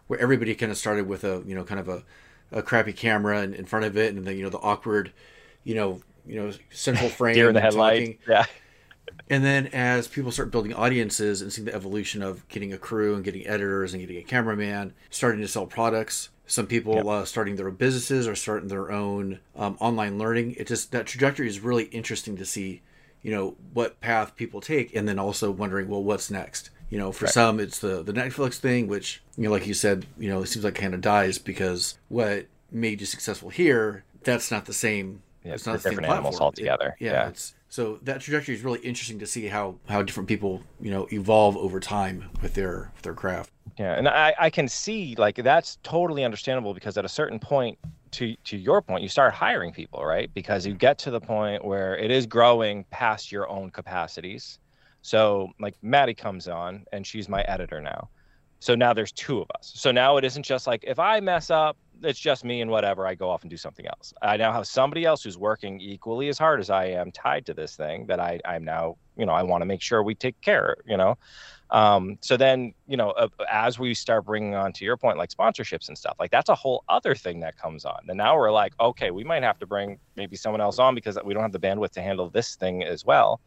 where 0.06 0.18
everybody 0.18 0.54
kind 0.54 0.72
of 0.72 0.78
started 0.78 1.06
with 1.06 1.24
a 1.24 1.42
you 1.46 1.54
know 1.54 1.64
kind 1.64 1.80
of 1.80 1.88
a, 1.88 2.02
a 2.52 2.62
crappy 2.62 2.92
camera 2.92 3.42
in, 3.42 3.54
in 3.54 3.64
front 3.64 3.84
of 3.84 3.96
it 3.96 4.14
and 4.14 4.26
then 4.26 4.36
you 4.36 4.42
know 4.42 4.50
the 4.50 4.58
awkward 4.58 5.12
you 5.64 5.74
know 5.74 6.00
you 6.26 6.40
know 6.40 6.52
central 6.70 7.08
frame 7.08 7.34
deer 7.36 7.48
in 7.48 7.54
the 7.54 7.60
headlight 7.60 8.18
yeah. 8.28 8.44
And 9.28 9.44
then 9.44 9.68
as 9.68 10.08
people 10.08 10.32
start 10.32 10.50
building 10.50 10.74
audiences 10.74 11.40
and 11.40 11.52
seeing 11.52 11.64
the 11.64 11.74
evolution 11.74 12.20
of 12.20 12.46
getting 12.48 12.72
a 12.72 12.78
crew 12.78 13.14
and 13.14 13.24
getting 13.24 13.46
editors 13.46 13.92
and 13.92 14.00
getting 14.00 14.16
a 14.18 14.24
cameraman 14.24 14.92
starting 15.08 15.40
to 15.40 15.46
sell 15.46 15.66
products 15.66 16.30
some 16.50 16.66
people 16.66 16.96
yep. 16.96 17.06
uh, 17.06 17.24
starting 17.24 17.54
their 17.54 17.68
own 17.68 17.76
businesses 17.76 18.26
or 18.26 18.34
starting 18.34 18.68
their 18.68 18.90
own 18.90 19.38
um, 19.54 19.76
online 19.78 20.18
learning. 20.18 20.56
It 20.58 20.66
just 20.66 20.90
that 20.90 21.06
trajectory 21.06 21.46
is 21.46 21.60
really 21.60 21.84
interesting 21.84 22.36
to 22.38 22.44
see, 22.44 22.82
you 23.22 23.30
know, 23.30 23.54
what 23.72 24.00
path 24.00 24.34
people 24.34 24.60
take, 24.60 24.94
and 24.96 25.08
then 25.08 25.16
also 25.16 25.52
wondering, 25.52 25.88
well, 25.88 26.02
what's 26.02 26.28
next? 26.28 26.70
You 26.88 26.98
know, 26.98 27.12
for 27.12 27.26
right. 27.26 27.32
some, 27.32 27.60
it's 27.60 27.78
the 27.78 28.02
the 28.02 28.12
Netflix 28.12 28.54
thing, 28.54 28.88
which 28.88 29.22
you 29.36 29.44
know, 29.44 29.50
like 29.50 29.68
you 29.68 29.74
said, 29.74 30.06
you 30.18 30.28
know, 30.28 30.42
it 30.42 30.46
seems 30.46 30.64
like 30.64 30.74
kind 30.74 30.92
of 30.92 31.00
dies 31.00 31.38
because 31.38 31.96
what 32.08 32.46
made 32.72 32.98
you 32.98 33.06
successful 33.06 33.48
here, 33.48 34.02
that's 34.24 34.50
not 34.50 34.66
the 34.66 34.72
same. 34.72 35.22
Yeah, 35.44 35.54
it's 35.54 35.66
not 35.66 35.80
the 35.80 35.90
different 35.90 36.08
same 36.08 36.16
animals 36.16 36.40
altogether. 36.40 36.96
It, 36.98 37.04
yeah, 37.04 37.12
yeah, 37.12 37.28
it's 37.28 37.54
so 37.68 38.00
that 38.02 38.22
trajectory 38.22 38.56
is 38.56 38.62
really 38.62 38.80
interesting 38.80 39.20
to 39.20 39.26
see 39.26 39.46
how 39.46 39.76
how 39.88 40.02
different 40.02 40.28
people 40.28 40.62
you 40.80 40.90
know 40.90 41.06
evolve 41.12 41.56
over 41.56 41.78
time 41.78 42.28
with 42.42 42.54
their 42.54 42.90
with 42.96 43.02
their 43.02 43.14
craft. 43.14 43.52
Yeah, 43.78 43.94
and 43.96 44.08
I, 44.08 44.34
I 44.38 44.50
can 44.50 44.68
see 44.68 45.14
like 45.16 45.36
that's 45.36 45.78
totally 45.82 46.24
understandable 46.24 46.74
because 46.74 46.98
at 46.98 47.04
a 47.04 47.08
certain 47.08 47.38
point, 47.38 47.78
to 48.12 48.36
to 48.44 48.56
your 48.58 48.82
point, 48.82 49.02
you 49.02 49.08
start 49.08 49.32
hiring 49.34 49.72
people, 49.72 50.04
right? 50.04 50.30
Because 50.34 50.66
you 50.66 50.74
get 50.74 50.98
to 51.00 51.10
the 51.10 51.20
point 51.20 51.64
where 51.64 51.96
it 51.96 52.10
is 52.10 52.26
growing 52.26 52.84
past 52.90 53.32
your 53.32 53.48
own 53.48 53.70
capacities. 53.70 54.58
So 55.02 55.48
like 55.60 55.74
Maddie 55.82 56.14
comes 56.14 56.48
on 56.48 56.84
and 56.92 57.06
she's 57.06 57.28
my 57.28 57.42
editor 57.42 57.80
now. 57.80 58.10
So 58.60 58.74
now 58.74 58.92
there's 58.92 59.12
two 59.12 59.40
of 59.40 59.48
us. 59.58 59.72
So 59.74 59.90
now 59.90 60.18
it 60.18 60.24
isn't 60.24 60.42
just 60.42 60.66
like 60.66 60.84
if 60.86 60.98
I 60.98 61.20
mess 61.20 61.48
up, 61.50 61.78
it's 62.02 62.18
just 62.18 62.44
me 62.44 62.60
and 62.60 62.70
whatever, 62.70 63.06
I 63.06 63.14
go 63.14 63.30
off 63.30 63.42
and 63.42 63.50
do 63.50 63.56
something 63.56 63.86
else. 63.86 64.12
I 64.22 64.36
now 64.36 64.52
have 64.52 64.66
somebody 64.66 65.04
else 65.06 65.22
who's 65.22 65.38
working 65.38 65.80
equally 65.80 66.28
as 66.28 66.38
hard 66.38 66.60
as 66.60 66.68
I 66.70 66.86
am 66.86 67.10
tied 67.12 67.46
to 67.46 67.54
this 67.54 67.76
thing 67.76 68.06
that 68.08 68.20
I 68.20 68.40
I'm 68.44 68.64
now, 68.64 68.96
you 69.16 69.24
know, 69.26 69.32
I 69.32 69.42
want 69.44 69.62
to 69.62 69.66
make 69.66 69.80
sure 69.82 70.02
we 70.02 70.14
take 70.14 70.40
care, 70.42 70.76
you 70.86 70.96
know. 70.98 71.16
Um, 71.70 72.18
so 72.20 72.36
then, 72.36 72.74
you 72.88 72.96
know, 72.96 73.10
uh, 73.10 73.28
as 73.50 73.78
we 73.78 73.94
start 73.94 74.24
bringing 74.26 74.54
on 74.54 74.72
to 74.74 74.84
your 74.84 74.96
point, 74.96 75.18
like 75.18 75.30
sponsorships 75.30 75.88
and 75.88 75.96
stuff, 75.96 76.16
like 76.18 76.30
that's 76.30 76.48
a 76.48 76.54
whole 76.54 76.84
other 76.88 77.14
thing 77.14 77.40
that 77.40 77.56
comes 77.56 77.84
on. 77.84 78.00
And 78.08 78.18
now 78.18 78.36
we're 78.36 78.50
like, 78.50 78.72
okay, 78.80 79.10
we 79.10 79.22
might 79.22 79.42
have 79.42 79.58
to 79.60 79.66
bring 79.66 79.98
maybe 80.16 80.36
someone 80.36 80.60
else 80.60 80.78
on 80.78 80.94
because 80.94 81.16
we 81.24 81.32
don't 81.32 81.42
have 81.42 81.52
the 81.52 81.60
bandwidth 81.60 81.92
to 81.92 82.02
handle 82.02 82.28
this 82.28 82.56
thing 82.56 82.82
as 82.82 83.04
well. 83.04 83.40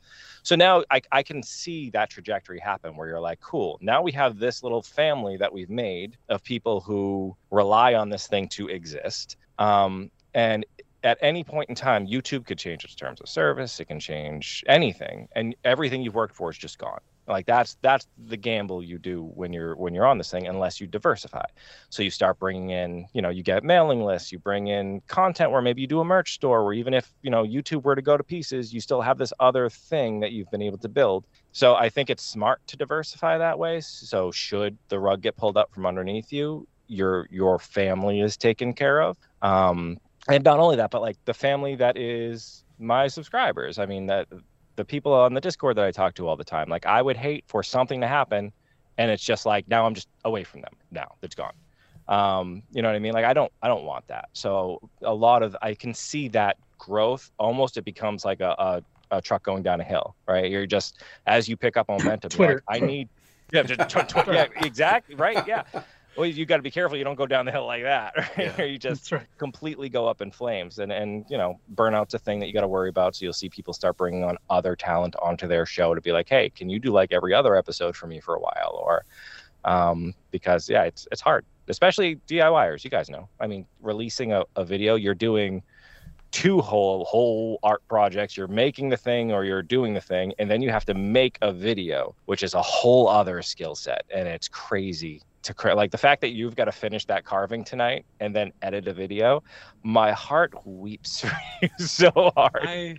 So 0.43 0.55
now 0.55 0.83
I, 0.89 1.01
I 1.11 1.23
can 1.23 1.43
see 1.43 1.89
that 1.91 2.09
trajectory 2.09 2.59
happen 2.59 2.95
where 2.95 3.07
you're 3.07 3.19
like, 3.19 3.41
cool, 3.41 3.77
now 3.81 4.01
we 4.01 4.11
have 4.13 4.39
this 4.39 4.63
little 4.63 4.81
family 4.81 5.37
that 5.37 5.51
we've 5.51 5.69
made 5.69 6.17
of 6.29 6.43
people 6.43 6.79
who 6.79 7.35
rely 7.51 7.93
on 7.93 8.09
this 8.09 8.27
thing 8.27 8.47
to 8.49 8.69
exist. 8.69 9.37
Um, 9.59 10.11
and 10.33 10.65
at 11.03 11.17
any 11.21 11.43
point 11.43 11.67
in 11.67 11.75
time, 11.75 12.07
YouTube 12.07 12.45
could 12.45 12.57
change 12.57 12.85
its 12.85 12.95
terms 12.95 13.19
of 13.19 13.27
service. 13.27 13.81
It 13.81 13.85
can 13.85 13.99
change 13.99 14.63
anything, 14.67 15.27
and 15.35 15.53
everything 15.65 16.01
you've 16.01 16.15
worked 16.15 16.33
for 16.33 16.49
is 16.49 16.57
just 16.57 16.77
gone 16.77 16.99
like 17.27 17.45
that's 17.45 17.77
that's 17.81 18.07
the 18.27 18.35
gamble 18.35 18.83
you 18.83 18.97
do 18.97 19.23
when 19.23 19.53
you're 19.53 19.75
when 19.75 19.93
you're 19.93 20.05
on 20.05 20.17
this 20.17 20.29
thing 20.29 20.47
unless 20.47 20.81
you 20.81 20.87
diversify. 20.87 21.45
So 21.89 22.03
you 22.03 22.09
start 22.09 22.39
bringing 22.39 22.71
in 22.71 23.07
you 23.13 23.21
know 23.21 23.29
you 23.29 23.43
get 23.43 23.63
mailing 23.63 24.03
lists 24.03 24.31
you 24.31 24.39
bring 24.39 24.67
in 24.67 25.01
content 25.07 25.51
where 25.51 25.61
maybe 25.61 25.81
you 25.81 25.87
do 25.87 26.01
a 26.01 26.05
merch 26.05 26.33
store 26.33 26.63
where 26.63 26.73
even 26.73 26.93
if 26.93 27.13
you 27.21 27.29
know 27.29 27.43
youtube 27.43 27.83
were 27.83 27.95
to 27.95 28.01
go 28.01 28.17
to 28.17 28.23
pieces 28.23 28.73
you 28.73 28.81
still 28.81 29.01
have 29.01 29.17
this 29.17 29.31
other 29.39 29.69
thing 29.69 30.19
that 30.19 30.31
you've 30.31 30.51
been 30.51 30.61
able 30.61 30.77
to 30.79 30.89
build. 30.89 31.25
So 31.51 31.75
i 31.75 31.89
think 31.89 32.09
it's 32.09 32.23
smart 32.23 32.59
to 32.67 32.77
diversify 32.77 33.37
that 33.37 33.57
way. 33.57 33.79
So 33.81 34.31
should 34.31 34.77
the 34.89 34.99
rug 34.99 35.21
get 35.21 35.37
pulled 35.37 35.57
up 35.57 35.73
from 35.73 35.85
underneath 35.85 36.31
you 36.31 36.67
your 36.87 37.27
your 37.31 37.57
family 37.59 38.19
is 38.19 38.35
taken 38.35 38.73
care 38.73 39.01
of. 39.01 39.17
Um 39.41 39.97
and 40.27 40.43
not 40.43 40.59
only 40.59 40.75
that 40.77 40.91
but 40.91 41.01
like 41.01 41.17
the 41.25 41.33
family 41.33 41.75
that 41.75 41.97
is 41.97 42.63
my 42.79 43.07
subscribers 43.07 43.77
i 43.77 43.85
mean 43.85 44.07
that 44.07 44.27
the 44.75 44.85
people 44.85 45.13
on 45.13 45.33
the 45.33 45.41
Discord 45.41 45.77
that 45.77 45.85
I 45.85 45.91
talk 45.91 46.15
to 46.15 46.27
all 46.27 46.35
the 46.35 46.43
time. 46.43 46.69
Like 46.69 46.85
I 46.85 47.01
would 47.01 47.17
hate 47.17 47.43
for 47.47 47.63
something 47.63 48.01
to 48.01 48.07
happen, 48.07 48.51
and 48.97 49.11
it's 49.11 49.23
just 49.23 49.45
like 49.45 49.67
now 49.67 49.85
I'm 49.85 49.93
just 49.93 50.07
away 50.25 50.43
from 50.43 50.61
them. 50.61 50.73
Now 50.91 51.15
it's 51.21 51.35
gone. 51.35 51.53
Um, 52.07 52.63
you 52.71 52.81
know 52.81 52.89
what 52.89 52.95
I 52.95 52.99
mean? 52.99 53.13
Like 53.13 53.25
I 53.25 53.33
don't 53.33 53.51
I 53.61 53.67
don't 53.67 53.85
want 53.85 54.07
that. 54.07 54.29
So 54.33 54.79
a 55.01 55.13
lot 55.13 55.43
of 55.43 55.55
I 55.61 55.73
can 55.73 55.93
see 55.93 56.27
that 56.29 56.57
growth. 56.77 57.31
Almost 57.39 57.77
it 57.77 57.85
becomes 57.85 58.25
like 58.25 58.41
a, 58.41 58.55
a, 59.11 59.17
a 59.17 59.21
truck 59.21 59.43
going 59.43 59.63
down 59.63 59.79
a 59.81 59.85
hill, 59.85 60.15
right? 60.27 60.49
You're 60.49 60.65
just 60.65 61.01
as 61.27 61.47
you 61.47 61.55
pick 61.55 61.77
up 61.77 61.87
momentum. 61.89 62.29
Twitter. 62.29 62.63
Like, 62.67 62.81
I 62.81 62.85
need. 62.85 63.09
Yeah, 63.51 63.61
just, 63.61 63.87
t- 63.89 64.01
t- 64.01 64.21
yeah, 64.31 64.47
exactly. 64.61 65.15
Right. 65.15 65.45
Yeah 65.47 65.63
well, 66.15 66.27
you 66.27 66.45
got 66.45 66.57
to 66.57 66.63
be 66.63 66.71
careful 66.71 66.97
you 66.97 67.03
don't 67.03 67.15
go 67.15 67.25
down 67.25 67.45
the 67.45 67.51
hill 67.51 67.65
like 67.65 67.83
that, 67.83 68.13
right? 68.17 68.53
Yeah, 68.57 68.63
you 68.63 68.77
just 68.77 69.11
right. 69.11 69.25
completely 69.37 69.89
go 69.89 70.07
up 70.07 70.21
in 70.21 70.31
flames. 70.31 70.79
And 70.79 70.91
and 70.91 71.25
you 71.29 71.37
know, 71.37 71.59
burnout's 71.75 72.13
a 72.13 72.19
thing 72.19 72.39
that 72.39 72.47
you 72.47 72.53
got 72.53 72.61
to 72.61 72.67
worry 72.67 72.89
about. 72.89 73.15
So 73.15 73.25
you'll 73.25 73.33
see 73.33 73.49
people 73.49 73.73
start 73.73 73.97
bringing 73.97 74.23
on 74.23 74.37
other 74.49 74.75
talent 74.75 75.15
onto 75.21 75.47
their 75.47 75.65
show 75.65 75.95
to 75.95 76.01
be 76.01 76.11
like, 76.11 76.29
hey, 76.29 76.49
can 76.49 76.69
you 76.69 76.79
do 76.79 76.91
like 76.91 77.11
every 77.11 77.33
other 77.33 77.55
episode 77.55 77.95
for 77.95 78.07
me 78.07 78.19
for 78.19 78.35
a 78.35 78.39
while? 78.39 78.79
Or 78.81 79.05
um, 79.65 80.13
because 80.31 80.69
yeah, 80.69 80.83
it's 80.83 81.07
it's 81.11 81.21
hard, 81.21 81.45
especially 81.67 82.17
DIYers. 82.27 82.83
You 82.83 82.89
guys 82.89 83.09
know. 83.09 83.27
I 83.39 83.47
mean, 83.47 83.65
releasing 83.81 84.33
a, 84.33 84.43
a 84.55 84.63
video, 84.63 84.95
you're 84.95 85.15
doing 85.15 85.63
two 86.31 86.59
whole 86.61 87.05
whole 87.05 87.59
art 87.61 87.87
projects 87.87 88.35
you're 88.35 88.47
making 88.47 88.89
the 88.89 88.97
thing 88.97 89.31
or 89.31 89.45
you're 89.45 89.61
doing 89.61 89.93
the 89.93 90.01
thing 90.01 90.33
and 90.39 90.49
then 90.49 90.63
you 90.63 90.71
have 90.71 90.83
to 90.83 90.95
make 90.95 91.37
a 91.43 91.53
video 91.53 92.15
which 92.25 92.41
is 92.41 92.55
a 92.55 92.61
whole 92.63 93.07
other 93.07 93.43
skill 93.43 93.75
set 93.75 94.03
and 94.11 94.27
it's 94.27 94.47
crazy 94.47 95.21
to 95.43 95.53
cra- 95.53 95.75
like 95.75 95.91
the 95.91 95.97
fact 95.97 96.21
that 96.21 96.29
you've 96.29 96.55
got 96.55 96.65
to 96.65 96.71
finish 96.71 97.05
that 97.05 97.25
carving 97.25 97.63
tonight 97.63 98.05
and 98.19 98.35
then 98.35 98.51
edit 98.61 98.87
a 98.87 98.93
video. 98.93 99.43
My 99.83 100.11
heart 100.11 100.53
weeps 100.65 101.21
for 101.21 101.31
you 101.61 101.69
so 101.77 102.11
hard. 102.35 102.63
I 102.63 102.95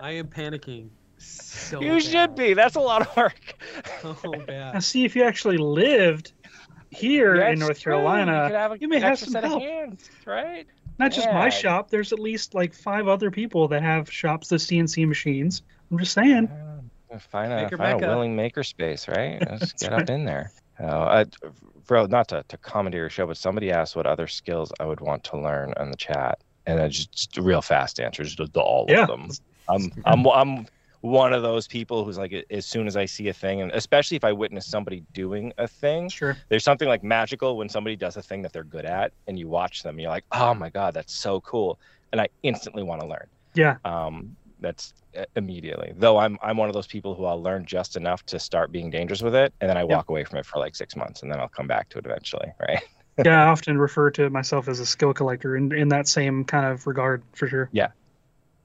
I 0.00 0.12
am 0.12 0.28
panicking. 0.28 0.88
So 1.18 1.80
you 1.80 1.98
should 2.00 2.34
be. 2.34 2.54
That's 2.54 2.76
a 2.76 2.80
lot 2.80 3.02
of 3.06 3.16
work. 3.16 3.54
So 4.02 4.16
Now, 4.24 4.44
bad. 4.46 4.84
see 4.84 5.04
if 5.04 5.16
you 5.16 5.24
actually 5.24 5.56
lived 5.56 6.32
here 6.90 7.36
in 7.36 7.58
North 7.58 7.80
true. 7.80 7.94
You, 7.94 7.98
Carolina, 7.98 8.48
could 8.48 8.56
have 8.56 8.72
a, 8.72 8.78
you 8.78 8.88
may 8.88 9.00
have 9.00 9.18
some 9.18 9.30
set 9.30 9.44
help. 9.44 9.62
of 9.62 9.68
hands, 9.68 10.10
right? 10.26 10.66
not 10.98 11.12
just 11.12 11.28
my 11.30 11.48
shop. 11.48 11.90
There's 11.90 12.12
at 12.12 12.18
least 12.18 12.54
like 12.54 12.74
five 12.74 13.08
other 13.08 13.30
people 13.30 13.68
that 13.68 13.82
have 13.82 14.10
shops 14.10 14.50
with 14.50 14.62
CNC 14.62 15.06
machines. 15.08 15.62
I'm 15.90 15.98
just 15.98 16.12
saying. 16.12 16.48
Uh, 16.48 17.18
Find 17.18 17.52
a 17.52 17.56
Maker 17.56 17.76
find 17.78 18.02
a 18.02 18.08
willing 18.08 18.36
maker 18.36 18.62
space, 18.62 19.08
right? 19.08 19.38
Let's 19.50 19.72
get 19.72 19.90
right. 19.92 20.02
up 20.02 20.10
in 20.10 20.24
there. 20.26 20.50
Uh, 20.78 20.84
uh, 20.84 21.24
bro, 21.86 22.06
not 22.06 22.28
to, 22.28 22.44
to 22.48 22.58
commandeer 22.58 23.02
your 23.02 23.10
show, 23.10 23.26
but 23.26 23.36
somebody 23.36 23.70
asked 23.70 23.96
what 23.96 24.06
other 24.06 24.26
skills 24.26 24.72
I 24.78 24.84
would 24.84 25.00
want 25.00 25.24
to 25.24 25.38
learn 25.38 25.72
in 25.80 25.90
the 25.90 25.96
chat, 25.96 26.38
and 26.66 26.78
then 26.78 26.90
just, 26.90 27.12
just 27.12 27.36
real 27.38 27.62
fast 27.62 27.98
answers 28.00 28.36
to 28.36 28.46
to 28.46 28.60
all 28.60 28.86
Yeah. 28.88 29.02
of 29.02 29.08
them. 29.08 29.28
I'm 29.68 29.90
I'm 30.04 30.26
I'm 30.26 30.66
one 31.00 31.32
of 31.32 31.42
those 31.42 31.66
people 31.68 32.04
who's 32.04 32.18
like, 32.18 32.34
as 32.50 32.66
soon 32.66 32.86
as 32.86 32.96
I 32.96 33.04
see 33.04 33.28
a 33.28 33.32
thing, 33.32 33.62
and 33.62 33.70
especially 33.72 34.16
if 34.16 34.24
I 34.24 34.32
witness 34.32 34.66
somebody 34.66 35.04
doing 35.12 35.52
a 35.56 35.68
thing, 35.68 36.08
Sure. 36.08 36.36
there's 36.48 36.64
something 36.64 36.88
like 36.88 37.02
magical 37.04 37.56
when 37.56 37.68
somebody 37.68 37.96
does 37.96 38.16
a 38.16 38.22
thing 38.22 38.42
that 38.42 38.52
they're 38.52 38.64
good 38.64 38.84
at, 38.84 39.12
and 39.26 39.38
you 39.38 39.48
watch 39.48 39.82
them, 39.82 39.98
you're 40.00 40.10
like, 40.10 40.24
oh 40.32 40.52
my 40.54 40.68
god, 40.68 40.94
that's 40.94 41.14
so 41.14 41.40
cool, 41.40 41.78
and 42.12 42.20
I 42.20 42.28
instantly 42.42 42.82
want 42.82 43.00
to 43.02 43.06
learn 43.06 43.28
Yeah. 43.54 43.76
um, 43.84 44.36
that's 44.60 44.92
uh, 45.18 45.24
immediately. 45.36 45.92
Though 45.96 46.18
I'm 46.18 46.38
I'm 46.42 46.56
one 46.56 46.68
of 46.68 46.74
those 46.74 46.86
people 46.86 47.14
who 47.14 47.24
I'll 47.24 47.42
learn 47.42 47.64
just 47.66 47.96
enough 47.96 48.22
to 48.26 48.38
start 48.38 48.72
being 48.72 48.90
dangerous 48.90 49.22
with 49.22 49.34
it, 49.34 49.52
and 49.60 49.68
then 49.70 49.76
I 49.76 49.84
Yeah. 49.88 49.96
walk 49.96 50.10
away 50.10 50.24
from 50.24 50.38
it 50.38 50.46
for 50.46 50.58
like 50.58 50.74
six 50.76 50.96
months, 50.96 51.22
and 51.22 51.30
then 51.30 51.40
I'll 51.40 51.48
come 51.48 51.66
back 51.66 51.88
to 51.90 51.98
it 51.98 52.06
eventually, 52.06 52.48
right? 52.60 52.80
Yeah. 53.24 53.44
I 53.44 53.48
often 53.48 53.78
refer 53.78 54.10
to 54.12 54.30
myself 54.30 54.68
as 54.68 54.80
a 54.80 54.86
skill 54.86 55.14
collector 55.14 55.56
in, 55.56 55.72
in 55.72 55.88
that 55.88 56.08
same 56.08 56.44
kind 56.44 56.66
of 56.66 56.86
regard, 56.86 57.22
for 57.34 57.48
sure. 57.48 57.68
Yeah. 57.72 57.88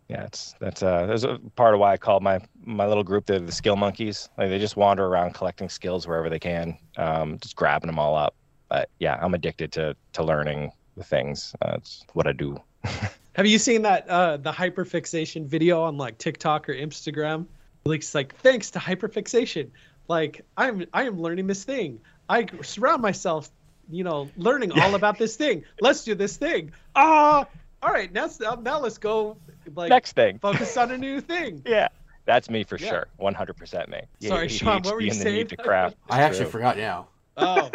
Yeah, 0.10 0.26
it's 0.26 0.54
that's 0.60 0.84
uh 0.84 1.06
there's 1.06 1.24
a 1.24 1.40
part 1.56 1.74
of 1.74 1.80
why 1.80 1.94
I 1.94 1.98
call 1.98 2.20
my 2.20 2.40
my 2.62 2.86
little 2.86 3.04
group 3.04 3.26
the 3.28 3.40
the 3.40 3.52
skill 3.52 3.78
monkeys. 3.78 4.28
Like 4.38 4.50
they 4.50 4.60
just 4.60 4.76
wander 4.76 5.06
around 5.06 5.34
collecting 5.36 5.70
skills 5.70 6.06
wherever 6.06 6.30
they 6.30 6.40
can, 6.40 6.78
um, 6.98 7.40
just 7.40 7.56
grabbing 7.56 7.88
them 7.88 7.98
all 8.00 8.16
up. 8.16 8.36
But 8.70 8.90
yeah, 9.00 9.18
I'm 9.22 9.34
addicted 9.34 9.72
to 9.74 9.96
to 10.14 10.24
learning 10.24 10.72
the 10.98 11.04
things. 11.06 11.56
Uh, 11.62 11.76
it's 11.78 12.04
what 12.14 12.28
I 12.28 12.34
do. 12.34 12.58
Have 13.34 13.46
you 13.46 13.58
seen 13.60 13.84
that 13.84 14.08
uh 14.10 14.38
the 14.38 14.52
hyperfixation 14.52 15.46
video 15.46 15.84
on 15.84 15.98
like 15.98 16.18
TikTok 16.18 16.68
or 16.70 16.74
Instagram? 16.74 17.46
Like 17.86 18.00
it's 18.00 18.14
like 18.14 18.36
thanks 18.38 18.72
to 18.72 18.80
hyperfixation. 18.80 19.70
Like 20.08 20.44
I'm 20.58 20.86
I 20.94 21.04
am 21.04 21.22
learning 21.22 21.48
this 21.48 21.64
thing. 21.64 22.00
I 22.30 22.48
surround 22.62 23.02
myself, 23.02 23.50
you 23.90 24.04
know, 24.04 24.30
learning 24.38 24.72
all 24.80 24.96
about 24.96 25.18
this 25.18 25.36
thing. 25.36 25.64
Let's 25.80 26.04
do 26.04 26.14
this 26.16 26.38
thing. 26.38 26.72
Ah, 26.96 27.46
all 27.82 27.92
right. 27.92 28.12
Now 28.12 28.28
now 28.62 28.80
let's 28.80 28.98
go 28.98 29.38
like 29.76 29.90
Next 29.90 30.14
thing. 30.14 30.40
focus 30.40 30.76
on 30.78 30.92
a 30.92 30.98
new 31.08 31.22
thing. 31.22 31.62
Yeah. 31.66 31.88
That's 32.26 32.50
me 32.50 32.64
for 32.64 32.78
Yeah. 32.78 32.90
sure. 32.90 33.08
100% 33.20 33.88
me. 33.90 34.02
Sorry, 34.28 34.48
Sean, 34.48 34.82
what 34.84 34.94
were 34.94 35.02
you 35.02 35.12
saying? 35.14 35.48
to 35.48 35.58
craft. 35.58 35.98
I 36.10 36.22
actually 36.22 36.46
forgot 36.52 36.78
now. 36.78 37.08
Oh. 37.38 37.72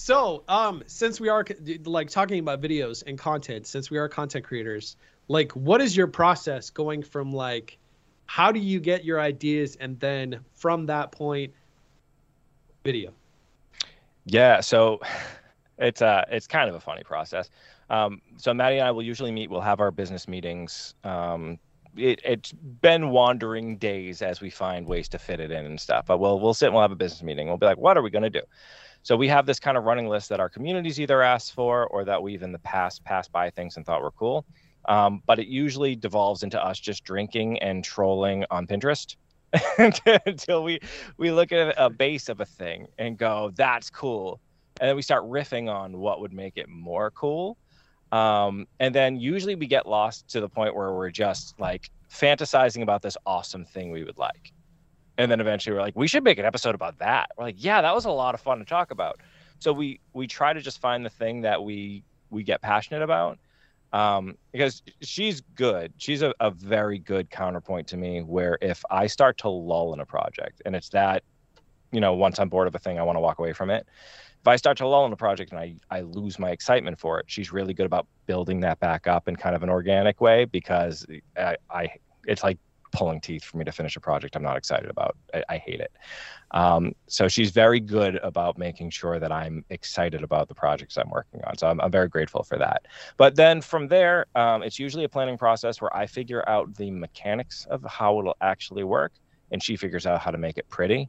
So, 0.00 0.44
um, 0.46 0.84
since 0.86 1.20
we 1.20 1.28
are 1.28 1.44
like 1.84 2.08
talking 2.08 2.38
about 2.38 2.60
videos 2.60 3.02
and 3.04 3.18
content, 3.18 3.66
since 3.66 3.90
we 3.90 3.98
are 3.98 4.08
content 4.08 4.44
creators, 4.44 4.94
like, 5.26 5.50
what 5.56 5.80
is 5.80 5.96
your 5.96 6.06
process 6.06 6.70
going 6.70 7.02
from 7.02 7.32
like, 7.32 7.78
how 8.26 8.52
do 8.52 8.60
you 8.60 8.78
get 8.78 9.04
your 9.04 9.20
ideas, 9.20 9.74
and 9.80 9.98
then 9.98 10.38
from 10.54 10.86
that 10.86 11.10
point, 11.10 11.52
video? 12.84 13.12
Yeah, 14.24 14.60
so 14.60 15.00
it's 15.78 16.00
uh 16.00 16.24
it's 16.30 16.46
kind 16.46 16.68
of 16.68 16.76
a 16.76 16.80
funny 16.80 17.02
process. 17.02 17.50
Um, 17.90 18.22
so 18.36 18.54
Maddie 18.54 18.78
and 18.78 18.86
I 18.86 18.92
will 18.92 19.02
usually 19.02 19.32
meet. 19.32 19.50
We'll 19.50 19.62
have 19.62 19.80
our 19.80 19.90
business 19.90 20.28
meetings. 20.28 20.94
Um, 21.02 21.58
it, 21.96 22.20
it's 22.24 22.52
been 22.52 23.10
wandering 23.10 23.78
days 23.78 24.22
as 24.22 24.40
we 24.40 24.50
find 24.50 24.86
ways 24.86 25.08
to 25.08 25.18
fit 25.18 25.40
it 25.40 25.50
in 25.50 25.66
and 25.66 25.80
stuff. 25.80 26.06
But 26.06 26.18
we'll 26.18 26.38
we'll 26.38 26.54
sit 26.54 26.66
and 26.66 26.74
we'll 26.74 26.82
have 26.82 26.92
a 26.92 26.96
business 26.96 27.24
meeting. 27.24 27.48
We'll 27.48 27.56
be 27.56 27.66
like, 27.66 27.78
what 27.78 27.96
are 27.98 28.02
we 28.02 28.10
gonna 28.10 28.30
do? 28.30 28.42
So 29.08 29.16
we 29.16 29.26
have 29.28 29.46
this 29.46 29.58
kind 29.58 29.78
of 29.78 29.84
running 29.84 30.06
list 30.06 30.28
that 30.28 30.38
our 30.38 30.50
communities 30.50 31.00
either 31.00 31.22
asked 31.22 31.54
for 31.54 31.86
or 31.86 32.04
that 32.04 32.22
we've 32.22 32.42
in 32.42 32.52
the 32.52 32.58
past 32.58 33.02
passed 33.04 33.32
by 33.32 33.48
things 33.48 33.78
and 33.78 33.86
thought 33.86 34.02
were 34.02 34.10
cool. 34.10 34.44
Um, 34.86 35.22
but 35.24 35.38
it 35.38 35.46
usually 35.46 35.96
devolves 35.96 36.42
into 36.42 36.62
us 36.62 36.78
just 36.78 37.04
drinking 37.04 37.58
and 37.60 37.82
trolling 37.82 38.44
on 38.50 38.66
Pinterest 38.66 39.16
until 40.26 40.62
we 40.62 40.80
we 41.16 41.30
look 41.30 41.52
at 41.52 41.74
a 41.78 41.88
base 41.88 42.28
of 42.28 42.40
a 42.40 42.44
thing 42.44 42.86
and 42.98 43.16
go, 43.16 43.50
"That's 43.54 43.88
cool," 43.88 44.40
and 44.78 44.90
then 44.90 44.94
we 44.94 45.00
start 45.00 45.24
riffing 45.24 45.72
on 45.72 45.96
what 45.96 46.20
would 46.20 46.34
make 46.34 46.58
it 46.58 46.68
more 46.68 47.10
cool. 47.12 47.56
Um, 48.12 48.66
and 48.78 48.94
then 48.94 49.16
usually 49.18 49.54
we 49.54 49.68
get 49.68 49.88
lost 49.88 50.28
to 50.32 50.40
the 50.42 50.50
point 50.50 50.76
where 50.76 50.92
we're 50.92 51.08
just 51.08 51.58
like 51.58 51.88
fantasizing 52.12 52.82
about 52.82 53.00
this 53.00 53.16
awesome 53.24 53.64
thing 53.64 53.90
we 53.90 54.04
would 54.04 54.18
like. 54.18 54.52
And 55.18 55.30
then 55.30 55.40
eventually 55.40 55.74
we're 55.74 55.82
like, 55.82 55.96
we 55.96 56.08
should 56.08 56.24
make 56.24 56.38
an 56.38 56.44
episode 56.44 56.74
about 56.74 56.98
that. 57.00 57.30
We're 57.36 57.44
like, 57.44 57.56
yeah, 57.58 57.82
that 57.82 57.94
was 57.94 58.04
a 58.04 58.10
lot 58.10 58.34
of 58.34 58.40
fun 58.40 58.58
to 58.60 58.64
talk 58.64 58.90
about. 58.90 59.20
So 59.58 59.72
we 59.72 60.00
we 60.12 60.26
try 60.26 60.52
to 60.52 60.60
just 60.60 60.80
find 60.80 61.04
the 61.04 61.10
thing 61.10 61.42
that 61.42 61.62
we 61.62 62.04
we 62.30 62.42
get 62.42 62.62
passionate 62.62 63.02
about. 63.02 63.38
Um, 63.92 64.36
because 64.52 64.82
she's 65.00 65.40
good. 65.40 65.94
She's 65.96 66.20
a, 66.22 66.34
a 66.40 66.50
very 66.50 66.98
good 66.98 67.30
counterpoint 67.30 67.88
to 67.88 67.96
me 67.96 68.20
where 68.22 68.58
if 68.60 68.84
I 68.90 69.06
start 69.06 69.38
to 69.38 69.48
lull 69.48 69.94
in 69.94 70.00
a 70.00 70.06
project 70.06 70.60
and 70.66 70.76
it's 70.76 70.90
that, 70.90 71.22
you 71.90 72.00
know, 72.00 72.12
once 72.12 72.38
I'm 72.38 72.50
bored 72.50 72.68
of 72.68 72.74
a 72.74 72.78
thing, 72.78 72.98
I 72.98 73.02
want 73.02 73.16
to 73.16 73.20
walk 73.20 73.38
away 73.38 73.54
from 73.54 73.70
it 73.70 73.86
if 74.40 74.46
I 74.46 74.56
start 74.56 74.76
to 74.78 74.86
lull 74.86 75.04
in 75.06 75.12
a 75.12 75.16
project 75.16 75.50
and 75.50 75.60
I, 75.60 75.74
I 75.90 76.02
lose 76.02 76.38
my 76.38 76.50
excitement 76.50 76.98
for 76.98 77.18
it, 77.18 77.26
she's 77.28 77.52
really 77.52 77.74
good 77.74 77.86
about 77.86 78.06
building 78.26 78.60
that 78.60 78.78
back 78.78 79.06
up 79.06 79.28
in 79.28 79.36
kind 79.36 79.56
of 79.56 79.62
an 79.62 79.68
organic 79.68 80.20
way 80.20 80.44
because 80.44 81.04
I, 81.36 81.56
I 81.70 81.88
it's 82.24 82.42
like 82.42 82.58
pulling 82.92 83.20
teeth 83.20 83.44
for 83.44 83.56
me 83.56 83.64
to 83.64 83.72
finish 83.72 83.96
a 83.96 84.00
project 84.00 84.36
I'm 84.36 84.42
not 84.42 84.56
excited 84.56 84.90
about. 84.90 85.16
I, 85.34 85.44
I 85.48 85.56
hate 85.58 85.80
it. 85.80 85.92
Um, 86.52 86.94
so 87.06 87.28
she's 87.28 87.50
very 87.50 87.80
good 87.80 88.16
about 88.16 88.58
making 88.58 88.90
sure 88.90 89.18
that 89.18 89.30
I'm 89.30 89.64
excited 89.70 90.22
about 90.22 90.48
the 90.48 90.54
projects 90.54 90.96
I'm 90.96 91.10
working 91.10 91.40
on. 91.44 91.58
So 91.58 91.68
I'm, 91.68 91.80
I'm 91.80 91.90
very 91.90 92.08
grateful 92.08 92.42
for 92.42 92.58
that. 92.58 92.86
But 93.16 93.36
then 93.36 93.60
from 93.60 93.88
there, 93.88 94.26
um, 94.34 94.62
it's 94.62 94.78
usually 94.78 95.04
a 95.04 95.08
planning 95.08 95.36
process 95.36 95.80
where 95.80 95.94
I 95.94 96.06
figure 96.06 96.48
out 96.48 96.74
the 96.76 96.90
mechanics 96.90 97.66
of 97.70 97.84
how 97.84 98.18
it'll 98.18 98.36
actually 98.40 98.84
work, 98.84 99.12
and 99.50 99.62
she 99.62 99.76
figures 99.76 100.06
out 100.06 100.20
how 100.20 100.30
to 100.30 100.38
make 100.38 100.58
it 100.58 100.68
pretty. 100.68 101.08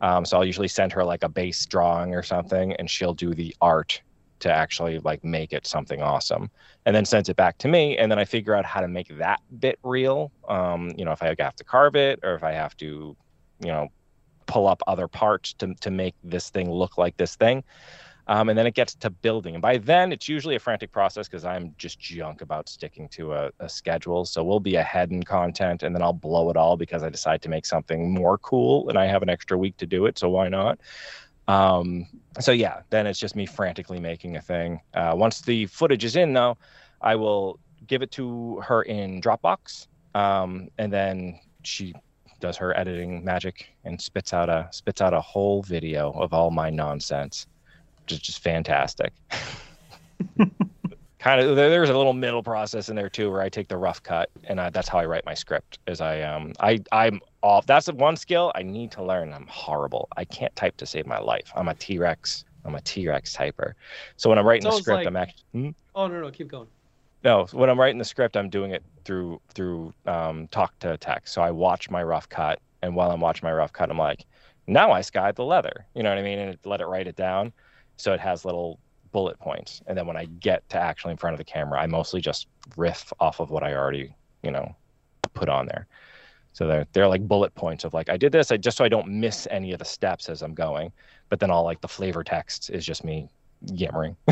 Um, 0.00 0.24
so 0.24 0.38
I'll 0.38 0.44
usually 0.44 0.68
send 0.68 0.92
her 0.92 1.04
like 1.04 1.24
a 1.24 1.28
base 1.28 1.66
drawing 1.66 2.14
or 2.14 2.22
something, 2.22 2.72
and 2.74 2.88
she'll 2.88 3.14
do 3.14 3.34
the 3.34 3.54
art 3.60 4.00
to 4.40 4.52
actually 4.52 4.98
like 5.00 5.24
make 5.24 5.52
it 5.52 5.66
something 5.66 6.02
awesome, 6.02 6.50
and 6.86 6.94
then 6.94 7.04
sends 7.04 7.28
it 7.28 7.36
back 7.36 7.58
to 7.58 7.68
me, 7.68 7.96
and 7.98 8.10
then 8.10 8.18
I 8.18 8.24
figure 8.24 8.54
out 8.54 8.64
how 8.64 8.80
to 8.80 8.88
make 8.88 9.16
that 9.18 9.40
bit 9.58 9.78
real. 9.82 10.30
Um, 10.48 10.92
you 10.96 11.04
know, 11.04 11.12
if 11.12 11.22
I 11.22 11.26
have 11.26 11.56
to 11.56 11.64
carve 11.64 11.96
it, 11.96 12.20
or 12.22 12.34
if 12.34 12.42
I 12.42 12.52
have 12.52 12.76
to, 12.78 13.16
you 13.60 13.68
know, 13.68 13.88
pull 14.46 14.66
up 14.66 14.82
other 14.86 15.08
parts 15.08 15.52
to 15.54 15.74
to 15.80 15.90
make 15.90 16.14
this 16.24 16.50
thing 16.50 16.70
look 16.70 16.98
like 16.98 17.16
this 17.16 17.36
thing. 17.36 17.64
Um, 18.30 18.48
and 18.48 18.56
then 18.56 18.64
it 18.64 18.74
gets 18.74 18.94
to 18.94 19.10
building. 19.10 19.56
And 19.56 19.62
by 19.62 19.78
then, 19.78 20.12
it's 20.12 20.28
usually 20.28 20.54
a 20.54 20.60
frantic 20.60 20.92
process 20.92 21.26
because 21.26 21.44
I'm 21.44 21.74
just 21.78 21.98
junk 21.98 22.42
about 22.42 22.68
sticking 22.68 23.08
to 23.08 23.32
a, 23.32 23.50
a 23.58 23.68
schedule. 23.68 24.24
So 24.24 24.44
we'll 24.44 24.60
be 24.60 24.76
ahead 24.76 25.10
in 25.10 25.24
content 25.24 25.82
and 25.82 25.92
then 25.92 26.00
I'll 26.00 26.12
blow 26.12 26.48
it 26.48 26.56
all 26.56 26.76
because 26.76 27.02
I 27.02 27.08
decide 27.08 27.42
to 27.42 27.48
make 27.48 27.66
something 27.66 28.12
more 28.12 28.38
cool 28.38 28.88
and 28.88 28.96
I 28.96 29.06
have 29.06 29.22
an 29.22 29.30
extra 29.30 29.58
week 29.58 29.76
to 29.78 29.86
do 29.86 30.06
it. 30.06 30.16
So 30.16 30.28
why 30.28 30.48
not? 30.48 30.78
Um, 31.50 32.06
so 32.38 32.52
yeah, 32.52 32.82
then 32.90 33.06
it's 33.06 33.18
just 33.18 33.34
me 33.34 33.46
frantically 33.46 33.98
making 33.98 34.36
a 34.36 34.40
thing. 34.40 34.80
Uh, 34.94 35.14
once 35.16 35.40
the 35.40 35.66
footage 35.66 36.04
is 36.04 36.16
in, 36.16 36.32
though, 36.32 36.56
I 37.00 37.16
will 37.16 37.58
give 37.86 38.02
it 38.02 38.10
to 38.12 38.60
her 38.60 38.82
in 38.82 39.20
Dropbox. 39.20 39.86
Um, 40.14 40.68
and 40.78 40.92
then 40.92 41.40
she 41.62 41.94
does 42.40 42.56
her 42.56 42.76
editing 42.76 43.24
magic 43.24 43.68
and 43.84 44.00
spits 44.00 44.32
out 44.32 44.48
a 44.48 44.68
spits 44.70 45.02
out 45.02 45.12
a 45.12 45.20
whole 45.20 45.62
video 45.62 46.10
of 46.12 46.32
all 46.32 46.50
my 46.50 46.70
nonsense 46.70 47.46
which 48.10 48.12
is 48.12 48.18
just 48.20 48.42
fantastic. 48.42 49.12
kind 51.20 51.40
of 51.40 51.54
there, 51.54 51.70
there's 51.70 51.90
a 51.90 51.96
little 51.96 52.14
middle 52.14 52.42
process 52.42 52.88
in 52.88 52.96
there 52.96 53.08
too 53.10 53.30
where 53.30 53.42
i 53.42 53.48
take 53.48 53.68
the 53.68 53.76
rough 53.76 54.02
cut 54.02 54.30
and 54.44 54.60
I, 54.60 54.70
that's 54.70 54.88
how 54.88 54.98
i 54.98 55.04
write 55.04 55.24
my 55.26 55.34
script 55.34 55.78
is 55.86 56.00
i 56.00 56.22
um 56.22 56.52
i 56.60 56.80
i'm 56.92 57.20
off. 57.42 57.66
That's 57.66 57.86
one 57.92 58.16
skill 58.16 58.52
i 58.54 58.62
need 58.62 58.90
to 58.92 59.02
learn. 59.02 59.32
I'm 59.32 59.46
horrible. 59.46 60.08
I 60.16 60.24
can't 60.26 60.54
type 60.56 60.76
to 60.78 60.86
save 60.86 61.06
my 61.06 61.18
life. 61.18 61.50
I'm 61.56 61.68
a 61.68 61.74
t-rex. 61.74 62.44
I'm 62.66 62.74
a 62.74 62.80
t-rex 62.82 63.36
typer. 63.36 63.72
So 64.16 64.28
when 64.28 64.38
i'm 64.38 64.46
writing 64.46 64.64
the 64.64 64.72
script 64.72 64.96
like- 64.98 65.06
i'm 65.06 65.16
actually 65.16 65.44
hmm? 65.52 65.68
Oh 65.94 66.06
no, 66.08 66.20
no, 66.20 66.30
keep 66.30 66.48
going. 66.48 66.68
no 67.24 67.46
when 67.52 67.70
i'm 67.70 67.78
writing 67.80 67.98
the 67.98 68.04
script 68.04 68.36
i'm 68.36 68.48
doing 68.50 68.72
it 68.72 68.82
through 69.04 69.40
through 69.54 69.92
um, 70.06 70.48
talk 70.48 70.78
to 70.80 70.96
text. 70.98 71.34
So 71.34 71.42
i 71.42 71.50
watch 71.50 71.90
my 71.90 72.02
rough 72.02 72.28
cut 72.28 72.58
and 72.82 72.94
while 72.96 73.10
i'm 73.10 73.20
watching 73.20 73.46
my 73.46 73.52
rough 73.52 73.72
cut 73.72 73.90
i'm 73.90 73.98
like 73.98 74.24
now 74.66 74.92
i 74.92 75.00
skive 75.00 75.34
the 75.36 75.44
leather. 75.44 75.86
You 75.94 76.02
know 76.02 76.10
what 76.10 76.18
i 76.18 76.22
mean? 76.22 76.38
And 76.38 76.54
it, 76.54 76.60
let 76.64 76.80
it 76.80 76.86
write 76.86 77.06
it 77.06 77.16
down. 77.16 77.52
So 77.96 78.12
it 78.12 78.20
has 78.20 78.44
little 78.44 78.80
bullet 79.12 79.38
points. 79.38 79.82
And 79.86 79.96
then 79.96 80.06
when 80.06 80.16
i 80.16 80.24
get 80.24 80.68
to 80.70 80.78
actually 80.78 81.12
in 81.12 81.16
front 81.16 81.34
of 81.34 81.38
the 81.38 81.44
camera 81.44 81.80
i 81.80 81.86
mostly 81.86 82.20
just 82.20 82.46
riff 82.76 83.12
off 83.20 83.40
of 83.40 83.50
what 83.50 83.62
i 83.62 83.74
already 83.74 84.14
you 84.42 84.50
know 84.50 84.74
put 85.34 85.48
on 85.48 85.66
there. 85.66 85.86
So 86.52 86.66
they're, 86.66 86.86
they're 86.92 87.08
like 87.08 87.26
bullet 87.28 87.54
points 87.54 87.84
of 87.84 87.94
like 87.94 88.08
i 88.08 88.16
did 88.16 88.32
this 88.32 88.50
i 88.50 88.56
just 88.56 88.76
so 88.76 88.84
i 88.84 88.88
don't 88.88 89.08
miss 89.08 89.46
any 89.50 89.72
of 89.72 89.78
the 89.78 89.84
steps 89.84 90.28
as 90.28 90.42
i'm 90.42 90.54
going. 90.54 90.92
But 91.28 91.40
then 91.40 91.50
all 91.50 91.64
like 91.64 91.80
the 91.80 91.88
flavor 91.88 92.24
text 92.24 92.70
is 92.70 92.84
just 92.84 93.04
me 93.04 93.28
yammering. 93.66 94.16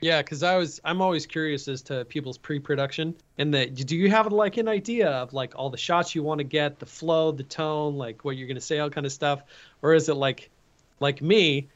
Yeah, 0.00 0.22
because 0.22 0.42
I 0.42 0.56
was 0.56 0.80
I'm 0.84 1.02
always 1.02 1.26
curious 1.26 1.68
as 1.68 1.82
to 1.82 2.04
people's 2.06 2.38
pre-production 2.38 3.14
and 3.36 3.52
that 3.52 3.74
do 3.74 3.96
you 3.96 4.10
have 4.10 4.32
like 4.32 4.56
an 4.56 4.66
idea 4.66 5.10
of 5.10 5.34
like 5.34 5.52
all 5.56 5.68
the 5.68 5.76
shots 5.76 6.14
you 6.14 6.22
want 6.22 6.38
to 6.38 6.44
get, 6.44 6.78
the 6.78 6.86
flow, 6.86 7.32
the 7.32 7.42
tone, 7.42 7.96
like 7.96 8.24
what 8.24 8.36
you're 8.36 8.48
gonna 8.48 8.60
say, 8.60 8.78
all 8.78 8.88
kind 8.88 9.06
of 9.06 9.12
stuff, 9.12 9.42
or 9.82 9.92
is 9.92 10.08
it 10.08 10.14
like 10.14 10.50
like 11.00 11.20
me 11.20 11.68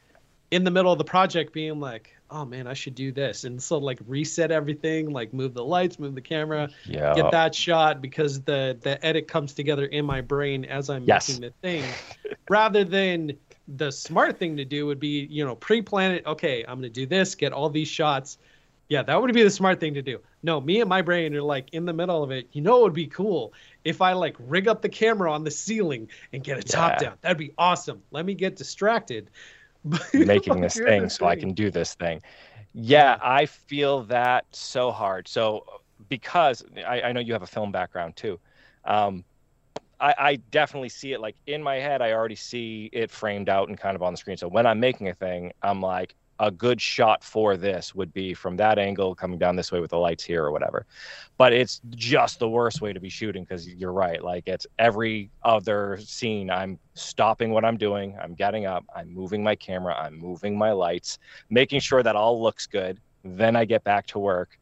in 0.50 0.64
the 0.64 0.70
middle 0.70 0.90
of 0.90 0.98
the 0.98 1.04
project 1.04 1.52
being 1.52 1.80
like, 1.80 2.13
oh 2.30 2.44
man, 2.44 2.66
I 2.66 2.74
should 2.74 2.94
do 2.94 3.12
this, 3.12 3.44
and 3.44 3.62
so 3.62 3.78
like 3.78 3.98
reset 4.06 4.50
everything, 4.50 5.10
like 5.10 5.32
move 5.32 5.54
the 5.54 5.64
lights, 5.64 5.98
move 5.98 6.14
the 6.14 6.20
camera, 6.22 6.70
yeah. 6.84 7.14
get 7.14 7.30
that 7.30 7.54
shot 7.54 8.00
because 8.00 8.42
the 8.42 8.78
the 8.82 9.04
edit 9.04 9.28
comes 9.28 9.54
together 9.54 9.86
in 9.86 10.04
my 10.04 10.20
brain 10.20 10.64
as 10.64 10.90
I'm 10.90 11.04
Yes. 11.04 11.28
making 11.28 11.40
the 11.42 11.50
thing, 11.62 11.98
rather 12.48 12.84
than 12.84 13.32
the 13.68 13.90
smart 13.90 14.38
thing 14.38 14.56
to 14.56 14.64
do 14.64 14.86
would 14.86 15.00
be 15.00 15.26
you 15.30 15.44
know 15.44 15.54
pre-plan 15.56 16.12
it. 16.12 16.26
Okay, 16.26 16.64
I'm 16.66 16.78
gonna 16.78 16.88
do 16.90 17.06
this, 17.06 17.34
get 17.34 17.52
all 17.52 17.70
these 17.70 17.88
shots. 17.88 18.38
Yeah, 18.88 19.02
that 19.02 19.20
would 19.20 19.32
be 19.32 19.42
the 19.42 19.50
smart 19.50 19.80
thing 19.80 19.94
to 19.94 20.02
do. 20.02 20.20
No, 20.42 20.60
me 20.60 20.80
and 20.80 20.88
my 20.88 21.00
brain 21.00 21.34
are 21.34 21.42
like 21.42 21.72
in 21.72 21.86
the 21.86 21.94
middle 21.94 22.22
of 22.22 22.30
it. 22.30 22.48
You 22.52 22.60
know, 22.60 22.80
it 22.80 22.82
would 22.82 22.92
be 22.92 23.06
cool 23.06 23.54
if 23.82 24.02
I 24.02 24.12
like 24.12 24.36
rig 24.38 24.68
up 24.68 24.82
the 24.82 24.90
camera 24.90 25.32
on 25.32 25.42
the 25.42 25.50
ceiling 25.50 26.10
and 26.34 26.44
get 26.44 26.58
a 26.58 26.62
top 26.62 26.98
Yeah. 27.00 27.08
down. 27.08 27.16
That'd 27.22 27.38
be 27.38 27.52
awesome. 27.56 28.02
Let 28.10 28.26
me 28.26 28.34
get 28.34 28.56
distracted. 28.56 29.30
making 30.14 30.60
this 30.60 30.74
thing 30.74 31.08
so 31.08 31.26
I 31.26 31.36
can 31.36 31.52
do 31.52 31.70
this 31.70 31.94
thing. 31.94 32.22
Yeah, 32.72 33.18
I 33.22 33.46
feel 33.46 34.02
that 34.04 34.46
so 34.50 34.90
hard. 34.90 35.28
So 35.28 35.64
because 36.08 36.64
I, 36.86 37.02
I 37.02 37.12
know 37.12 37.20
you 37.20 37.32
have 37.32 37.42
a 37.42 37.46
film 37.46 37.72
background 37.72 38.16
too. 38.16 38.40
Um, 38.84 39.24
I, 40.00 40.14
I 40.18 40.36
definitely 40.50 40.88
see 40.88 41.12
it 41.12 41.20
like 41.20 41.36
in 41.46 41.62
my 41.62 41.76
head. 41.76 42.02
I 42.02 42.12
already 42.12 42.34
see 42.34 42.90
it 42.92 43.10
framed 43.10 43.48
out 43.48 43.68
and 43.68 43.78
kind 43.78 43.94
of 43.96 44.02
on 44.02 44.12
the 44.12 44.16
screen. 44.16 44.36
So 44.36 44.48
when 44.48 44.66
I'm 44.66 44.80
making 44.80 45.08
a 45.08 45.14
thing, 45.14 45.52
I'm 45.62 45.80
like, 45.80 46.14
a 46.38 46.50
good 46.50 46.80
shot 46.80 47.22
for 47.22 47.56
this 47.56 47.94
would 47.94 48.12
be 48.12 48.34
from 48.34 48.56
that 48.56 48.78
angle 48.78 49.14
coming 49.14 49.38
down 49.38 49.56
this 49.56 49.70
way 49.70 49.80
with 49.80 49.90
the 49.90 49.98
lights 49.98 50.24
here 50.24 50.44
or 50.44 50.50
whatever. 50.50 50.86
But 51.38 51.52
it's 51.52 51.80
just 51.90 52.38
the 52.38 52.48
worst 52.48 52.80
way 52.80 52.92
to 52.92 53.00
be 53.00 53.08
shooting 53.08 53.44
because 53.44 53.68
you're 53.68 53.92
right. 53.92 54.22
Like 54.22 54.44
it's 54.46 54.66
every 54.78 55.30
other 55.42 55.98
scene. 56.02 56.50
I'm 56.50 56.78
stopping 56.94 57.50
what 57.50 57.64
I'm 57.64 57.76
doing. 57.76 58.16
I'm 58.20 58.34
getting 58.34 58.66
up. 58.66 58.84
I'm 58.94 59.12
moving 59.12 59.42
my 59.42 59.54
camera. 59.54 59.94
I'm 59.94 60.18
moving 60.18 60.56
my 60.58 60.72
lights, 60.72 61.18
making 61.50 61.80
sure 61.80 62.02
that 62.02 62.16
all 62.16 62.42
looks 62.42 62.66
good. 62.66 63.00
Then 63.24 63.56
I 63.56 63.64
get 63.64 63.84
back 63.84 64.06
to 64.08 64.18
work. 64.18 64.58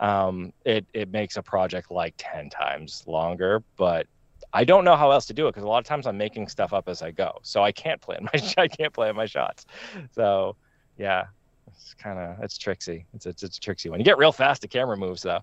Um, 0.00 0.52
it 0.64 0.86
it 0.92 1.10
makes 1.10 1.36
a 1.36 1.42
project 1.42 1.90
like 1.90 2.14
ten 2.18 2.50
times 2.50 3.04
longer, 3.06 3.62
but 3.76 4.06
I 4.52 4.64
don't 4.64 4.84
know 4.84 4.96
how 4.96 5.10
else 5.10 5.26
to 5.26 5.34
do 5.34 5.48
it 5.48 5.50
because 5.50 5.64
a 5.64 5.68
lot 5.68 5.78
of 5.78 5.84
times 5.84 6.06
I'm 6.06 6.16
making 6.16 6.48
stuff 6.48 6.72
up 6.72 6.88
as 6.88 7.02
I 7.02 7.10
go, 7.10 7.38
so 7.42 7.62
I 7.62 7.72
can't 7.72 8.00
plan 8.00 8.24
my 8.34 8.52
I 8.56 8.68
can't 8.68 8.92
plan 8.92 9.16
my 9.16 9.26
shots. 9.26 9.66
So 10.12 10.56
yeah, 10.98 11.24
it's 11.66 11.94
kind 11.94 12.18
of 12.18 12.42
it's 12.42 12.58
tricksy. 12.58 13.06
It's, 13.14 13.26
it's 13.26 13.42
it's 13.42 13.56
a 13.56 13.60
tricksy 13.60 13.88
one. 13.88 13.98
You 13.98 14.04
get 14.04 14.18
real 14.18 14.32
fast, 14.32 14.62
the 14.62 14.68
camera 14.68 14.96
moves 14.96 15.22
though. 15.22 15.40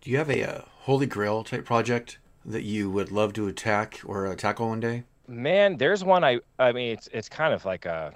Do 0.00 0.10
you 0.10 0.16
have 0.18 0.30
a 0.30 0.44
uh, 0.44 0.62
holy 0.80 1.06
grail 1.06 1.44
type 1.44 1.64
project 1.64 2.18
that 2.44 2.62
you 2.62 2.90
would 2.90 3.10
love 3.10 3.32
to 3.34 3.48
attack 3.48 4.00
or 4.04 4.26
uh, 4.26 4.34
tackle 4.34 4.68
one 4.68 4.80
day? 4.80 5.04
Man, 5.28 5.76
there's 5.76 6.02
one 6.04 6.24
I 6.24 6.40
I 6.58 6.72
mean 6.72 6.92
it's 6.92 7.08
it's 7.12 7.28
kind 7.28 7.54
of 7.54 7.64
like 7.64 7.86
a 7.86 8.12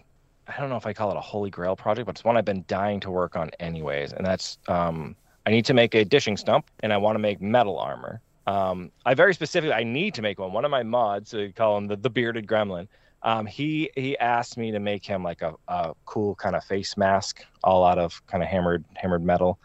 I 0.46 0.60
don't 0.60 0.68
know 0.68 0.76
if 0.76 0.86
I 0.86 0.92
call 0.92 1.10
it 1.10 1.16
a 1.16 1.22
holy 1.22 1.50
grail 1.50 1.76
project, 1.76 2.06
but 2.06 2.16
it's 2.16 2.24
one 2.24 2.36
I've 2.36 2.44
been 2.44 2.64
dying 2.68 3.00
to 3.00 3.10
work 3.10 3.36
on 3.36 3.50
anyways, 3.60 4.12
and 4.12 4.26
that's 4.26 4.58
um 4.68 5.16
I 5.46 5.50
need 5.50 5.64
to 5.66 5.74
make 5.74 5.94
a 5.94 6.04
dishing 6.04 6.36
stump 6.36 6.70
and 6.80 6.92
I 6.92 6.96
want 6.96 7.16
to 7.16 7.20
make 7.20 7.40
metal 7.40 7.78
armor. 7.78 8.20
Um, 8.46 8.90
I 9.06 9.14
very 9.14 9.34
specifically 9.34 9.74
I 9.74 9.84
need 9.84 10.14
to 10.14 10.22
make 10.22 10.38
one. 10.38 10.52
One 10.52 10.64
of 10.64 10.70
my 10.70 10.82
mods, 10.82 11.32
we 11.32 11.52
call 11.52 11.78
him 11.78 11.86
the, 11.86 11.96
the 11.96 12.10
bearded 12.10 12.46
gremlin. 12.46 12.88
Um, 13.24 13.46
he 13.46 13.90
he 13.96 14.16
asked 14.18 14.56
me 14.56 14.70
to 14.70 14.78
make 14.78 15.04
him 15.04 15.24
like 15.24 15.42
a, 15.42 15.54
a 15.68 15.94
cool 16.04 16.34
kind 16.34 16.54
of 16.54 16.62
face 16.64 16.96
mask, 16.96 17.42
all 17.64 17.84
out 17.84 17.98
of 17.98 18.24
kind 18.26 18.42
of 18.42 18.48
hammered 18.48 18.84
hammered 18.94 19.24
metal. 19.24 19.58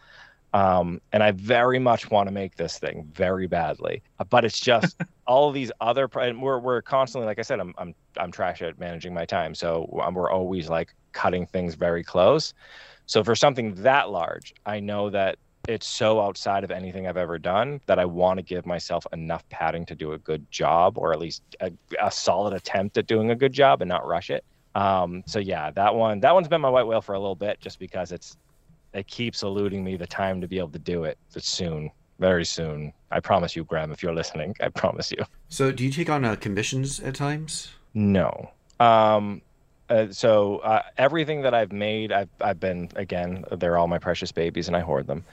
Um, 0.54 1.00
and 1.14 1.22
I 1.22 1.32
very 1.32 1.78
much 1.78 2.10
want 2.10 2.28
to 2.28 2.34
make 2.34 2.56
this 2.56 2.80
thing 2.80 3.08
very 3.14 3.46
badly, 3.46 4.02
but 4.30 4.46
it's 4.46 4.60
just 4.60 5.00
all 5.28 5.52
these 5.52 5.72
other. 5.82 6.10
And 6.20 6.42
we're 6.42 6.60
we're 6.60 6.82
constantly, 6.82 7.28
like 7.28 7.38
I 7.38 7.44
said, 7.44 7.60
I'm 7.60 7.74
I'm 7.78 7.94
I'm 8.18 8.32
trash 8.32 8.62
at 8.62 8.80
managing 8.80 9.14
my 9.14 9.26
time, 9.26 9.54
so 9.54 9.88
um, 10.04 10.16
we're 10.16 10.32
always 10.32 10.70
like 10.70 10.96
cutting 11.12 11.46
things 11.46 11.76
very 11.76 12.04
close. 12.04 12.54
So 13.06 13.24
for 13.24 13.36
something 13.36 13.76
that 13.76 14.10
large, 14.10 14.54
I 14.66 14.80
know 14.80 15.10
that 15.10 15.38
it's 15.68 15.88
so 15.88 16.22
outside 16.22 16.64
of 16.64 16.72
anything 16.72 17.08
I've 17.08 17.18
ever 17.18 17.38
done 17.38 17.82
that 17.86 18.00
I 18.00 18.06
want 18.06 18.38
to 18.38 18.44
give 18.44 18.66
myself 18.66 19.06
enough 19.14 19.48
padding 19.50 19.86
to 19.88 19.96
do 19.96 20.14
a 20.14 20.18
good 20.20 20.50
job, 20.52 20.98
or 20.98 21.14
at 21.14 21.20
least 21.20 21.44
a, 21.60 21.72
a 22.02 22.12
solid 22.12 22.54
attempt 22.54 22.98
at 22.98 23.08
doing 23.08 23.32
a 23.32 23.36
good 23.36 23.54
job 23.54 23.82
and 23.82 23.90
not 23.90 24.08
rush 24.08 24.30
it. 24.30 24.44
Um, 24.76 25.24
so 25.26 25.40
yeah, 25.40 25.72
that 25.72 25.94
one 25.94 26.20
that 26.22 26.34
one's 26.34 26.48
been 26.48 26.62
my 26.62 26.70
white 26.70 26.88
whale 26.88 27.02
for 27.02 27.14
a 27.14 27.20
little 27.20 27.36
bit, 27.36 27.60
just 27.60 27.80
because 27.80 28.12
it's 28.12 28.38
it 28.94 29.08
keeps 29.08 29.44
eluding 29.44 29.84
me 29.84 29.98
the 29.98 30.08
time 30.08 30.42
to 30.42 30.48
be 30.48 30.58
able 30.58 30.70
to 30.70 30.80
do 30.80 31.04
it. 31.04 31.18
But 31.34 31.44
soon, 31.44 31.92
very 32.20 32.46
soon, 32.46 32.94
I 33.12 33.20
promise 33.20 33.56
you, 33.56 33.64
Graham, 33.64 33.92
if 33.92 34.04
you're 34.04 34.14
listening, 34.14 34.56
I 34.62 34.70
promise 34.70 35.12
you. 35.12 35.24
So, 35.50 35.72
do 35.72 35.84
you 35.84 35.92
take 35.92 36.10
on 36.10 36.26
uh, 36.26 36.36
commissions 36.36 37.00
at 37.00 37.16
times? 37.16 37.72
No. 37.94 38.52
Um, 38.80 39.42
uh, 39.90 40.12
so 40.12 40.58
uh, 40.60 40.84
everything 40.98 41.42
that 41.42 41.54
I've 41.54 41.72
made, 41.72 42.12
I've 42.12 42.30
I've 42.42 42.60
been 42.60 42.90
again, 42.96 43.44
they're 43.52 43.78
all 43.78 43.88
my 43.88 44.00
precious 44.00 44.32
babies, 44.32 44.68
and 44.68 44.76
I 44.78 44.82
hoard 44.82 45.08
them. 45.08 45.26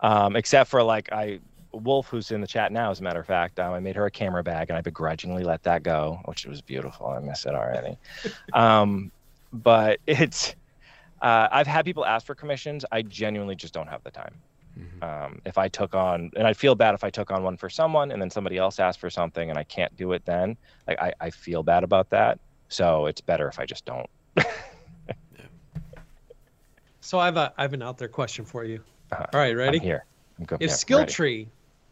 Um, 0.00 0.36
except 0.36 0.70
for 0.70 0.82
like 0.82 1.10
I, 1.12 1.40
Wolf, 1.72 2.08
who's 2.08 2.30
in 2.30 2.40
the 2.40 2.46
chat 2.46 2.72
now, 2.72 2.90
as 2.90 3.00
a 3.00 3.02
matter 3.02 3.20
of 3.20 3.26
fact, 3.26 3.58
um, 3.58 3.72
I 3.72 3.80
made 3.80 3.96
her 3.96 4.06
a 4.06 4.10
camera 4.10 4.42
bag, 4.42 4.70
and 4.70 4.78
I 4.78 4.80
begrudgingly 4.80 5.44
let 5.44 5.62
that 5.64 5.82
go, 5.82 6.20
which 6.26 6.46
was 6.46 6.62
beautiful. 6.62 7.06
I 7.08 7.18
miss 7.20 7.46
it 7.46 7.54
already. 7.54 7.98
um, 8.52 9.10
but 9.52 10.00
it's, 10.06 10.54
uh, 11.22 11.48
I've 11.50 11.66
had 11.66 11.84
people 11.84 12.04
ask 12.04 12.26
for 12.26 12.34
commissions. 12.34 12.84
I 12.92 13.02
genuinely 13.02 13.56
just 13.56 13.74
don't 13.74 13.88
have 13.88 14.02
the 14.04 14.10
time. 14.10 14.42
Um, 15.02 15.40
if 15.44 15.58
I 15.58 15.68
took 15.68 15.94
on, 15.94 16.30
and 16.36 16.46
I'd 16.46 16.56
feel 16.56 16.74
bad 16.74 16.94
if 16.94 17.04
I 17.04 17.10
took 17.10 17.30
on 17.30 17.42
one 17.42 17.56
for 17.56 17.70
someone, 17.70 18.10
and 18.10 18.20
then 18.20 18.30
somebody 18.30 18.58
else 18.58 18.78
asked 18.78 19.00
for 19.00 19.10
something, 19.10 19.50
and 19.50 19.58
I 19.58 19.64
can't 19.64 19.94
do 19.96 20.12
it 20.12 20.24
then. 20.24 20.56
Like 20.86 21.00
I, 21.00 21.12
I 21.20 21.30
feel 21.30 21.62
bad 21.62 21.84
about 21.84 22.10
that. 22.10 22.38
So 22.68 23.06
it's 23.06 23.20
better 23.20 23.48
if 23.48 23.58
I 23.58 23.66
just 23.66 23.84
don't. 23.84 24.06
So 27.00 27.18
I 27.18 27.26
have 27.26 27.36
a 27.36 27.52
I 27.58 27.62
have 27.62 27.74
an 27.74 27.82
out 27.82 27.98
there 27.98 28.08
question 28.08 28.46
for 28.46 28.64
you. 28.64 28.82
Uh-huh. 29.12 29.26
All 29.34 29.38
right, 29.38 29.54
ready? 29.54 29.76
I'm 29.78 29.84
here. 29.84 30.06
I'm 30.38 30.46
good. 30.46 30.62
If 30.62 30.70
yeah, 30.70 30.74
Skill 30.76 30.98
ready. 31.00 31.12
Tree 31.12 31.48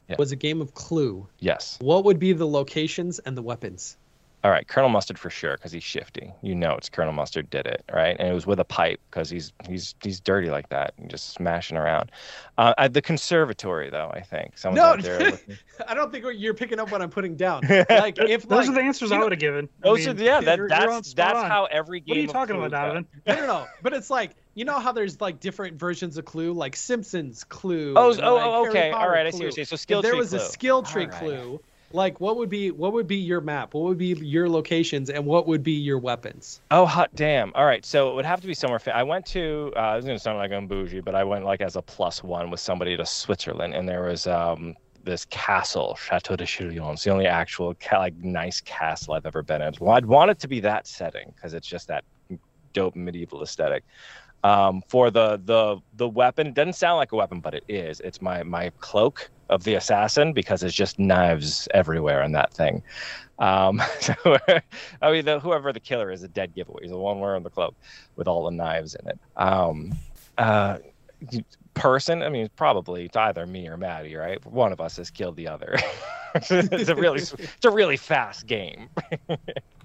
Yeah. 0.09 0.17
was 0.19 0.33
a 0.33 0.37
game 0.37 0.63
of 0.63 0.73
Clue, 0.73 1.29
Yes. 1.39 1.77
what 1.83 2.05
would 2.07 2.19
be 2.19 2.33
the 2.33 2.47
locations 2.49 3.19
and 3.19 3.37
the 3.37 3.43
weapons? 3.43 3.99
All 4.45 4.51
right, 4.51 4.67
Colonel 4.67 4.91
Mustard 4.91 5.21
for 5.21 5.31
sure 5.31 5.57
because 5.57 5.71
he's 5.71 5.85
shifty. 5.85 6.33
You 6.43 6.57
know, 6.57 6.73
it's 6.73 6.89
Colonel 6.89 7.13
Mustard 7.13 7.49
did 7.49 7.65
it, 7.67 7.85
right? 7.93 8.17
And 8.19 8.29
it 8.29 8.33
was 8.33 8.45
with 8.45 8.59
a 8.59 8.65
pipe 8.65 9.01
because 9.09 9.31
he's 9.31 9.53
he's 9.69 9.95
he's 10.03 10.19
dirty 10.21 10.51
like 10.51 10.69
that 10.71 10.95
and 10.99 11.09
just 11.09 11.31
smashing 11.33 11.77
around. 11.77 12.11
Uh, 12.59 12.75
at 12.77 12.93
the 12.93 13.01
conservatory, 13.01 13.89
though, 13.89 14.11
I 14.13 14.21
think 14.21 14.59
someone's 14.59 14.79
No, 14.83 14.85
out 14.89 15.03
there. 15.03 15.19
looking- 15.31 15.57
I 15.87 15.95
don't 15.95 16.11
think 16.11 16.25
you're 16.37 16.55
picking 16.55 16.81
up 16.81 16.91
what 16.91 17.01
I'm 17.03 17.11
putting 17.11 17.37
down. 17.37 17.63
Like 17.89 18.19
if 18.19 18.49
Those 18.49 18.67
like, 18.67 18.71
are 18.71 18.73
the 18.75 18.81
answers 18.81 19.11
you 19.11 19.17
I 19.17 19.23
would 19.23 19.31
have 19.33 19.39
given. 19.39 19.69
I 19.83 19.89
Those 19.89 20.07
mean, 20.07 20.19
are 20.19 20.23
yeah. 20.23 20.41
That, 20.41 20.59
you're- 20.59 20.69
you're 20.69 20.69
that's 20.69 21.15
that's 21.15 21.39
on. 21.39 21.49
how 21.49 21.67
every 21.67 22.01
game. 22.01 22.09
What 22.11 22.19
are 22.19 22.21
you 22.23 22.27
talking 22.29 22.57
about, 22.57 22.71
goes. 22.73 22.81
Donovan? 22.81 23.07
no, 23.27 23.35
no, 23.37 23.47
no. 23.47 23.67
But 23.81 23.93
it's 23.93 24.11
like 24.11 24.33
you 24.55 24.65
know 24.65 24.81
how 24.81 24.91
there's 24.91 25.21
like 25.21 25.39
different 25.39 25.79
versions 25.79 26.17
of 26.19 26.25
Clue, 26.25 26.53
like 26.53 26.75
Simpsons 26.75 27.45
Clue. 27.45 27.95
Oh, 27.97 28.07
oh, 28.07 28.09
like, 28.09 28.21
oh, 28.45 28.69
okay. 28.69 28.91
All 28.91 28.99
Potter 28.99 29.13
right, 29.13 29.27
I 29.27 29.31
see 29.31 29.37
what 29.37 29.43
you're 29.45 29.51
saying. 29.53 29.67
So 29.67 29.77
skill 29.77 30.01
if 30.01 30.03
there 30.03 30.13
tree 30.13 30.19
was 30.19 30.33
a 30.33 30.41
skill 30.41 30.83
tree 30.83 31.05
All 31.05 31.09
right. 31.11 31.19
clue, 31.19 31.61
like 31.95 32.21
what 32.21 32.37
would 32.37 32.49
be 32.49 32.71
what 32.71 32.93
would 32.93 33.07
be 33.07 33.17
your 33.17 33.41
map? 33.41 33.75
What 33.75 33.85
would 33.85 33.99
be 33.99 34.09
your 34.09 34.49
locations 34.49 35.11
and 35.11 35.25
what 35.25 35.47
would 35.47 35.63
be 35.63 35.73
your 35.73 35.99
weapons? 35.99 36.61
Oh 36.71 36.87
hot 36.87 37.11
damn! 37.15 37.53
All 37.55 37.65
right, 37.65 37.85
so 37.85 38.11
it 38.11 38.15
would 38.15 38.25
have 38.25 38.41
to 38.41 38.47
be 38.47 38.55
somewhere. 38.55 38.79
Fa- 38.79 38.97
I 38.97 39.03
went 39.03 39.27
to. 39.27 39.73
Uh, 39.77 39.97
this 39.97 40.05
is 40.05 40.07
gonna 40.07 40.19
sound 40.19 40.39
like 40.39 40.53
I'm 40.53 40.67
bougie, 40.67 41.01
but 41.01 41.15
I 41.15 41.25
went 41.25 41.45
like 41.45 41.61
as 41.61 41.77
a 41.77 41.83
plus 41.83 42.23
one 42.23 42.51
with 42.51 42.61
somebody 42.61 42.97
to 42.97 43.07
Switzerland, 43.07 43.75
and 43.75 43.89
there 43.89 44.05
was 44.05 44.27
um 44.27 44.75
this 45.05 45.25
castle, 45.27 45.97
Chateau 45.97 46.37
de 46.37 46.47
Chillon. 46.47 46.93
It's 46.93 47.05
the 47.05 47.11
only 47.11 47.27
actual 47.27 47.75
ca- 47.81 47.99
like 47.99 48.15
nice 48.17 48.61
castle 48.61 49.15
I've 49.15 49.27
ever 49.27 49.43
been 49.43 49.63
in. 49.63 49.75
Well, 49.81 49.97
I'd 49.97 50.07
want 50.07 50.31
it 50.31 50.39
to 50.41 50.49
be 50.49 50.61
that 50.61 50.87
setting 50.87 51.33
because 51.35 51.55
it's 51.55 51.67
just 51.67 51.89
that 51.89 52.05
dope 52.73 52.97
medieval 52.97 53.43
aesthetic. 53.43 53.85
Um, 54.45 54.83
for 54.89 55.11
the 55.11 55.41
the 55.45 55.79
the 55.95 56.09
weapon, 56.09 56.49
it 56.49 56.55
doesn't 56.55 56.75
sound 56.75 56.97
like 56.97 57.13
a 57.13 57.17
weapon, 57.17 57.41
but 57.41 57.55
it 57.55 57.65
is. 57.69 58.01
It's 58.01 58.21
my 58.21 58.43
my 58.43 58.71
cloak 58.81 59.31
of 59.49 59.65
the 59.65 59.75
assassin 59.75 60.33
because 60.33 60.63
it's 60.63 60.75
just 60.75 60.99
knives 60.99 61.69
everywhere 61.75 62.23
in 62.23 62.33
that 62.33 62.53
thing. 62.53 62.83
Um, 63.39 63.83
so, 64.01 64.15
I 65.03 65.13
mean, 65.13 65.25
the, 65.25 65.39
whoever 65.41 65.73
the 65.73 65.81
killer 65.81 66.11
is, 66.11 66.23
a 66.23 66.29
dead 66.29 66.55
giveaway. 66.55 66.83
He's 66.83 66.91
the 66.91 66.99
one 66.99 67.21
wearing 67.21 67.43
the 67.43 67.51
cloak 67.51 67.75
with 68.17 68.27
all 68.27 68.45
the 68.45 68.51
knives 68.51 68.95
in 68.95 69.09
it. 69.09 69.19
Um, 69.37 69.95
uh, 70.39 70.79
person, 71.75 72.23
I 72.23 72.29
mean, 72.29 72.49
probably 72.57 73.05
it's 73.05 73.17
either 73.17 73.47
me 73.47 73.69
or 73.69 73.77
Maddie, 73.77 74.15
right? 74.15 74.45
One 74.47 74.73
of 74.73 74.81
us 74.81 74.97
has 74.97 75.11
killed 75.11 75.37
the 75.37 75.49
other. 75.49 75.77
it's 76.35 76.89
a 76.89 76.95
really, 76.95 77.21
it's 77.21 77.65
a 77.65 77.71
really 77.71 77.97
fast 77.97 78.47
game. 78.47 78.89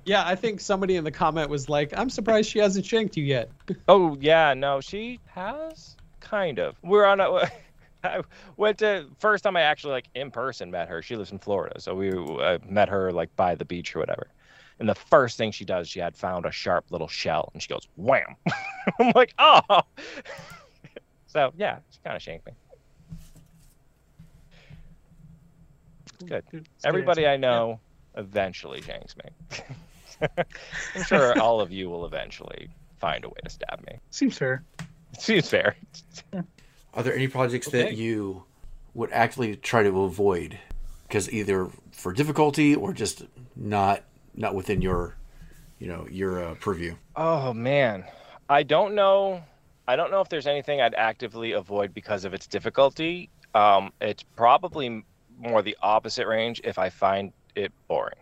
Yeah, 0.08 0.26
I 0.26 0.36
think 0.36 0.62
somebody 0.62 0.96
in 0.96 1.04
the 1.04 1.12
comment 1.12 1.50
was 1.50 1.68
like, 1.68 1.92
"I'm 1.98 2.10
surprised 2.10 2.50
she 2.50 2.60
hasn't 2.60 2.86
shanked 2.86 3.18
you 3.18 3.24
yet." 3.24 3.50
Oh 3.90 4.18
yeah, 4.22 4.54
no, 4.54 4.80
she 4.80 5.20
has 5.28 5.98
kind 6.22 6.60
of. 6.60 6.76
We're 6.82 7.06
on 7.06 7.20
a. 7.20 7.52
I 8.04 8.22
went 8.56 8.78
to 8.78 9.08
first 9.20 9.44
time 9.44 9.58
I 9.58 9.62
actually 9.62 9.92
like 9.92 10.08
in 10.16 10.32
person 10.32 10.72
met 10.72 10.88
her. 10.88 11.02
She 11.02 11.18
lives 11.18 11.32
in 11.32 11.40
Florida, 11.40 11.82
so 11.82 11.94
we 11.94 12.12
uh, 12.12 12.60
met 12.66 12.88
her 12.88 13.12
like 13.12 13.36
by 13.36 13.56
the 13.56 13.66
beach 13.66 13.96
or 13.96 14.00
whatever. 14.00 14.28
And 14.80 14.88
the 14.88 14.96
first 14.96 15.38
thing 15.38 15.52
she 15.52 15.66
does, 15.66 15.90
she 15.90 16.00
had 16.00 16.16
found 16.16 16.46
a 16.46 16.52
sharp 16.52 16.86
little 16.90 17.10
shell, 17.10 17.50
and 17.54 17.62
she 17.62 17.68
goes 17.68 17.86
wham. 17.98 18.36
I'm 19.00 19.12
like, 19.14 19.34
oh. 19.40 19.82
so 21.28 21.52
yeah, 21.58 21.80
she 21.90 22.00
kind 22.06 22.16
of 22.16 22.22
shanked 22.22 22.46
me. 22.46 22.54
It's 26.14 26.24
good. 26.24 26.68
Everybody 26.86 27.28
I 27.28 27.36
know 27.36 27.82
eventually 28.16 28.82
shanks 28.82 29.16
me. 29.18 29.58
I'm 30.96 31.04
sure 31.06 31.40
all 31.40 31.62
of 31.62 31.72
you 31.72 31.90
will 31.90 32.06
eventually 32.06 32.70
find 32.98 33.24
a 33.26 33.30
way 33.30 33.36
to 33.44 33.50
stab 33.50 33.86
me. 33.86 33.98
Seems 34.10 34.38
fair. 34.38 34.64
Seems 35.18 35.50
fair. 35.50 35.76
Are 36.94 37.04
there 37.04 37.16
any 37.16 37.28
projects 37.28 37.68
Okay. 37.68 37.84
that 37.84 37.96
you 37.96 38.44
would 38.94 39.12
actively 39.12 39.56
try 39.56 39.84
to 39.84 40.02
avoid 40.04 40.58
because 41.08 41.32
either 41.32 41.70
for 41.92 42.12
difficulty 42.14 42.76
or 42.76 42.94
just 42.94 43.24
not 43.56 44.04
not 44.36 44.54
within 44.56 44.82
your 44.82 45.16
you 45.80 45.88
know 45.88 46.08
your 46.10 46.44
uh, 46.44 46.56
purview? 46.56 46.96
Oh 47.16 47.54
man, 47.54 48.04
I 48.50 48.64
don't 48.64 48.96
know. 48.96 49.44
I 49.88 49.96
don't 49.96 50.12
know 50.12 50.22
if 50.22 50.30
there's 50.30 50.48
anything 50.48 50.82
I'd 50.82 50.96
actively 50.96 51.54
avoid 51.54 51.94
because 51.94 52.26
of 52.26 52.34
its 52.34 52.48
difficulty. 52.48 53.30
Um, 53.56 53.94
it's 54.02 54.24
probably 54.24 55.04
more 55.40 55.62
the 55.62 55.78
opposite 55.82 56.28
range 56.28 56.60
if 56.64 56.78
I 56.78 56.90
find 56.90 57.32
it 57.56 57.72
boring. 57.88 58.18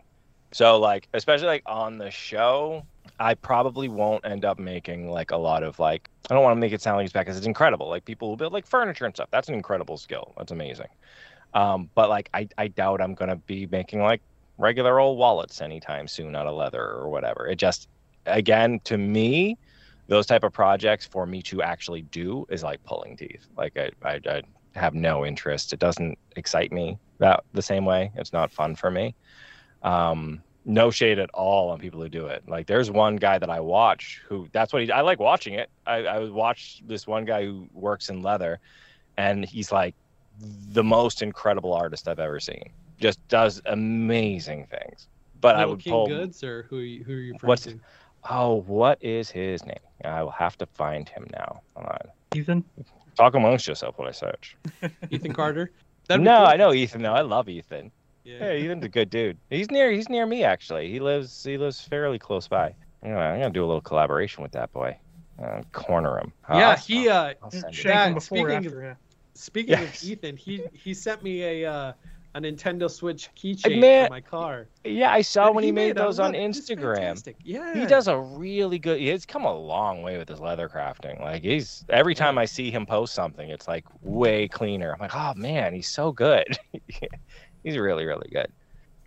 So 0.55 0.79
like, 0.79 1.09
especially 1.13 1.47
like 1.47 1.63
on 1.65 1.97
the 1.97 2.09
show, 2.09 2.85
I 3.19 3.33
probably 3.33 3.89
won't 3.89 4.25
end 4.25 4.45
up 4.45 4.57
making 4.57 5.11
like 5.11 5.31
a 5.31 5.35
lot 5.35 5.63
of 5.63 5.79
like. 5.79 6.09
I 6.29 6.33
don't 6.33 6.45
want 6.45 6.55
to 6.55 6.61
make 6.61 6.71
it 6.71 6.81
sound 6.81 6.95
like 6.95 7.03
it's 7.03 7.11
bad 7.11 7.25
because 7.25 7.35
it's 7.35 7.45
incredible. 7.45 7.89
Like 7.89 8.05
people 8.05 8.29
will 8.29 8.37
build 8.37 8.53
like 8.53 8.65
furniture 8.65 9.03
and 9.03 9.13
stuff. 9.13 9.27
That's 9.31 9.49
an 9.49 9.53
incredible 9.53 9.97
skill. 9.97 10.33
That's 10.37 10.53
amazing. 10.53 10.87
Um, 11.53 11.89
but 11.93 12.07
like, 12.07 12.29
I 12.33 12.47
I 12.57 12.69
doubt 12.69 13.01
I'm 13.01 13.15
gonna 13.15 13.35
be 13.35 13.67
making 13.67 14.01
like 14.01 14.21
regular 14.57 14.97
old 14.97 15.17
wallets 15.17 15.59
anytime 15.59 16.07
soon 16.07 16.37
out 16.37 16.47
of 16.47 16.55
leather 16.55 16.81
or 16.81 17.09
whatever. 17.09 17.47
It 17.47 17.57
just 17.57 17.89
again 18.25 18.79
to 18.85 18.97
me 18.97 19.57
those 20.07 20.25
type 20.25 20.45
of 20.45 20.53
projects 20.53 21.05
for 21.05 21.25
me 21.25 21.41
to 21.41 21.63
actually 21.63 22.03
do 22.03 22.45
is 22.49 22.63
like 22.63 22.81
pulling 22.85 23.15
teeth 23.17 23.45
like 23.55 23.77
i 23.77 23.89
i, 24.03 24.19
I 24.27 24.41
have 24.73 24.95
no 24.95 25.25
interest 25.25 25.73
it 25.73 25.79
doesn't 25.79 26.17
excite 26.35 26.71
me 26.71 26.97
that 27.19 27.43
the 27.53 27.61
same 27.61 27.85
way 27.85 28.11
it's 28.15 28.33
not 28.33 28.51
fun 28.51 28.75
for 28.75 28.89
me 28.89 29.13
um 29.85 30.41
no 30.65 30.89
shade 30.89 31.19
at 31.19 31.29
all 31.31 31.69
on 31.69 31.79
people 31.79 32.01
who 32.01 32.09
do 32.09 32.25
it 32.25 32.43
like 32.47 32.65
there's 32.65 32.89
one 32.89 33.15
guy 33.15 33.37
that 33.37 33.49
i 33.49 33.59
watch 33.59 34.21
who 34.27 34.47
that's 34.51 34.73
what 34.73 34.81
he 34.81 34.91
i 34.91 35.01
like 35.01 35.19
watching 35.19 35.53
it 35.53 35.69
i 35.85 35.97
i 36.05 36.19
would 36.19 36.31
watch 36.31 36.81
this 36.87 37.05
one 37.05 37.23
guy 37.23 37.45
who 37.45 37.67
works 37.73 38.09
in 38.09 38.21
leather 38.23 38.59
and 39.17 39.45
he's 39.45 39.71
like 39.71 39.93
the 40.73 40.83
most 40.83 41.21
incredible 41.21 41.71
artist 41.73 42.07
i've 42.07 42.19
ever 42.19 42.39
seen 42.39 42.67
just 42.99 43.25
does 43.27 43.61
amazing 43.67 44.65
things 44.65 45.07
but 45.39 45.55
i 45.55 45.65
would 45.65 45.79
King 45.79 45.93
pull 45.93 46.07
Goods 46.07 46.43
or 46.43 46.63
who 46.63 46.79
are 46.79 46.81
you, 46.81 47.03
who 47.03 47.13
are 47.13 47.17
you 47.17 47.35
What's- 47.41 47.63
to? 47.63 47.79
Oh, 48.27 48.63
what 48.65 48.97
is 49.03 49.29
his 49.29 49.63
name? 49.67 49.77
I 50.03 50.23
will 50.23 50.31
have 50.31 50.57
to 50.57 50.65
find 50.65 51.07
him 51.07 51.27
now. 51.31 51.61
Hold 51.75 51.87
on. 51.89 51.99
Ethan. 52.35 52.63
Talk 53.15 53.35
amongst 53.35 53.67
yourself 53.67 53.99
when 53.99 54.07
I 54.07 54.11
search. 54.13 54.57
Ethan 55.11 55.31
Carter. 55.31 55.69
That'd 56.07 56.25
no, 56.25 56.37
cool. 56.37 56.47
I 56.47 56.55
know 56.55 56.73
Ethan. 56.73 57.03
No, 57.03 57.13
I 57.13 57.21
love 57.21 57.47
Ethan. 57.49 57.91
Yeah. 58.39 58.51
Yeah, 58.51 58.65
Ethan's 58.65 58.85
a 58.85 58.89
good 58.89 59.09
dude. 59.09 59.37
He's 59.49 59.69
near. 59.71 59.91
He's 59.91 60.09
near 60.09 60.25
me 60.25 60.43
actually. 60.43 60.89
He 60.91 60.99
lives. 60.99 61.43
He 61.43 61.57
lives 61.57 61.81
fairly 61.81 62.19
close 62.19 62.47
by. 62.47 62.75
You 63.03 63.11
know, 63.11 63.17
I'm 63.17 63.39
gonna 63.39 63.53
do 63.53 63.63
a 63.63 63.67
little 63.67 63.81
collaboration 63.81 64.43
with 64.43 64.51
that 64.53 64.71
boy. 64.73 64.97
Uh, 65.41 65.61
corner 65.73 66.17
him. 66.17 66.31
Yeah, 66.49 66.69
I'll- 66.71 66.77
he 66.77 67.09
uh 67.09 67.33
I'll 67.43 67.51
send 67.51 67.65
it. 67.65 67.75
Shake 67.75 67.85
Yeah, 67.85 68.07
him 68.07 68.13
before 68.15 68.37
speaking 68.37 68.65
after. 68.65 68.81
yeah. 68.83 68.93
speaking 69.33 69.71
Yes. 69.71 70.01
of 70.03 70.09
Ethan, 70.09 70.37
he 70.37 70.63
he 70.73 70.93
sent 70.93 71.23
me 71.23 71.43
a 71.63 71.69
uh 71.71 71.93
a 72.35 72.39
Nintendo 72.41 72.91
Switch 72.91 73.29
keychain 73.37 73.79
Man, 73.79 74.07
for 74.07 74.09
my 74.09 74.19
car. 74.19 74.67
Yeah, 74.83 75.09
I 75.09 75.21
saw 75.21 75.45
that 75.45 75.55
when 75.55 75.63
he, 75.63 75.71
made, 75.71 75.97
I 75.97 76.03
those 76.03 76.19
on 76.19 76.33
love 76.33 76.41
Instagram. 76.41 77.33
Yeah. 77.45 77.73
He 77.73 77.85
does 77.85 78.09
a 78.09 78.17
really 78.19 78.77
good. 78.77 78.99
He's 78.99 79.25
come 79.25 79.45
a 79.45 79.57
long 79.57 80.01
way 80.01 80.17
with 80.17 80.27
his 80.27 80.41
leather 80.41 80.67
crafting. 80.67 81.21
Like 81.21 81.43
he's 81.43 81.85
every 81.89 82.13
time 82.13 82.37
I 82.37 82.43
see 82.43 82.71
him 82.71 82.85
post 82.85 83.13
something, 83.13 83.49
it's 83.49 83.69
like 83.69 83.85
way 84.01 84.49
cleaner. 84.49 84.91
I'm 84.93 84.99
like, 84.99 85.15
oh 85.15 85.33
man, 85.35 85.73
he's 85.73 85.87
so 85.87 86.11
good. 86.11 86.57
he's 87.65 87.77
really 87.77 88.05
really 88.05 88.29
good. 88.31 88.47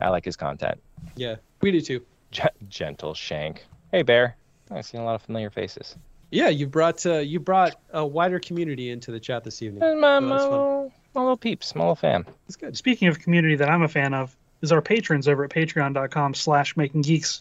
I 0.01 0.11
like 0.11 0.25
his 0.27 0.37
content. 0.37 0.79
Yeah, 1.17 1.37
we 1.63 1.71
do 1.73 1.81
too. 1.81 2.03
G- 2.31 2.43
gentle 2.69 3.15
shank. 3.15 3.65
Hey 3.93 4.03
bear, 4.03 4.37
I've 4.71 4.85
seen 4.85 5.01
a 5.01 5.05
lot 5.05 5.15
of 5.15 5.23
familiar 5.23 5.49
faces. 5.51 5.97
Yeah, 6.31 6.49
you 6.51 6.67
brought 6.67 7.07
uh, 7.07 7.15
you 7.21 7.41
brought 7.41 7.77
a 7.93 8.05
wider 8.07 8.39
community 8.39 8.91
into 8.91 9.11
the 9.11 9.19
chat 9.21 9.45
this 9.45 9.63
evening. 9.63 9.83
And 9.83 9.99
my, 10.01 10.17
Oh, 10.17 10.21
my, 10.21 10.37
little, 10.43 10.93
my 11.15 11.21
little 11.23 11.37
peeps, 11.39 11.75
my 11.75 11.81
little 11.83 11.95
fam. 11.97 12.27
It's 12.47 12.57
good. 12.57 12.77
Speaking 12.77 13.09
of 13.09 13.19
community 13.19 13.57
that 13.57 13.71
I'm 13.71 13.81
a 13.83 13.89
fan 13.89 14.13
of, 14.13 14.37
is 14.61 14.71
our 14.71 14.83
patrons 14.83 15.27
over 15.27 15.45
at 15.45 15.51
patreon.com 15.51 16.35
slash 16.35 16.77
making 16.77 17.01
geeks 17.01 17.41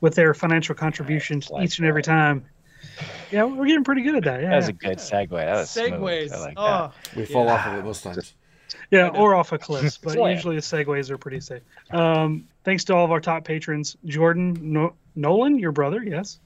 with 0.00 0.16
their 0.16 0.34
financial 0.34 0.74
contributions 0.74 1.48
Like 1.48 1.64
each 1.64 1.78
and 1.78 1.86
every 1.86 2.02
time. 2.02 2.44
Yeah, 3.30 3.44
we're 3.44 3.66
getting 3.66 3.84
pretty 3.84 4.02
good 4.02 4.16
at 4.16 4.24
that. 4.24 4.42
Yeah. 4.42 4.50
That 4.50 4.56
was 4.56 4.68
a 4.68 4.72
good 4.72 4.98
segue. 4.98 5.30
That 5.30 5.54
was 5.56 5.70
smooth. 5.70 5.90
Segues. 5.92 6.32
I 6.32 6.38
like 6.40 6.54
that. 6.56 6.60
oh, 6.60 6.92
We 7.16 7.24
fall 7.26 7.44
Yeah. 7.46 7.54
off 7.54 7.66
of 7.68 7.74
it 7.78 7.84
most 7.84 8.02
times. 8.02 8.34
Yeah, 8.90 9.08
or 9.08 9.34
off 9.34 9.52
a 9.52 9.58
cliff. 9.58 9.98
but 10.02 10.12
Slam. 10.12 10.30
usually 10.32 10.56
the 10.56 10.62
segues 10.62 11.10
are 11.10 11.18
pretty 11.18 11.40
safe. 11.40 11.62
Um, 11.90 12.46
thanks 12.64 12.84
to 12.84 12.94
all 12.94 13.04
of 13.04 13.10
our 13.12 13.20
top 13.20 13.44
patrons 13.44 13.96
Jordan, 14.04 14.56
no- 14.60 14.94
Nolan, 15.16 15.58
your 15.58 15.72
brother, 15.72 16.02
yes, 16.02 16.38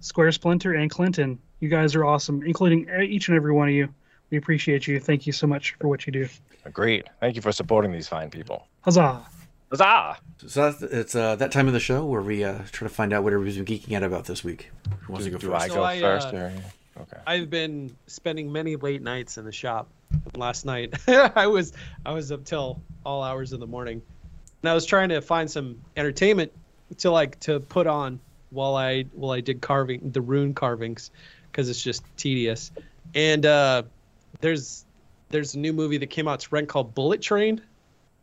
Square 0.00 0.32
Splinter, 0.32 0.74
and 0.74 0.90
Clinton. 0.90 1.38
You 1.60 1.68
guys 1.68 1.94
are 1.94 2.04
awesome, 2.04 2.42
including 2.42 2.88
e- 3.00 3.04
each 3.04 3.28
and 3.28 3.36
every 3.36 3.52
one 3.52 3.68
of 3.68 3.74
you. 3.74 3.88
We 4.30 4.38
appreciate 4.38 4.86
you. 4.86 5.00
Thank 5.00 5.26
you 5.26 5.32
so 5.32 5.46
much 5.46 5.76
for 5.80 5.88
what 5.88 6.06
you 6.06 6.12
do. 6.12 6.28
Agreed. 6.64 7.04
Thank 7.20 7.36
you 7.36 7.42
for 7.42 7.52
supporting 7.52 7.92
these 7.92 8.08
fine 8.08 8.30
people. 8.30 8.66
Huzzah! 8.82 9.24
Huzzah! 9.70 10.16
So 10.46 10.70
that's, 10.70 10.82
it's 10.82 11.14
uh, 11.14 11.36
that 11.36 11.52
time 11.52 11.66
of 11.66 11.72
the 11.72 11.80
show 11.80 12.04
where 12.04 12.22
we 12.22 12.42
uh, 12.44 12.58
try 12.72 12.88
to 12.88 12.94
find 12.94 13.12
out 13.12 13.22
what 13.22 13.32
everybody's 13.32 13.56
been 13.62 13.64
geeking 13.66 13.94
out 13.96 14.02
about 14.02 14.24
this 14.24 14.42
week. 14.44 14.70
Who 15.02 15.12
wants 15.12 15.26
to 15.26 15.30
go 15.30 15.38
Do 15.38 15.50
first? 15.50 15.64
I 15.64 15.68
So 15.68 15.74
go 15.74 15.84
I, 15.84 16.00
first? 16.00 16.28
uh, 16.28 16.36
Or... 16.36 16.52
Okay. 17.02 17.16
I've 17.26 17.50
been 17.50 17.96
spending 18.06 18.52
many 18.52 18.76
late 18.76 19.02
nights 19.02 19.36
in 19.38 19.44
the 19.44 19.52
shop. 19.52 19.88
Last 20.36 20.64
night, 20.64 20.94
I 21.08 21.46
was 21.46 21.72
I 22.04 22.12
was 22.12 22.32
up 22.32 22.44
till 22.44 22.80
all 23.04 23.22
hours 23.22 23.52
of 23.52 23.60
the 23.60 23.66
morning, 23.66 24.02
and 24.62 24.70
I 24.70 24.74
was 24.74 24.86
trying 24.86 25.10
to 25.10 25.20
find 25.20 25.50
some 25.50 25.80
entertainment 25.96 26.52
to 26.98 27.10
like 27.10 27.38
to 27.40 27.60
put 27.60 27.86
on 27.86 28.20
while 28.50 28.76
I 28.76 29.02
while 29.12 29.32
I 29.32 29.40
did 29.40 29.60
carving 29.60 30.10
the 30.10 30.20
rune 30.20 30.54
carvings, 30.54 31.10
because 31.50 31.68
it's 31.68 31.82
just 31.82 32.02
tedious. 32.16 32.72
And 33.14 33.46
uh, 33.46 33.84
there's 34.40 34.84
there's 35.30 35.54
a 35.54 35.58
new 35.58 35.72
movie 35.72 35.98
that 35.98 36.08
came 36.08 36.28
out 36.28 36.40
to 36.40 36.48
rent 36.50 36.68
called 36.68 36.94
Bullet 36.94 37.20
Train. 37.20 37.58
Have 37.58 37.66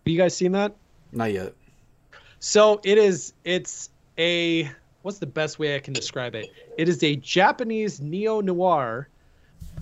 you 0.05 0.17
guys 0.17 0.35
seen 0.35 0.53
that? 0.53 0.75
Not 1.11 1.31
yet. 1.31 1.53
So 2.39 2.81
it 2.83 2.97
is. 2.97 3.33
It's 3.43 3.89
a. 4.17 4.69
What's 5.01 5.19
the 5.19 5.25
best 5.25 5.57
way 5.59 5.75
I 5.75 5.79
can 5.79 5.93
describe 5.93 6.35
it? 6.35 6.51
It 6.77 6.87
is 6.87 7.03
a 7.03 7.15
Japanese 7.15 8.01
neo 8.01 8.39
noir, 8.39 9.07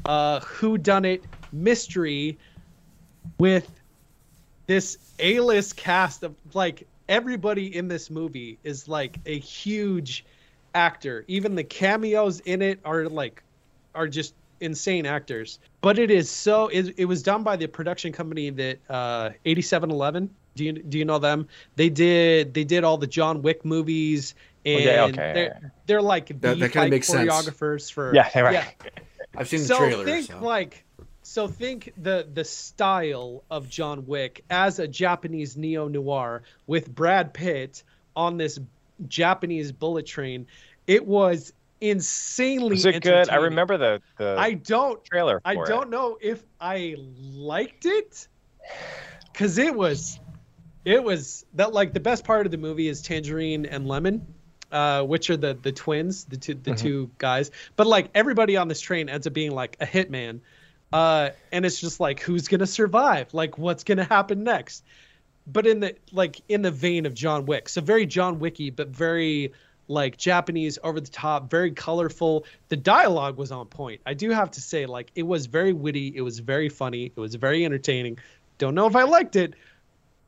uh, 0.05 0.39
who 0.39 0.77
done 0.77 1.03
it 1.03 1.23
mystery, 1.51 2.37
with 3.37 3.69
this 4.67 4.97
A-list 5.19 5.75
cast 5.77 6.23
of 6.23 6.35
like 6.53 6.87
everybody 7.07 7.75
in 7.75 7.87
this 7.87 8.09
movie 8.09 8.57
is 8.63 8.87
like 8.87 9.17
a 9.25 9.39
huge 9.39 10.25
actor. 10.75 11.25
Even 11.27 11.55
the 11.55 11.63
cameos 11.63 12.39
in 12.41 12.61
it 12.61 12.79
are 12.85 13.05
like 13.07 13.43
are 13.95 14.07
just 14.07 14.33
insane 14.61 15.05
actors. 15.05 15.59
But 15.81 15.97
it 15.97 16.11
is 16.11 16.29
so. 16.29 16.67
It, 16.67 16.93
it 16.97 17.05
was 17.05 17.23
done 17.23 17.43
by 17.43 17.55
the 17.55 17.67
production 17.67 18.11
company 18.11 18.49
that 18.51 18.77
uh, 18.89 19.31
8711. 19.45 20.29
Do 20.55 20.65
you 20.65 20.73
do 20.73 20.97
you 20.97 21.05
know 21.05 21.19
them? 21.19 21.47
They 21.75 21.89
did 21.89 22.53
they 22.53 22.63
did 22.65 22.83
all 22.83 22.97
the 22.97 23.07
John 23.07 23.41
Wick 23.41 23.63
movies, 23.63 24.35
and 24.65 24.81
Okay, 24.81 24.99
okay. 24.99 25.31
they're 25.33 25.71
they're 25.85 26.01
like 26.01 26.27
the 26.27 26.33
That- 26.33 26.59
that 26.59 26.71
kinda 26.71 26.71
fight 26.73 26.89
makes 26.91 27.07
sense. 27.07 27.29
choreographers 27.31 27.91
for 27.91 28.13
Yeah, 28.13 28.29
right. 28.39 28.75
I've 29.37 29.47
seen 29.47 29.61
the 29.61 29.65
so 29.67 29.77
trailer. 29.77 30.03
think 30.05 30.27
so. 30.27 30.39
like 30.39 30.83
so 31.29 31.47
think 31.47 31.93
the 31.95 32.27
the 32.33 32.43
style 32.43 33.43
of 33.51 33.69
John 33.69 34.07
Wick 34.07 34.43
as 34.49 34.79
a 34.79 34.87
Japanese 34.87 35.55
neo 35.55 35.87
noir 35.87 36.41
with 36.65 36.93
Brad 36.93 37.33
Pitt 37.35 37.83
on 38.15 38.37
this 38.37 38.59
Japanese 39.07 39.71
bullet 39.71 40.07
train. 40.07 40.47
It 40.87 41.05
was 41.05 41.53
insanely. 41.81 42.71
Was 42.71 42.85
it 42.85 43.03
good? 43.03 43.29
I 43.29 43.35
remember 43.35 43.77
the 43.77 44.01
the 44.17 44.35
I 44.39 44.53
don't. 44.53 45.03
trailer. 45.05 45.39
I 45.45 45.53
for 45.53 45.65
it. 45.65 45.69
don't 45.69 45.89
know 45.91 46.17
if 46.19 46.43
I 46.59 46.95
liked 46.97 47.85
it 47.85 48.27
because 49.31 49.59
it 49.59 49.75
was 49.75 50.19
it 50.83 51.03
was 51.03 51.45
that 51.53 51.73
like 51.73 51.93
the 51.93 51.99
best 51.99 52.25
part 52.25 52.47
of 52.47 52.51
the 52.51 52.57
movie 52.57 52.87
is 52.87 53.03
Tangerine 53.03 53.67
and 53.67 53.87
Lemon, 53.87 54.25
uh, 54.71 55.03
which 55.03 55.29
are 55.29 55.37
the 55.37 55.53
the 55.61 55.71
twins, 55.71 56.25
the 56.25 56.37
two 56.37 56.55
the 56.55 56.71
Mhm. 56.71 56.77
two 56.79 57.11
guys. 57.19 57.51
But 57.75 57.85
like 57.85 58.09
everybody 58.15 58.57
on 58.57 58.67
this 58.67 58.81
train 58.81 59.09
ends 59.09 59.27
up 59.27 59.33
being 59.33 59.51
like 59.51 59.77
a 59.79 59.85
hitman, 59.85 60.39
uh, 60.91 61.29
and 61.51 61.65
it's 61.65 61.79
just 61.79 61.99
like 61.99 62.19
who's 62.19 62.47
gonna 62.47 62.67
survive? 62.67 63.33
Like 63.33 63.57
what's 63.57 63.83
gonna 63.83 64.03
happen 64.03 64.43
next? 64.43 64.83
But 65.47 65.67
in 65.67 65.79
the 65.79 65.95
like 66.11 66.41
in 66.49 66.61
the 66.61 66.71
vein 66.71 67.05
of 67.05 67.13
John 67.13 67.45
Wick, 67.45 67.69
so 67.69 67.81
very 67.81 68.05
John 68.05 68.39
Wicky, 68.39 68.69
but 68.69 68.89
very 68.89 69.51
like 69.87 70.17
Japanese, 70.17 70.77
over 70.83 71.01
the 71.01 71.09
top, 71.09 71.49
very 71.49 71.71
colorful. 71.71 72.45
The 72.69 72.77
dialogue 72.77 73.37
was 73.37 73.51
on 73.51 73.65
point. 73.65 73.99
I 74.05 74.13
do 74.13 74.29
have 74.29 74.51
to 74.51 74.61
say, 74.61 74.85
like 74.85 75.11
it 75.15 75.23
was 75.23 75.47
very 75.47 75.73
witty, 75.73 76.13
it 76.15 76.21
was 76.21 76.39
very 76.39 76.69
funny, 76.69 77.11
it 77.15 77.19
was 77.19 77.35
very 77.35 77.65
entertaining. 77.65 78.19
Don't 78.59 78.75
know 78.75 78.85
if 78.85 78.95
I 78.95 79.03
liked 79.03 79.35
it, 79.35 79.55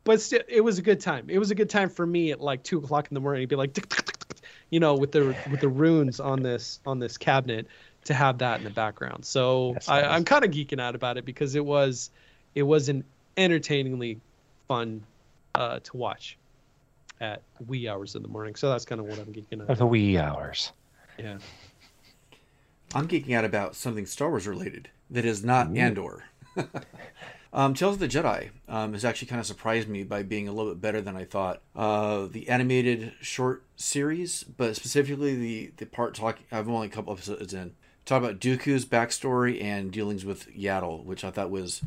but 0.04 0.20
still, 0.20 0.42
it 0.48 0.62
was 0.62 0.80
a 0.80 0.82
good 0.82 1.00
time. 1.00 1.30
It 1.30 1.38
was 1.38 1.52
a 1.52 1.56
good 1.56 1.70
time 1.70 1.90
for 1.90 2.06
me 2.06 2.32
at 2.32 2.42
like 2.42 2.64
two 2.64 2.80
o'clock 2.80 3.08
in 3.10 3.14
the 3.14 3.22
morning. 3.22 3.48
be 3.48 3.56
like, 3.56 3.78
you 4.72 4.80
know, 4.80 4.96
with 4.96 5.12
the 5.12 5.36
with 5.50 5.62
the 5.62 5.70
runes 5.70 6.20
on 6.20 6.42
this 6.42 6.80
on 6.86 7.00
this 7.00 7.18
cabinet 7.18 7.68
to 8.06 8.14
have 8.14 8.40
that 8.40 8.60
in 8.60 8.64
the 8.64 8.70
background. 8.70 9.26
So 9.26 9.76
I, 9.88 10.02
nice. 10.02 10.12
I'm 10.12 10.26
kind 10.26 10.44
of 10.44 10.52
geeking 10.52 10.80
out 10.80 10.96
about 10.96 11.18
it 11.18 11.26
because 11.26 11.56
it 11.56 11.66
was 11.66 12.12
it 12.56 12.64
was 12.64 12.90
an 12.90 13.04
entertainingly 13.38 14.20
fun 14.68 15.04
uh, 15.56 15.80
to 15.80 15.98
watch 15.98 16.38
at 17.20 17.42
wee 17.68 17.88
hours 17.88 18.16
in 18.16 18.22
the 18.22 18.28
morning. 18.28 18.56
So 18.56 18.70
that's 18.70 18.86
kind 18.86 19.00
of 19.00 19.08
what 19.08 19.20
I'm 19.20 19.34
geeking 19.34 19.70
out. 19.70 19.78
The 19.78 19.86
wee 19.86 20.18
hours. 20.18 20.72
Yeah. 21.18 21.38
I'm 22.94 23.08
geeking 23.08 23.36
out 23.36 23.46
about 23.46 23.76
something 23.76 24.06
Star 24.06 24.30
Wars 24.30 24.48
related 24.48 24.90
that 25.10 25.24
is 25.24 25.44
not 25.44 25.70
Ooh. 25.70 25.76
Andor. 25.76 26.24
um, 27.54 27.74
Tales 27.74 27.96
of 27.96 28.00
the 28.00 28.08
Jedi 28.08 28.50
um, 28.68 28.94
has 28.94 29.06
actually 29.06 29.28
kind 29.28 29.40
of 29.40 29.46
surprised 29.46 29.88
me 29.88 30.04
by 30.04 30.24
being 30.24 30.48
a 30.48 30.52
little 30.52 30.74
bit 30.74 30.82
better 30.82 31.00
than 31.00 31.16
I 31.16 31.24
thought. 31.24 31.62
Uh, 31.76 32.28
the 32.30 32.50
animated 32.50 33.14
short 33.22 33.64
series, 33.76 34.44
but 34.44 34.76
specifically 34.76 35.36
the 35.36 35.72
the 35.78 35.86
part 35.86 36.16
talking. 36.16 36.46
I've 36.52 36.68
only 36.68 36.88
a 36.88 36.90
couple 36.90 37.14
episodes 37.14 37.54
in. 37.54 37.74
Talk 38.06 38.24
about 38.24 38.40
Dooku's 38.40 38.86
backstory 38.86 39.62
and 39.64 39.92
dealings 39.92 40.26
with 40.26 40.48
Yaddle, 40.56 41.06
which 41.06 41.24
I 41.24 41.32
thought 41.32 41.50
was 41.52 41.82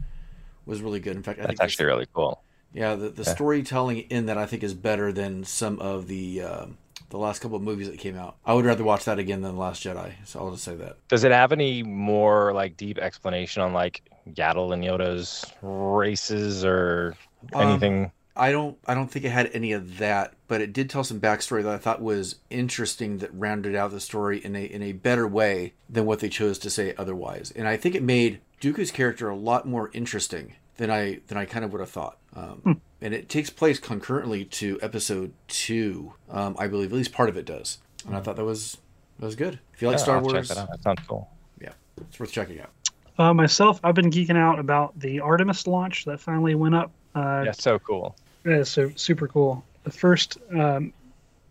was 0.66 0.80
really 0.80 1.00
good. 1.00 1.16
In 1.16 1.22
fact, 1.22 1.38
I 1.40 1.42
That's 1.42 1.50
think 1.58 1.62
actually 1.62 1.86
really 1.86 2.06
cool. 2.14 2.42
yeah, 2.72 2.94
the, 2.94 3.10
the 3.10 3.22
Yeah. 3.24 3.34
storytelling 3.34 3.98
in 4.10 4.26
that 4.26 4.38
I 4.38 4.46
think 4.46 4.62
is 4.62 4.74
better 4.74 5.12
than 5.12 5.44
some 5.44 5.78
of 5.80 6.06
the 6.08 6.42
um 6.42 6.78
the 7.10 7.18
last 7.18 7.40
couple 7.40 7.56
of 7.56 7.62
movies 7.62 7.88
that 7.88 7.98
came 7.98 8.16
out. 8.16 8.36
I 8.44 8.54
would 8.54 8.64
rather 8.64 8.82
watch 8.82 9.04
that 9.04 9.18
again 9.18 9.42
than 9.42 9.52
the 9.54 9.60
Last 9.60 9.84
Jedi. 9.84 10.14
So 10.24 10.40
I'll 10.40 10.50
just 10.52 10.64
say 10.64 10.74
that. 10.76 10.96
Does 11.08 11.22
it 11.22 11.30
have 11.32 11.52
any 11.52 11.82
more 11.82 12.52
like 12.52 12.76
deep 12.76 12.98
explanation 12.98 13.62
on 13.62 13.72
like 13.72 14.02
Yaddle 14.32 14.72
and 14.72 14.82
Yoda's 14.82 15.44
races 15.62 16.64
or 16.64 17.14
Um, 17.52 17.68
anything? 17.68 18.12
I 18.36 18.50
don't 18.50 18.76
I 18.86 18.94
don't 18.94 19.10
think 19.10 19.24
it 19.24 19.30
had 19.30 19.50
any 19.52 19.72
of 19.72 19.98
that, 19.98 20.34
but 20.48 20.60
it 20.60 20.72
did 20.72 20.90
tell 20.90 21.04
some 21.04 21.20
backstory 21.20 21.62
that 21.62 21.72
I 21.74 21.78
thought 21.78 22.02
was 22.02 22.36
interesting 22.50 23.18
that 23.18 23.30
rounded 23.32 23.74
out 23.76 23.90
the 23.92 24.00
story 24.00 24.44
in 24.44 24.56
a 24.56 24.64
in 24.64 24.82
a 24.82 24.92
better 24.92 25.26
way 25.28 25.74
than 25.88 26.04
what 26.06 26.18
they 26.20 26.28
chose 26.28 26.58
to 26.60 26.70
say 26.70 26.94
otherwise. 26.98 27.52
And 27.54 27.68
I 27.68 27.76
think 27.76 27.94
it 27.94 28.02
made 28.02 28.40
Dooku's 28.60 28.90
character 28.90 29.28
a 29.28 29.36
lot 29.36 29.66
more 29.68 29.90
interesting 29.92 30.54
than 30.78 30.90
I 30.90 31.20
than 31.28 31.38
I 31.38 31.44
kind 31.44 31.64
of 31.64 31.72
would 31.72 31.80
have 31.80 31.90
thought. 31.90 32.18
Um, 32.34 32.80
And 33.00 33.12
it 33.14 33.28
takes 33.28 33.50
place 33.50 33.78
concurrently 33.78 34.44
to 34.46 34.78
episode 34.80 35.34
two, 35.46 36.14
um, 36.30 36.56
I 36.58 36.66
believe. 36.68 36.90
At 36.90 36.96
least 36.96 37.12
part 37.12 37.28
of 37.28 37.36
it 37.36 37.44
does, 37.44 37.78
and 38.06 38.16
I 38.16 38.20
thought 38.20 38.36
that 38.36 38.44
was 38.44 38.78
that 39.20 39.26
was 39.26 39.36
good. 39.36 39.60
If 39.74 39.82
you 39.82 39.88
like 39.88 39.98
Yeah, 39.98 40.02
Star 40.02 40.16
I'll 40.16 40.22
Wars, 40.22 40.48
Check 40.48 40.56
that, 40.56 40.62
out. 40.62 40.70
that 40.70 40.82
sounds 40.82 41.00
cool. 41.06 41.28
Yeah, 41.60 41.72
it's 42.00 42.18
worth 42.18 42.32
checking 42.32 42.60
out. 42.60 42.70
Uh, 43.16 43.32
myself, 43.32 43.78
I've 43.84 43.94
been 43.94 44.10
geeking 44.10 44.36
out 44.36 44.58
about 44.58 44.98
the 44.98 45.20
Artemis 45.20 45.66
launch 45.68 46.04
that 46.06 46.18
finally 46.18 46.54
went 46.56 46.74
up. 46.74 46.90
Uh, 47.14 47.42
Yeah, 47.46 47.52
so 47.52 47.78
cool. 47.78 48.16
That 48.44 48.60
is 48.60 48.68
so 48.68 48.92
super 48.94 49.26
cool. 49.26 49.64
The 49.84 49.90
first 49.90 50.38
um, 50.56 50.92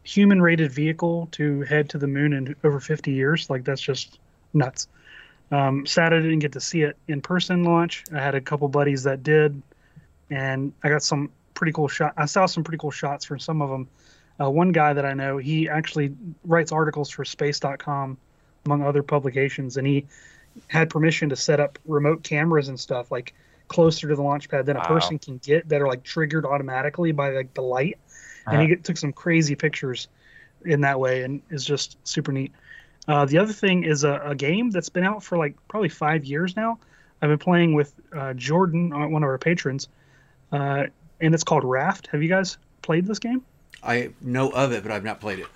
human-rated 0.04 0.72
vehicle 0.72 1.28
to 1.32 1.62
head 1.62 1.89
to 1.89 1.98
the 1.98 2.08
moon 2.08 2.34
in 2.34 2.56
over 2.64 2.80
50 2.80 3.12
years. 3.12 3.50
Like 3.50 3.64
that's 3.64 3.82
just 3.82 4.20
nuts. 4.54 4.88
Um, 5.52 5.86
sad 5.86 6.14
I 6.14 6.20
didn't 6.20 6.39
get 6.39 6.54
to 6.54 6.60
see 6.60 6.82
it 6.82 6.98
in 7.08 7.22
person 7.22 7.64
launch. 7.64 8.04
I 8.14 8.20
had 8.20 8.36
a 8.36 8.41
couple 8.41 8.68
buddies 8.68 9.04
that 9.04 9.24
did, 9.24 9.62
and 10.30 10.74
I 10.84 10.89
got 10.89 11.04
some 11.04 11.30
pretty 11.54 11.74
cool 11.74 11.88
shot. 11.88 12.14
I 12.18 12.26
saw 12.26 12.46
some 12.46 12.64
pretty 12.64 12.80
cool 12.80 12.91
shots 12.91 13.26
from 13.26 13.39
some 13.39 13.62
of 13.62 13.70
them. 13.70 13.88
Uh, 14.41 14.50
one 14.50 14.72
guy 14.72 14.94
that 14.94 15.06
I 15.06 15.14
know, 15.14 15.38
he 15.38 15.70
actually 15.70 16.16
writes 16.44 16.72
articles 16.72 17.10
for 17.10 17.24
Space.com, 17.24 18.18
among 18.66 18.82
other 18.82 19.04
publications, 19.04 19.78
and 19.78 19.86
he 19.86 20.06
had 20.68 20.89
permission 20.89 21.30
to 21.30 21.36
set 21.36 21.60
up 21.60 21.78
remote 21.86 22.24
cameras 22.24 22.68
and 22.70 22.80
stuff 22.80 23.12
like 23.12 23.34
closer 23.74 24.07
to 24.09 24.15
the 24.15 24.21
launch 24.21 24.49
pad 24.49 24.65
than 24.65 24.78
a 24.78 24.82
Wow. 24.82 24.88
person 24.88 25.19
can 25.19 25.38
get 25.39 25.67
that 25.69 25.82
are 25.82 25.88
like 25.88 26.03
triggered 26.03 26.45
automatically 26.45 27.11
by 27.11 27.32
like 27.32 27.53
the 27.53 27.61
light 27.61 27.97
and 28.51 28.61
he 28.61 28.67
get, 28.67 28.84
took 28.84 28.97
some 28.97 29.13
crazy 29.13 29.55
pictures 29.55 30.07
in 30.65 30.82
that 30.82 30.99
way 30.99 31.24
and 31.24 31.41
is 31.51 31.65
just 31.65 31.97
super 32.07 32.32
neat 32.32 32.53
uh, 33.07 33.26
the 33.26 33.38
other 33.38 33.53
thing 33.53 33.84
is 33.84 34.03
a, 34.03 34.21
a 34.26 34.36
game 34.36 34.69
that's 34.71 34.89
been 34.89 35.03
out 35.03 35.24
for 35.24 35.38
like 35.38 35.55
probably 35.67 35.89
five 35.89 36.26
years 36.26 36.55
now 36.55 36.80
i've 37.21 37.30
been 37.30 37.39
playing 37.39 37.74
with 37.74 37.93
uh, 38.15 38.34
jordan 38.34 38.93
uh, 38.93 39.07
one 39.07 39.24
of 39.24 39.30
our 39.30 39.38
patrons 39.38 39.88
uh, 40.51 40.86
and 41.21 41.34
it's 41.34 41.43
called 41.43 41.63
raft 41.63 42.07
have 42.07 42.21
you 42.24 42.30
guys 42.30 42.57
played 42.82 43.05
this 43.05 43.19
game 43.19 43.41
I 43.84 44.11
know 44.21 44.49
of 44.51 44.71
it, 44.71 44.84
but 44.84 44.91
I've 44.93 45.03
not 45.03 45.19
played 45.19 45.39
it. 45.39 45.47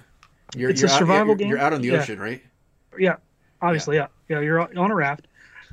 You're, 0.55 0.71
It's 0.71 0.81
you're 0.81 0.89
a 0.89 0.93
out, 0.93 0.99
survival 0.99 1.35
you're, 1.35 1.37
game? 1.37 1.49
You're 1.49 1.59
out 1.59 1.73
on 1.73 1.81
the 1.81 1.91
Yeah. 1.91 2.01
ocean, 2.01 2.19
right? 2.19 2.41
yeah 2.97 3.15
obviously 3.61 3.95
yeah 3.97 4.07
yeah, 4.29 4.39
you're 4.39 4.59
on 4.59 4.91
a 4.91 4.95
raft 4.95 5.27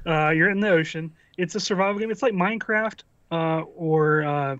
uh, 0.07 0.31
you're 0.31 0.51
in 0.51 0.61
the 0.61 0.69
ocean 0.71 1.13
it's 1.39 1.55
a 1.55 1.61
survival 1.61 1.99
game. 1.99 2.11
It's 2.11 2.23
like 2.23 2.33
minecraft 2.35 3.03
uh, 3.31 3.63
or 3.77 4.25
uh, 4.25 4.57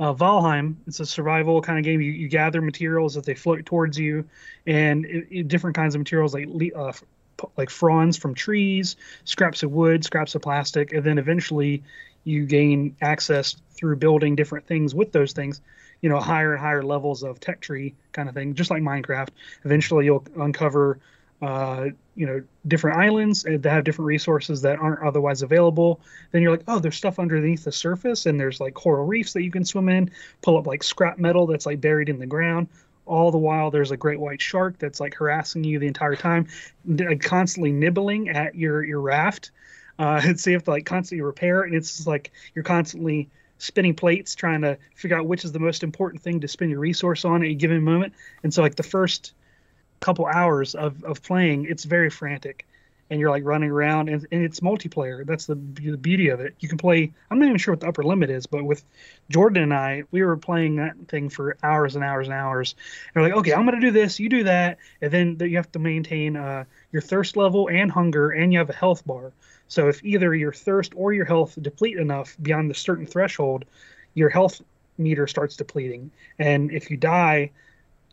uh, 0.00 0.14
valheim. 0.14 0.76
It's 0.86 1.00
a 1.00 1.06
survival 1.06 1.60
kind 1.62 1.78
of 1.78 1.84
game. 1.84 2.00
You, 2.00 2.10
you 2.10 2.28
gather 2.28 2.60
materials 2.60 3.14
that 3.14 3.24
they 3.24 3.34
float 3.34 3.64
towards 3.66 3.98
you 3.98 4.28
and 4.66 5.04
it, 5.06 5.26
it- 5.30 5.48
different 5.48 5.76
kinds 5.76 5.94
of 5.94 6.00
materials 6.00 6.34
like 6.34 6.48
uh, 6.74 6.92
like 7.56 7.70
fronds 7.70 8.16
from 8.16 8.34
trees 8.34 8.96
scraps 9.24 9.62
of 9.64 9.72
wood 9.72 10.04
scraps 10.04 10.34
of 10.36 10.42
plastic 10.42 10.92
and 10.92 11.02
then 11.02 11.18
eventually 11.18 11.82
you 12.24 12.46
gain 12.46 12.94
access 13.00 13.56
through 13.72 13.96
building 13.96 14.36
different 14.36 14.64
things 14.66 14.94
with 14.94 15.10
those 15.10 15.32
things 15.32 15.60
you 16.02 16.08
know 16.08 16.20
higher 16.20 16.52
and 16.52 16.60
higher 16.60 16.82
levels 16.84 17.24
of 17.24 17.40
tech 17.40 17.60
tree 17.60 17.94
kind 18.12 18.28
of 18.28 18.34
thing 18.34 18.54
just 18.54 18.70
like 18.70 18.82
minecraft. 18.82 19.30
Eventually 19.64 20.04
you'll 20.04 20.24
uncover 20.36 20.98
uh, 21.42 21.88
you 22.14 22.24
know 22.24 22.42
different 22.68 22.96
islands 22.96 23.42
that 23.42 23.64
have 23.64 23.84
different 23.84 24.06
resources 24.06 24.62
that 24.62 24.78
aren't 24.78 25.02
otherwise 25.02 25.42
available 25.42 26.00
then 26.30 26.40
you're 26.40 26.52
like 26.52 26.62
oh 26.68 26.78
there's 26.78 26.96
stuff 26.96 27.18
underneath 27.18 27.64
the 27.64 27.72
surface 27.72 28.26
and 28.26 28.38
there's 28.38 28.60
like 28.60 28.74
coral 28.74 29.04
reefs 29.04 29.32
that 29.32 29.42
you 29.42 29.50
can 29.50 29.64
swim 29.64 29.88
in 29.88 30.10
pull 30.40 30.56
up 30.56 30.66
like 30.66 30.82
scrap 30.82 31.18
metal 31.18 31.46
that's 31.46 31.66
like 31.66 31.80
buried 31.80 32.08
in 32.08 32.18
the 32.18 32.26
ground. 32.26 32.68
All 33.04 33.32
the 33.32 33.38
while 33.38 33.72
there's 33.72 33.90
a 33.90 33.96
great 33.96 34.20
white 34.20 34.40
shark 34.40 34.78
that's 34.78 35.00
like 35.00 35.14
harassing 35.14 35.64
you 35.64 35.80
the 35.80 35.88
entire 35.88 36.14
time 36.14 36.46
constantly 37.20 37.72
nibbling 37.72 38.28
at 38.28 38.54
your 38.54 38.84
your 38.84 39.00
raft 39.00 39.50
uh, 39.98 40.20
and 40.24 40.38
so 40.38 40.50
you 40.50 40.54
have 40.54 40.64
to 40.64 40.70
like 40.70 40.86
constantly 40.86 41.22
repair 41.22 41.64
it 41.64 41.66
and 41.66 41.74
it's 41.74 42.06
like 42.06 42.30
you're 42.54 42.62
constantly 42.62 43.28
spinning 43.58 43.94
plates 43.94 44.34
trying 44.34 44.60
to 44.60 44.76
figure 44.94 45.16
out 45.16 45.26
which 45.26 45.44
is 45.44 45.52
the 45.52 45.58
most 45.58 45.82
important 45.82 46.22
thing 46.22 46.40
to 46.40 46.48
spend 46.48 46.70
your 46.70 46.80
resource 46.80 47.24
on 47.24 47.42
at 47.42 47.48
a 47.48 47.54
given 47.54 47.82
moment. 47.82 48.12
And 48.42 48.52
so 48.52 48.60
like 48.60 48.74
the 48.74 48.82
first 48.82 49.34
couple 50.02 50.26
hours 50.26 50.74
of, 50.74 51.02
of 51.04 51.22
playing 51.22 51.64
it's 51.64 51.84
very 51.84 52.10
frantic. 52.10 52.66
And 53.10 53.20
you're 53.20 53.30
like 53.30 53.44
running 53.44 53.70
around 53.70 54.08
and, 54.08 54.26
and 54.32 54.42
it's 54.42 54.60
multiplayer. 54.60 55.26
That's 55.26 55.44
the, 55.44 55.54
the 55.54 55.98
beauty 55.98 56.30
of 56.30 56.40
it. 56.40 56.54
You 56.60 56.68
can 56.68 56.78
play 56.78 57.12
i'm 57.30 57.38
not 57.38 57.46
even 57.46 57.58
sure 57.58 57.72
what 57.72 57.80
the 57.80 57.88
upper 57.88 58.02
limit 58.02 58.30
is 58.30 58.46
but 58.46 58.64
with 58.64 58.82
jordan 59.28 59.62
and 59.64 59.74
i 59.74 60.02
we 60.10 60.22
were 60.22 60.36
playing 60.36 60.76
that 60.76 60.94
thing 61.08 61.28
for 61.28 61.56
hours 61.62 61.94
and 61.94 62.04
hours 62.04 62.26
and 62.26 62.34
hours. 62.34 62.74
And 63.14 63.22
we're 63.22 63.28
like 63.28 63.38
okay 63.38 63.54
i'm 63.54 63.66
going 63.66 63.80
to 63.80 63.86
do 63.86 63.92
this 63.92 64.18
you 64.18 64.28
do 64.28 64.44
that. 64.44 64.78
And 65.00 65.12
then 65.12 65.36
you 65.40 65.56
have 65.56 65.72
to 65.72 65.78
maintain 65.78 66.36
uh, 66.36 66.64
your 66.90 67.02
thirst 67.02 67.36
level 67.36 67.68
and 67.68 67.90
hunger 67.90 68.30
and 68.30 68.52
you 68.52 68.58
have 68.58 68.70
a 68.70 68.74
health 68.74 69.06
bar. 69.06 69.32
So 69.68 69.88
if 69.88 70.04
either 70.04 70.34
your 70.34 70.52
thirst 70.52 70.92
or 70.96 71.12
your 71.12 71.24
health 71.24 71.56
deplete 71.60 71.98
enough 71.98 72.36
beyond 72.42 72.70
the 72.70 72.74
certain 72.74 73.06
threshold 73.06 73.64
your 74.14 74.28
health 74.28 74.60
meter 74.98 75.26
starts 75.26 75.56
depleting. 75.56 76.10
And 76.38 76.70
if 76.72 76.90
you 76.90 76.96
die 76.96 77.50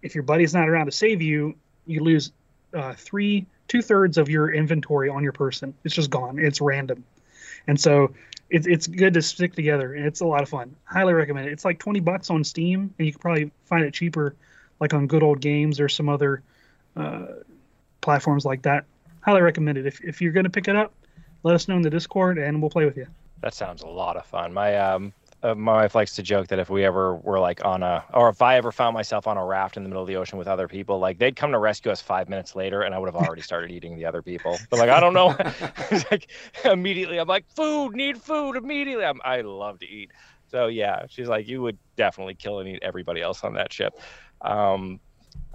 if 0.02 0.16
your 0.16 0.24
buddy's 0.24 0.54
not 0.54 0.70
around 0.70 0.86
to 0.86 0.92
save 0.92 1.22
you 1.22 1.56
you 1.90 2.04
lose 2.04 2.32
uh, 2.74 2.94
three 2.94 3.46
two 3.68 3.82
thirds 3.82 4.18
of 4.18 4.30
your 4.30 4.52
inventory 4.52 5.10
on 5.10 5.24
your 5.24 5.32
person. 5.32 5.74
It's 5.84 5.96
just 5.96 6.10
gone. 6.10 6.40
It's 6.40 6.62
random, 6.62 7.04
and 7.68 7.80
so 7.80 8.14
it's 8.50 8.68
it's 8.68 8.88
good 8.88 9.14
to 9.14 9.22
stick 9.22 9.54
together, 9.54 9.94
and 9.94 10.06
it's 10.06 10.22
a 10.22 10.26
lot 10.26 10.42
of 10.42 10.50
fun. 10.50 10.76
Highly 10.86 11.14
recommend 11.14 11.48
it. 11.48 11.54
It's 11.54 11.66
like 11.66 11.80
twenty 11.80 12.00
bucks 12.00 12.30
on 12.30 12.44
Steam, 12.44 12.94
and 12.98 13.06
you 13.06 13.14
can 13.14 13.20
probably 13.20 13.52
find 13.66 13.84
it 13.84 13.94
cheaper, 13.94 14.36
like 14.80 14.94
on 14.94 15.08
Good 15.08 15.24
Old 15.24 15.40
Games 15.40 15.80
or 15.80 15.90
some 15.90 16.10
other 16.10 16.42
uh, 16.96 17.26
platforms 18.02 18.46
like 18.46 18.64
that. 18.64 18.86
Highly 19.22 19.42
recommend 19.42 19.78
it. 19.78 19.86
If 19.86 20.02
if 20.02 20.22
you're 20.22 20.32
gonna 20.32 20.50
pick 20.50 20.68
it 20.68 20.76
up, 20.76 20.94
let 21.44 21.56
us 21.56 21.68
know 21.68 21.76
in 21.76 21.82
the 21.82 21.90
Discord, 21.90 22.38
and 22.38 22.62
we'll 22.62 22.72
play 22.72 22.86
with 22.86 22.98
you. 22.98 23.08
That 23.42 23.54
sounds 23.54 23.84
a 23.84 23.88
lot 23.88 24.18
of 24.18 24.26
fun. 24.26 24.54
My 24.54 24.76
um, 24.76 25.14
uh, 25.42 25.56
my 25.56 25.74
wife 25.74 25.96
likes 25.96 26.16
to 26.16 26.24
joke 26.24 26.48
that 26.48 26.60
if 26.60 26.70
we 26.70 26.84
ever 26.84 27.16
were 27.16 27.40
like 27.40 27.64
on 27.64 27.82
a, 27.82 28.04
or 28.14 28.30
if 28.30 28.42
I 28.42 28.58
ever 28.58 28.72
found 28.72 28.94
myself 28.94 29.26
on 29.26 29.38
a 29.38 29.46
raft 29.46 29.78
in 29.78 29.84
the 29.84 29.90
middle 29.90 30.02
of 30.02 30.08
the 30.08 30.18
ocean 30.18 30.38
with 30.38 30.48
other 30.48 30.68
people, 30.68 31.00
like 31.00 31.18
they'd 31.18 31.36
come 31.36 31.52
to 31.54 31.60
rescue 31.60 31.92
us 31.92 32.02
five 32.02 32.28
minutes 32.28 32.56
later, 32.56 32.82
and 32.82 32.94
I 32.94 33.00
would 33.00 33.08
have 33.08 33.16
already 33.16 33.42
started 33.42 33.72
eating 33.72 33.96
the 33.96 34.06
other 34.06 34.22
people. 34.22 34.58
But 34.70 34.80
like, 34.80 34.90
I 34.90 35.00
don't 35.00 35.14
know, 35.14 35.36
like 36.12 36.30
immediately, 36.66 37.20
I'm 37.20 37.28
like, 37.28 37.46
food, 37.56 37.96
need 37.96 38.22
food 38.22 38.58
immediately. 38.58 39.06
I'm, 39.06 39.22
I 39.24 39.42
love 39.42 39.80
to 39.80 39.88
eat. 39.88 40.12
So 40.48 40.68
yeah, 40.68 41.06
she's 41.08 41.28
like, 41.28 41.48
you 41.48 41.62
would 41.62 41.78
definitely 41.96 42.36
kill 42.36 42.60
and 42.60 42.68
eat 42.68 42.80
everybody 42.82 43.22
else 43.22 43.44
on 43.44 43.54
that 43.54 43.72
ship. 43.72 43.94
Um, 44.42 45.00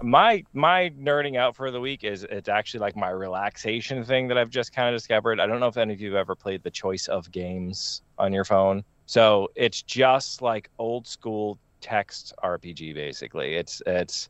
my 0.01 0.43
my 0.53 0.91
nerding 0.99 1.37
out 1.37 1.55
for 1.55 1.69
the 1.71 1.79
week 1.79 2.03
is 2.03 2.23
it's 2.23 2.49
actually 2.49 2.81
like 2.81 2.95
my 2.95 3.09
relaxation 3.09 4.03
thing 4.03 4.27
that 4.29 4.37
I've 4.37 4.49
just 4.49 4.73
kind 4.73 4.89
of 4.89 4.99
discovered. 4.99 5.39
I 5.39 5.45
don't 5.45 5.59
know 5.59 5.67
if 5.67 5.77
any 5.77 5.93
of 5.93 6.01
you 6.01 6.09
have 6.13 6.19
ever 6.19 6.35
played 6.35 6.63
the 6.63 6.71
choice 6.71 7.07
of 7.07 7.31
games 7.31 8.01
on 8.17 8.33
your 8.33 8.45
phone. 8.45 8.83
So 9.05 9.49
it's 9.55 9.81
just 9.81 10.41
like 10.41 10.69
old 10.79 11.07
school 11.07 11.59
text 11.81 12.33
RPG 12.43 12.93
basically. 12.95 13.55
It's 13.55 13.81
it's 13.85 14.29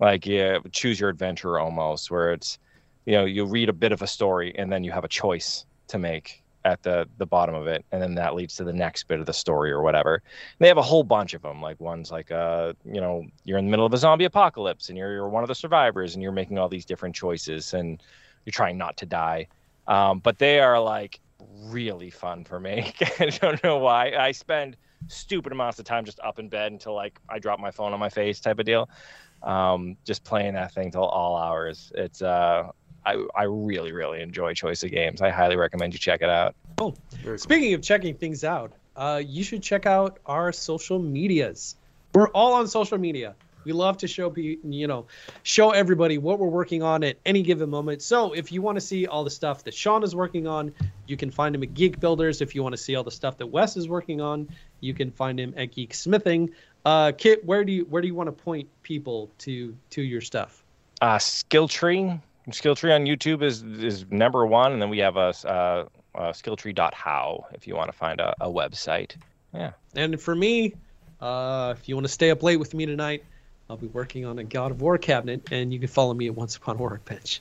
like 0.00 0.26
yeah, 0.26 0.58
choose 0.72 0.98
your 0.98 1.10
adventure 1.10 1.58
almost 1.58 2.10
where 2.10 2.32
it's 2.32 2.58
you 3.06 3.12
know, 3.12 3.24
you 3.24 3.44
read 3.44 3.68
a 3.68 3.72
bit 3.72 3.92
of 3.92 4.02
a 4.02 4.06
story 4.06 4.54
and 4.56 4.72
then 4.72 4.82
you 4.82 4.90
have 4.92 5.04
a 5.04 5.08
choice 5.08 5.66
to 5.88 5.98
make 5.98 6.42
at 6.64 6.82
the 6.82 7.06
the 7.18 7.26
bottom 7.26 7.54
of 7.54 7.66
it, 7.66 7.84
and 7.92 8.00
then 8.00 8.14
that 8.14 8.34
leads 8.34 8.56
to 8.56 8.64
the 8.64 8.72
next 8.72 9.06
bit 9.06 9.20
of 9.20 9.26
the 9.26 9.32
story 9.32 9.70
or 9.70 9.82
whatever. 9.82 10.14
And 10.14 10.22
they 10.60 10.68
have 10.68 10.78
a 10.78 10.82
whole 10.82 11.04
bunch 11.04 11.34
of 11.34 11.42
them. 11.42 11.60
Like 11.60 11.78
one's 11.80 12.10
like 12.10 12.30
uh 12.30 12.72
you 12.84 13.00
know 13.00 13.24
you're 13.44 13.58
in 13.58 13.66
the 13.66 13.70
middle 13.70 13.86
of 13.86 13.92
a 13.92 13.98
zombie 13.98 14.24
apocalypse 14.24 14.88
and 14.88 14.96
you're 14.96 15.12
you're 15.12 15.28
one 15.28 15.44
of 15.44 15.48
the 15.48 15.54
survivors 15.54 16.14
and 16.14 16.22
you're 16.22 16.32
making 16.32 16.58
all 16.58 16.68
these 16.68 16.86
different 16.86 17.14
choices 17.14 17.74
and 17.74 18.02
you're 18.44 18.52
trying 18.52 18.78
not 18.78 18.96
to 18.98 19.06
die. 19.06 19.46
Um, 19.86 20.20
but 20.20 20.38
they 20.38 20.60
are 20.60 20.80
like 20.80 21.20
really 21.40 22.10
fun 22.10 22.44
for 22.44 22.58
me. 22.60 22.92
I 23.18 23.26
don't 23.26 23.62
know 23.62 23.78
why. 23.78 24.12
I 24.12 24.32
spend 24.32 24.76
stupid 25.08 25.52
amounts 25.52 25.78
of 25.78 25.84
time 25.84 26.04
just 26.04 26.20
up 26.20 26.38
in 26.38 26.48
bed 26.48 26.72
until 26.72 26.94
like 26.94 27.18
I 27.28 27.38
drop 27.38 27.60
my 27.60 27.70
phone 27.70 27.92
on 27.92 28.00
my 28.00 28.08
face 28.08 28.40
type 28.40 28.58
of 28.58 28.66
deal. 28.66 28.88
Um, 29.42 29.96
just 30.06 30.24
playing 30.24 30.54
that 30.54 30.72
thing 30.72 30.90
till 30.90 31.04
all 31.04 31.36
hours. 31.36 31.92
It's 31.94 32.22
uh 32.22 32.70
I, 33.06 33.22
I 33.36 33.42
really, 33.44 33.92
really 33.92 34.22
enjoy 34.22 34.54
Choice 34.54 34.82
of 34.82 34.90
Games. 34.90 35.20
I 35.20 35.28
highly 35.28 35.56
recommend 35.56 35.92
you 35.92 35.98
check 35.98 36.22
it 36.22 36.30
out. 36.30 36.54
Oh, 36.78 36.94
Very 37.22 37.36
cool. 37.36 37.38
speaking 37.38 37.74
of 37.74 37.82
checking 37.82 38.14
things 38.16 38.44
out, 38.44 38.72
uh, 38.96 39.20
you 39.24 39.44
should 39.44 39.62
check 39.62 39.84
out 39.84 40.18
our 40.24 40.52
social 40.52 40.98
medias. 40.98 41.76
We're 42.14 42.28
all 42.28 42.54
on 42.54 42.66
social 42.66 42.96
media. 42.96 43.34
We 43.64 43.72
love 43.72 43.96
to 43.98 44.08
show 44.08 44.34
you 44.36 44.86
know, 44.86 45.06
show 45.42 45.70
everybody 45.70 46.18
what 46.18 46.38
we're 46.38 46.48
working 46.48 46.82
on 46.82 47.04
at 47.04 47.16
any 47.24 47.42
given 47.42 47.70
moment. 47.70 48.02
So 48.02 48.32
if 48.32 48.52
you 48.52 48.62
want 48.62 48.76
to 48.76 48.80
see 48.80 49.06
all 49.06 49.24
the 49.24 49.30
stuff 49.30 49.64
that 49.64 49.74
Sean 49.74 50.02
is 50.02 50.14
working 50.14 50.46
on, 50.46 50.72
you 51.06 51.16
can 51.16 51.30
find 51.30 51.54
him 51.54 51.62
at 51.62 51.74
Geek 51.74 52.00
Builders. 52.00 52.40
If 52.40 52.54
you 52.54 52.62
want 52.62 52.74
to 52.74 52.82
see 52.82 52.94
all 52.94 53.04
the 53.04 53.10
stuff 53.10 53.36
that 53.38 53.46
Wes 53.46 53.76
is 53.76 53.88
working 53.88 54.20
on, 54.20 54.48
you 54.80 54.94
can 54.94 55.10
find 55.10 55.38
him 55.38 55.54
at 55.56 55.72
Geek 55.72 55.94
Smithing. 55.94 56.50
Uh, 56.84 57.12
Kit, 57.16 57.44
where 57.44 57.64
do 57.64 57.72
you 57.72 57.84
where 57.86 58.02
do 58.02 58.08
you 58.08 58.14
want 58.14 58.26
to 58.28 58.32
point 58.32 58.68
people 58.82 59.30
to 59.38 59.74
to 59.90 60.02
your 60.02 60.20
stuff? 60.20 60.62
Uh, 61.00 61.18
Skill 61.18 61.66
Tree, 61.66 62.20
Skill 62.50 62.74
Tree 62.74 62.92
on 62.92 63.04
YouTube 63.04 63.42
is 63.42 63.62
is 63.62 64.04
number 64.10 64.46
one, 64.46 64.72
and 64.72 64.82
then 64.82 64.90
we 64.90 64.98
have 64.98 65.16
a 65.16 65.32
uh, 65.46 65.84
uh, 66.14 66.32
skilltree.how 66.32 67.46
if 67.52 67.66
you 67.66 67.74
want 67.74 67.90
to 67.90 67.96
find 67.96 68.20
a, 68.20 68.34
a 68.40 68.48
website. 68.48 69.16
Yeah. 69.52 69.72
And 69.96 70.20
for 70.20 70.34
me, 70.34 70.74
uh, 71.20 71.74
if 71.76 71.88
you 71.88 71.96
want 71.96 72.06
to 72.06 72.12
stay 72.12 72.30
up 72.30 72.42
late 72.42 72.56
with 72.56 72.74
me 72.74 72.86
tonight, 72.86 73.24
I'll 73.70 73.76
be 73.76 73.86
working 73.88 74.24
on 74.26 74.38
a 74.38 74.44
God 74.44 74.70
of 74.70 74.80
War 74.80 74.98
cabinet, 74.98 75.48
and 75.50 75.72
you 75.72 75.78
can 75.78 75.88
follow 75.88 76.14
me 76.14 76.26
at 76.26 76.34
Once 76.34 76.56
Upon 76.56 76.76
a 76.76 76.78
Workbench. 76.80 77.40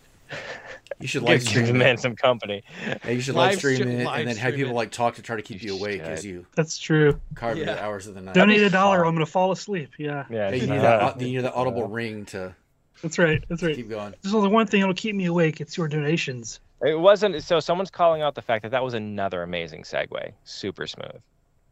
You 0.99 1.07
should 1.07 1.21
live 1.23 1.39
Gives 1.41 1.49
stream 1.49 1.65
the 1.67 1.73
man 1.73 1.97
some 1.97 2.15
company. 2.15 2.63
Yeah, 2.87 3.11
you 3.11 3.21
should 3.21 3.35
Live 3.35 3.51
live 3.51 3.57
stream 3.59 3.75
stream- 3.75 3.99
it 3.99 4.05
live 4.05 4.19
and 4.21 4.27
then 4.29 4.37
have 4.37 4.55
people 4.55 4.71
it. 4.71 4.75
like 4.75 4.91
talk 4.91 5.15
to 5.15 5.21
try 5.21 5.35
to 5.35 5.41
keep 5.41 5.61
you 5.61 5.73
You 5.73 5.79
awake 5.79 6.01
as 6.01 6.25
you 6.25 6.45
That's 6.55 6.77
true. 6.77 7.19
carve 7.35 7.57
into 7.57 7.69
Yeah. 7.69 7.75
the 7.75 7.83
hours 7.83 8.07
of 8.07 8.15
the 8.15 8.21
night. 8.21 8.33
Donate 8.33 8.61
a 8.61 8.69
dollar. 8.69 8.99
fun. 8.99 9.07
I'm 9.09 9.13
going 9.15 9.25
to 9.25 9.31
fall 9.31 9.51
asleep. 9.51 9.91
Yeah, 9.97 10.25
Yeah. 10.29 10.49
Hey, 10.49 10.61
you 10.61 10.67
need 10.67 10.77
uh, 10.79 11.13
that, 11.13 11.21
you 11.21 11.35
need 11.37 11.45
that 11.45 11.53
audible 11.53 11.87
ring 11.87 12.25
to 12.27 12.55
that's 13.01 13.19
right. 13.19 13.43
That's 13.49 13.61
right. 13.61 13.75
keep 13.75 13.89
going. 13.89 14.15
There's 14.21 14.33
only 14.33 14.47
one 14.49 14.65
thing 14.65 14.79
that'll 14.79 14.95
keep 14.95 15.13
me 15.15 15.25
awake. 15.25 15.59
It's 15.61 15.75
your 15.77 15.87
donations. 15.89 16.61
It 16.81 16.97
wasn't. 16.97 17.43
So 17.43 17.59
someone's 17.59 17.91
calling 17.91 18.21
out 18.21 18.33
the 18.33 18.41
fact 18.41 18.63
that 18.63 18.71
that 18.71 18.83
was 18.83 18.93
another 18.93 19.43
amazing 19.43 19.83
segue. 19.83 20.31
Super 20.45 20.87
smooth. 20.87 21.21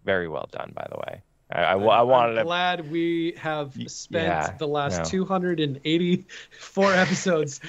Very 0.04 0.28
well 0.28 0.50
done, 0.52 0.72
by 0.76 0.86
the 0.92 0.98
way. 0.98 1.22
I, 1.52 1.64
I, 1.64 1.74
I 1.74 2.02
wanted 2.02 2.32
I'm 2.32 2.38
to. 2.38 2.44
glad 2.44 2.92
we 2.92 3.34
have 3.38 3.74
spent 3.88 4.26
yeah, 4.26 4.56
the 4.58 4.68
last 4.68 5.00
no. 5.00 5.04
284 5.04 6.94
episodes 6.94 7.60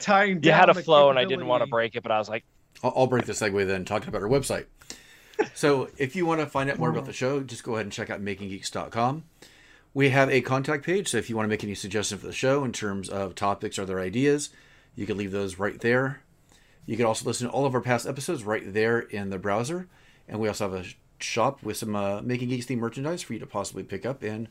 tying 0.00 0.40
down 0.40 0.50
You 0.50 0.52
had 0.52 0.70
a 0.70 0.74
the 0.74 0.82
flow, 0.82 1.10
and 1.10 1.18
I 1.18 1.24
didn't 1.24 1.46
want 1.46 1.62
to 1.62 1.68
break 1.68 1.96
it, 1.96 2.02
but 2.02 2.12
I 2.12 2.18
was 2.18 2.28
like, 2.28 2.44
I'll, 2.82 2.92
I'll 2.96 3.06
break 3.06 3.26
the 3.26 3.32
segue 3.32 3.66
then, 3.66 3.84
talking 3.84 4.08
about 4.08 4.22
our 4.22 4.28
website. 4.28 4.66
So, 5.52 5.88
if 5.98 6.14
you 6.14 6.26
want 6.26 6.40
to 6.42 6.46
find 6.46 6.70
out 6.70 6.78
more 6.78 6.90
about 6.90 7.02
oh. 7.02 7.06
the 7.06 7.12
show, 7.12 7.40
just 7.40 7.64
go 7.64 7.74
ahead 7.74 7.86
and 7.86 7.92
check 7.92 8.08
out 8.08 8.22
makinggeeks.com. 8.22 9.24
We 9.92 10.10
have 10.10 10.30
a 10.30 10.40
contact 10.40 10.84
page, 10.84 11.08
so 11.08 11.18
if 11.18 11.28
you 11.28 11.34
want 11.34 11.46
to 11.46 11.48
make 11.48 11.64
any 11.64 11.74
suggestions 11.74 12.20
for 12.20 12.28
the 12.28 12.32
show 12.32 12.62
in 12.62 12.72
terms 12.72 13.08
of 13.08 13.34
topics 13.34 13.76
or 13.76 13.82
other 13.82 13.98
ideas, 13.98 14.50
you 14.94 15.06
can 15.06 15.16
leave 15.16 15.32
those 15.32 15.58
right 15.58 15.80
there. 15.80 16.22
You 16.86 16.96
can 16.96 17.06
also 17.06 17.26
listen 17.26 17.48
to 17.48 17.52
all 17.52 17.66
of 17.66 17.74
our 17.74 17.80
past 17.80 18.06
episodes 18.06 18.44
right 18.44 18.72
there 18.72 19.00
in 19.00 19.30
the 19.30 19.38
browser. 19.38 19.88
And 20.28 20.40
we 20.40 20.48
also 20.48 20.70
have 20.70 20.80
a 20.80 20.84
sh- 20.84 20.96
shop 21.24 21.62
with 21.62 21.76
some 21.76 21.96
uh, 21.96 22.20
Making 22.22 22.48
Geeks 22.50 22.66
themed 22.66 22.78
merchandise 22.78 23.22
for 23.22 23.32
you 23.32 23.38
to 23.40 23.46
possibly 23.46 23.82
pick 23.82 24.04
up 24.06 24.22
and 24.22 24.48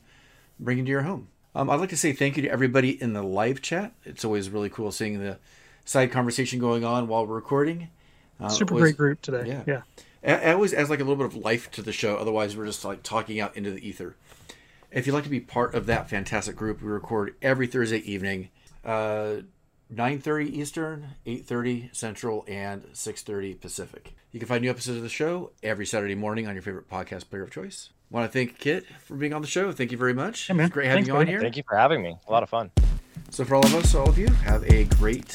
bring 0.59 0.79
into 0.79 0.91
your 0.91 1.03
home. 1.03 1.27
Um, 1.55 1.69
I'd 1.69 1.79
like 1.79 1.89
to 1.89 1.97
say 1.97 2.13
thank 2.13 2.35
you 2.35 2.43
to 2.43 2.49
everybody 2.49 3.01
in 3.01 3.13
the 3.13 3.21
live 3.23 3.61
chat. 3.61 3.93
It's 4.05 4.25
always 4.25 4.49
really 4.49 4.69
cool 4.69 4.91
seeing 4.91 5.19
the 5.19 5.37
side 5.85 6.11
conversation 6.11 6.59
going 6.59 6.83
on 6.83 7.07
while 7.07 7.25
we're 7.27 7.35
recording. 7.35 7.89
Uh, 8.39 8.49
Super 8.49 8.73
always- 8.73 8.93
great 8.93 8.97
group 8.97 9.21
today. 9.21 9.43
yeah. 9.47 9.81
Yeah. 10.23 10.35
it 10.47 10.53
always 10.55 10.73
adds 10.73 10.89
like 10.89 10.99
a 10.99 11.03
little 11.03 11.15
bit 11.17 11.25
of 11.27 11.35
life 11.35 11.69
to 11.71 11.81
the 11.81 11.93
show. 11.93 12.15
Otherwise, 12.17 12.57
we're 12.57 12.65
just 12.65 12.83
like 12.83 13.03
talking 13.03 13.39
out 13.39 13.55
into 13.55 13.71
the 13.71 13.87
ether. 13.87 14.15
If 14.91 15.05
you'd 15.07 15.13
like 15.13 15.23
to 15.25 15.29
be 15.29 15.39
part 15.39 15.75
of 15.75 15.85
that 15.87 16.09
fantastic 16.09 16.55
group, 16.55 16.81
we 16.81 16.87
record 16.89 17.35
every 17.41 17.67
Thursday 17.67 17.97
evening, 17.99 18.49
uh, 18.85 19.37
9.30 19.93 20.49
Eastern, 20.51 21.07
8.30 21.25 21.95
Central, 21.95 22.45
and 22.47 22.83
6.30 22.93 23.59
Pacific. 23.59 24.15
You 24.33 24.39
can 24.39 24.49
find 24.49 24.63
new 24.63 24.69
episodes 24.71 24.97
of 24.97 25.03
the 25.03 25.09
show 25.09 25.51
every 25.61 25.85
Saturday 25.85 26.15
morning 26.15 26.47
on 26.47 26.55
your 26.55 26.63
favorite 26.63 26.89
podcast 26.89 27.29
player 27.29 27.43
of 27.43 27.51
choice. 27.51 27.91
want 28.09 28.25
to 28.25 28.33
thank 28.35 28.57
Kit 28.57 28.83
for 29.05 29.15
being 29.15 29.31
on 29.31 29.41
the 29.43 29.47
show. 29.47 29.71
Thank 29.71 29.91
you 29.91 29.97
very 29.99 30.15
much. 30.15 30.49
Yeah, 30.49 30.55
man. 30.55 30.65
It's 30.65 30.73
great 30.73 30.87
having 30.87 31.03
Thanks, 31.03 31.07
you 31.09 31.13
on 31.13 31.19
buddy. 31.19 31.31
here. 31.33 31.39
"Thank 31.39 31.55
you 31.55 31.61
for 31.69 31.77
having 31.77 32.01
me. 32.01 32.17
A 32.27 32.31
lot 32.31 32.41
of 32.41 32.49
fun." 32.49 32.71
So 33.29 33.45
for 33.45 33.53
all 33.53 33.63
of 33.63 33.75
us, 33.75 33.93
all 33.93 34.09
of 34.09 34.17
you, 34.17 34.27
have 34.27 34.63
a 34.71 34.85
great 34.85 35.31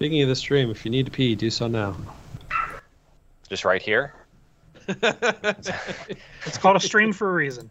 Speaking 0.00 0.22
of 0.22 0.30
the 0.30 0.34
stream, 0.34 0.70
if 0.70 0.86
you 0.86 0.90
need 0.90 1.04
to 1.04 1.12
pee, 1.12 1.34
do 1.34 1.50
so 1.50 1.66
now. 1.66 1.94
Just 3.50 3.66
right 3.66 3.82
here. 3.82 4.14
It's 6.46 6.56
called 6.56 6.76
a 6.76 6.80
stream 6.80 7.12
for 7.12 7.28
a 7.28 7.32
reason. 7.34 7.68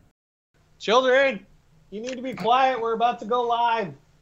Children, 0.77 1.43
you 1.89 2.01
need 2.01 2.17
to 2.17 2.21
be 2.21 2.35
quiet. 2.35 2.79
We're 2.79 2.93
about 2.93 3.17
to 3.21 3.25
go 3.25 3.41
live. 3.41 3.95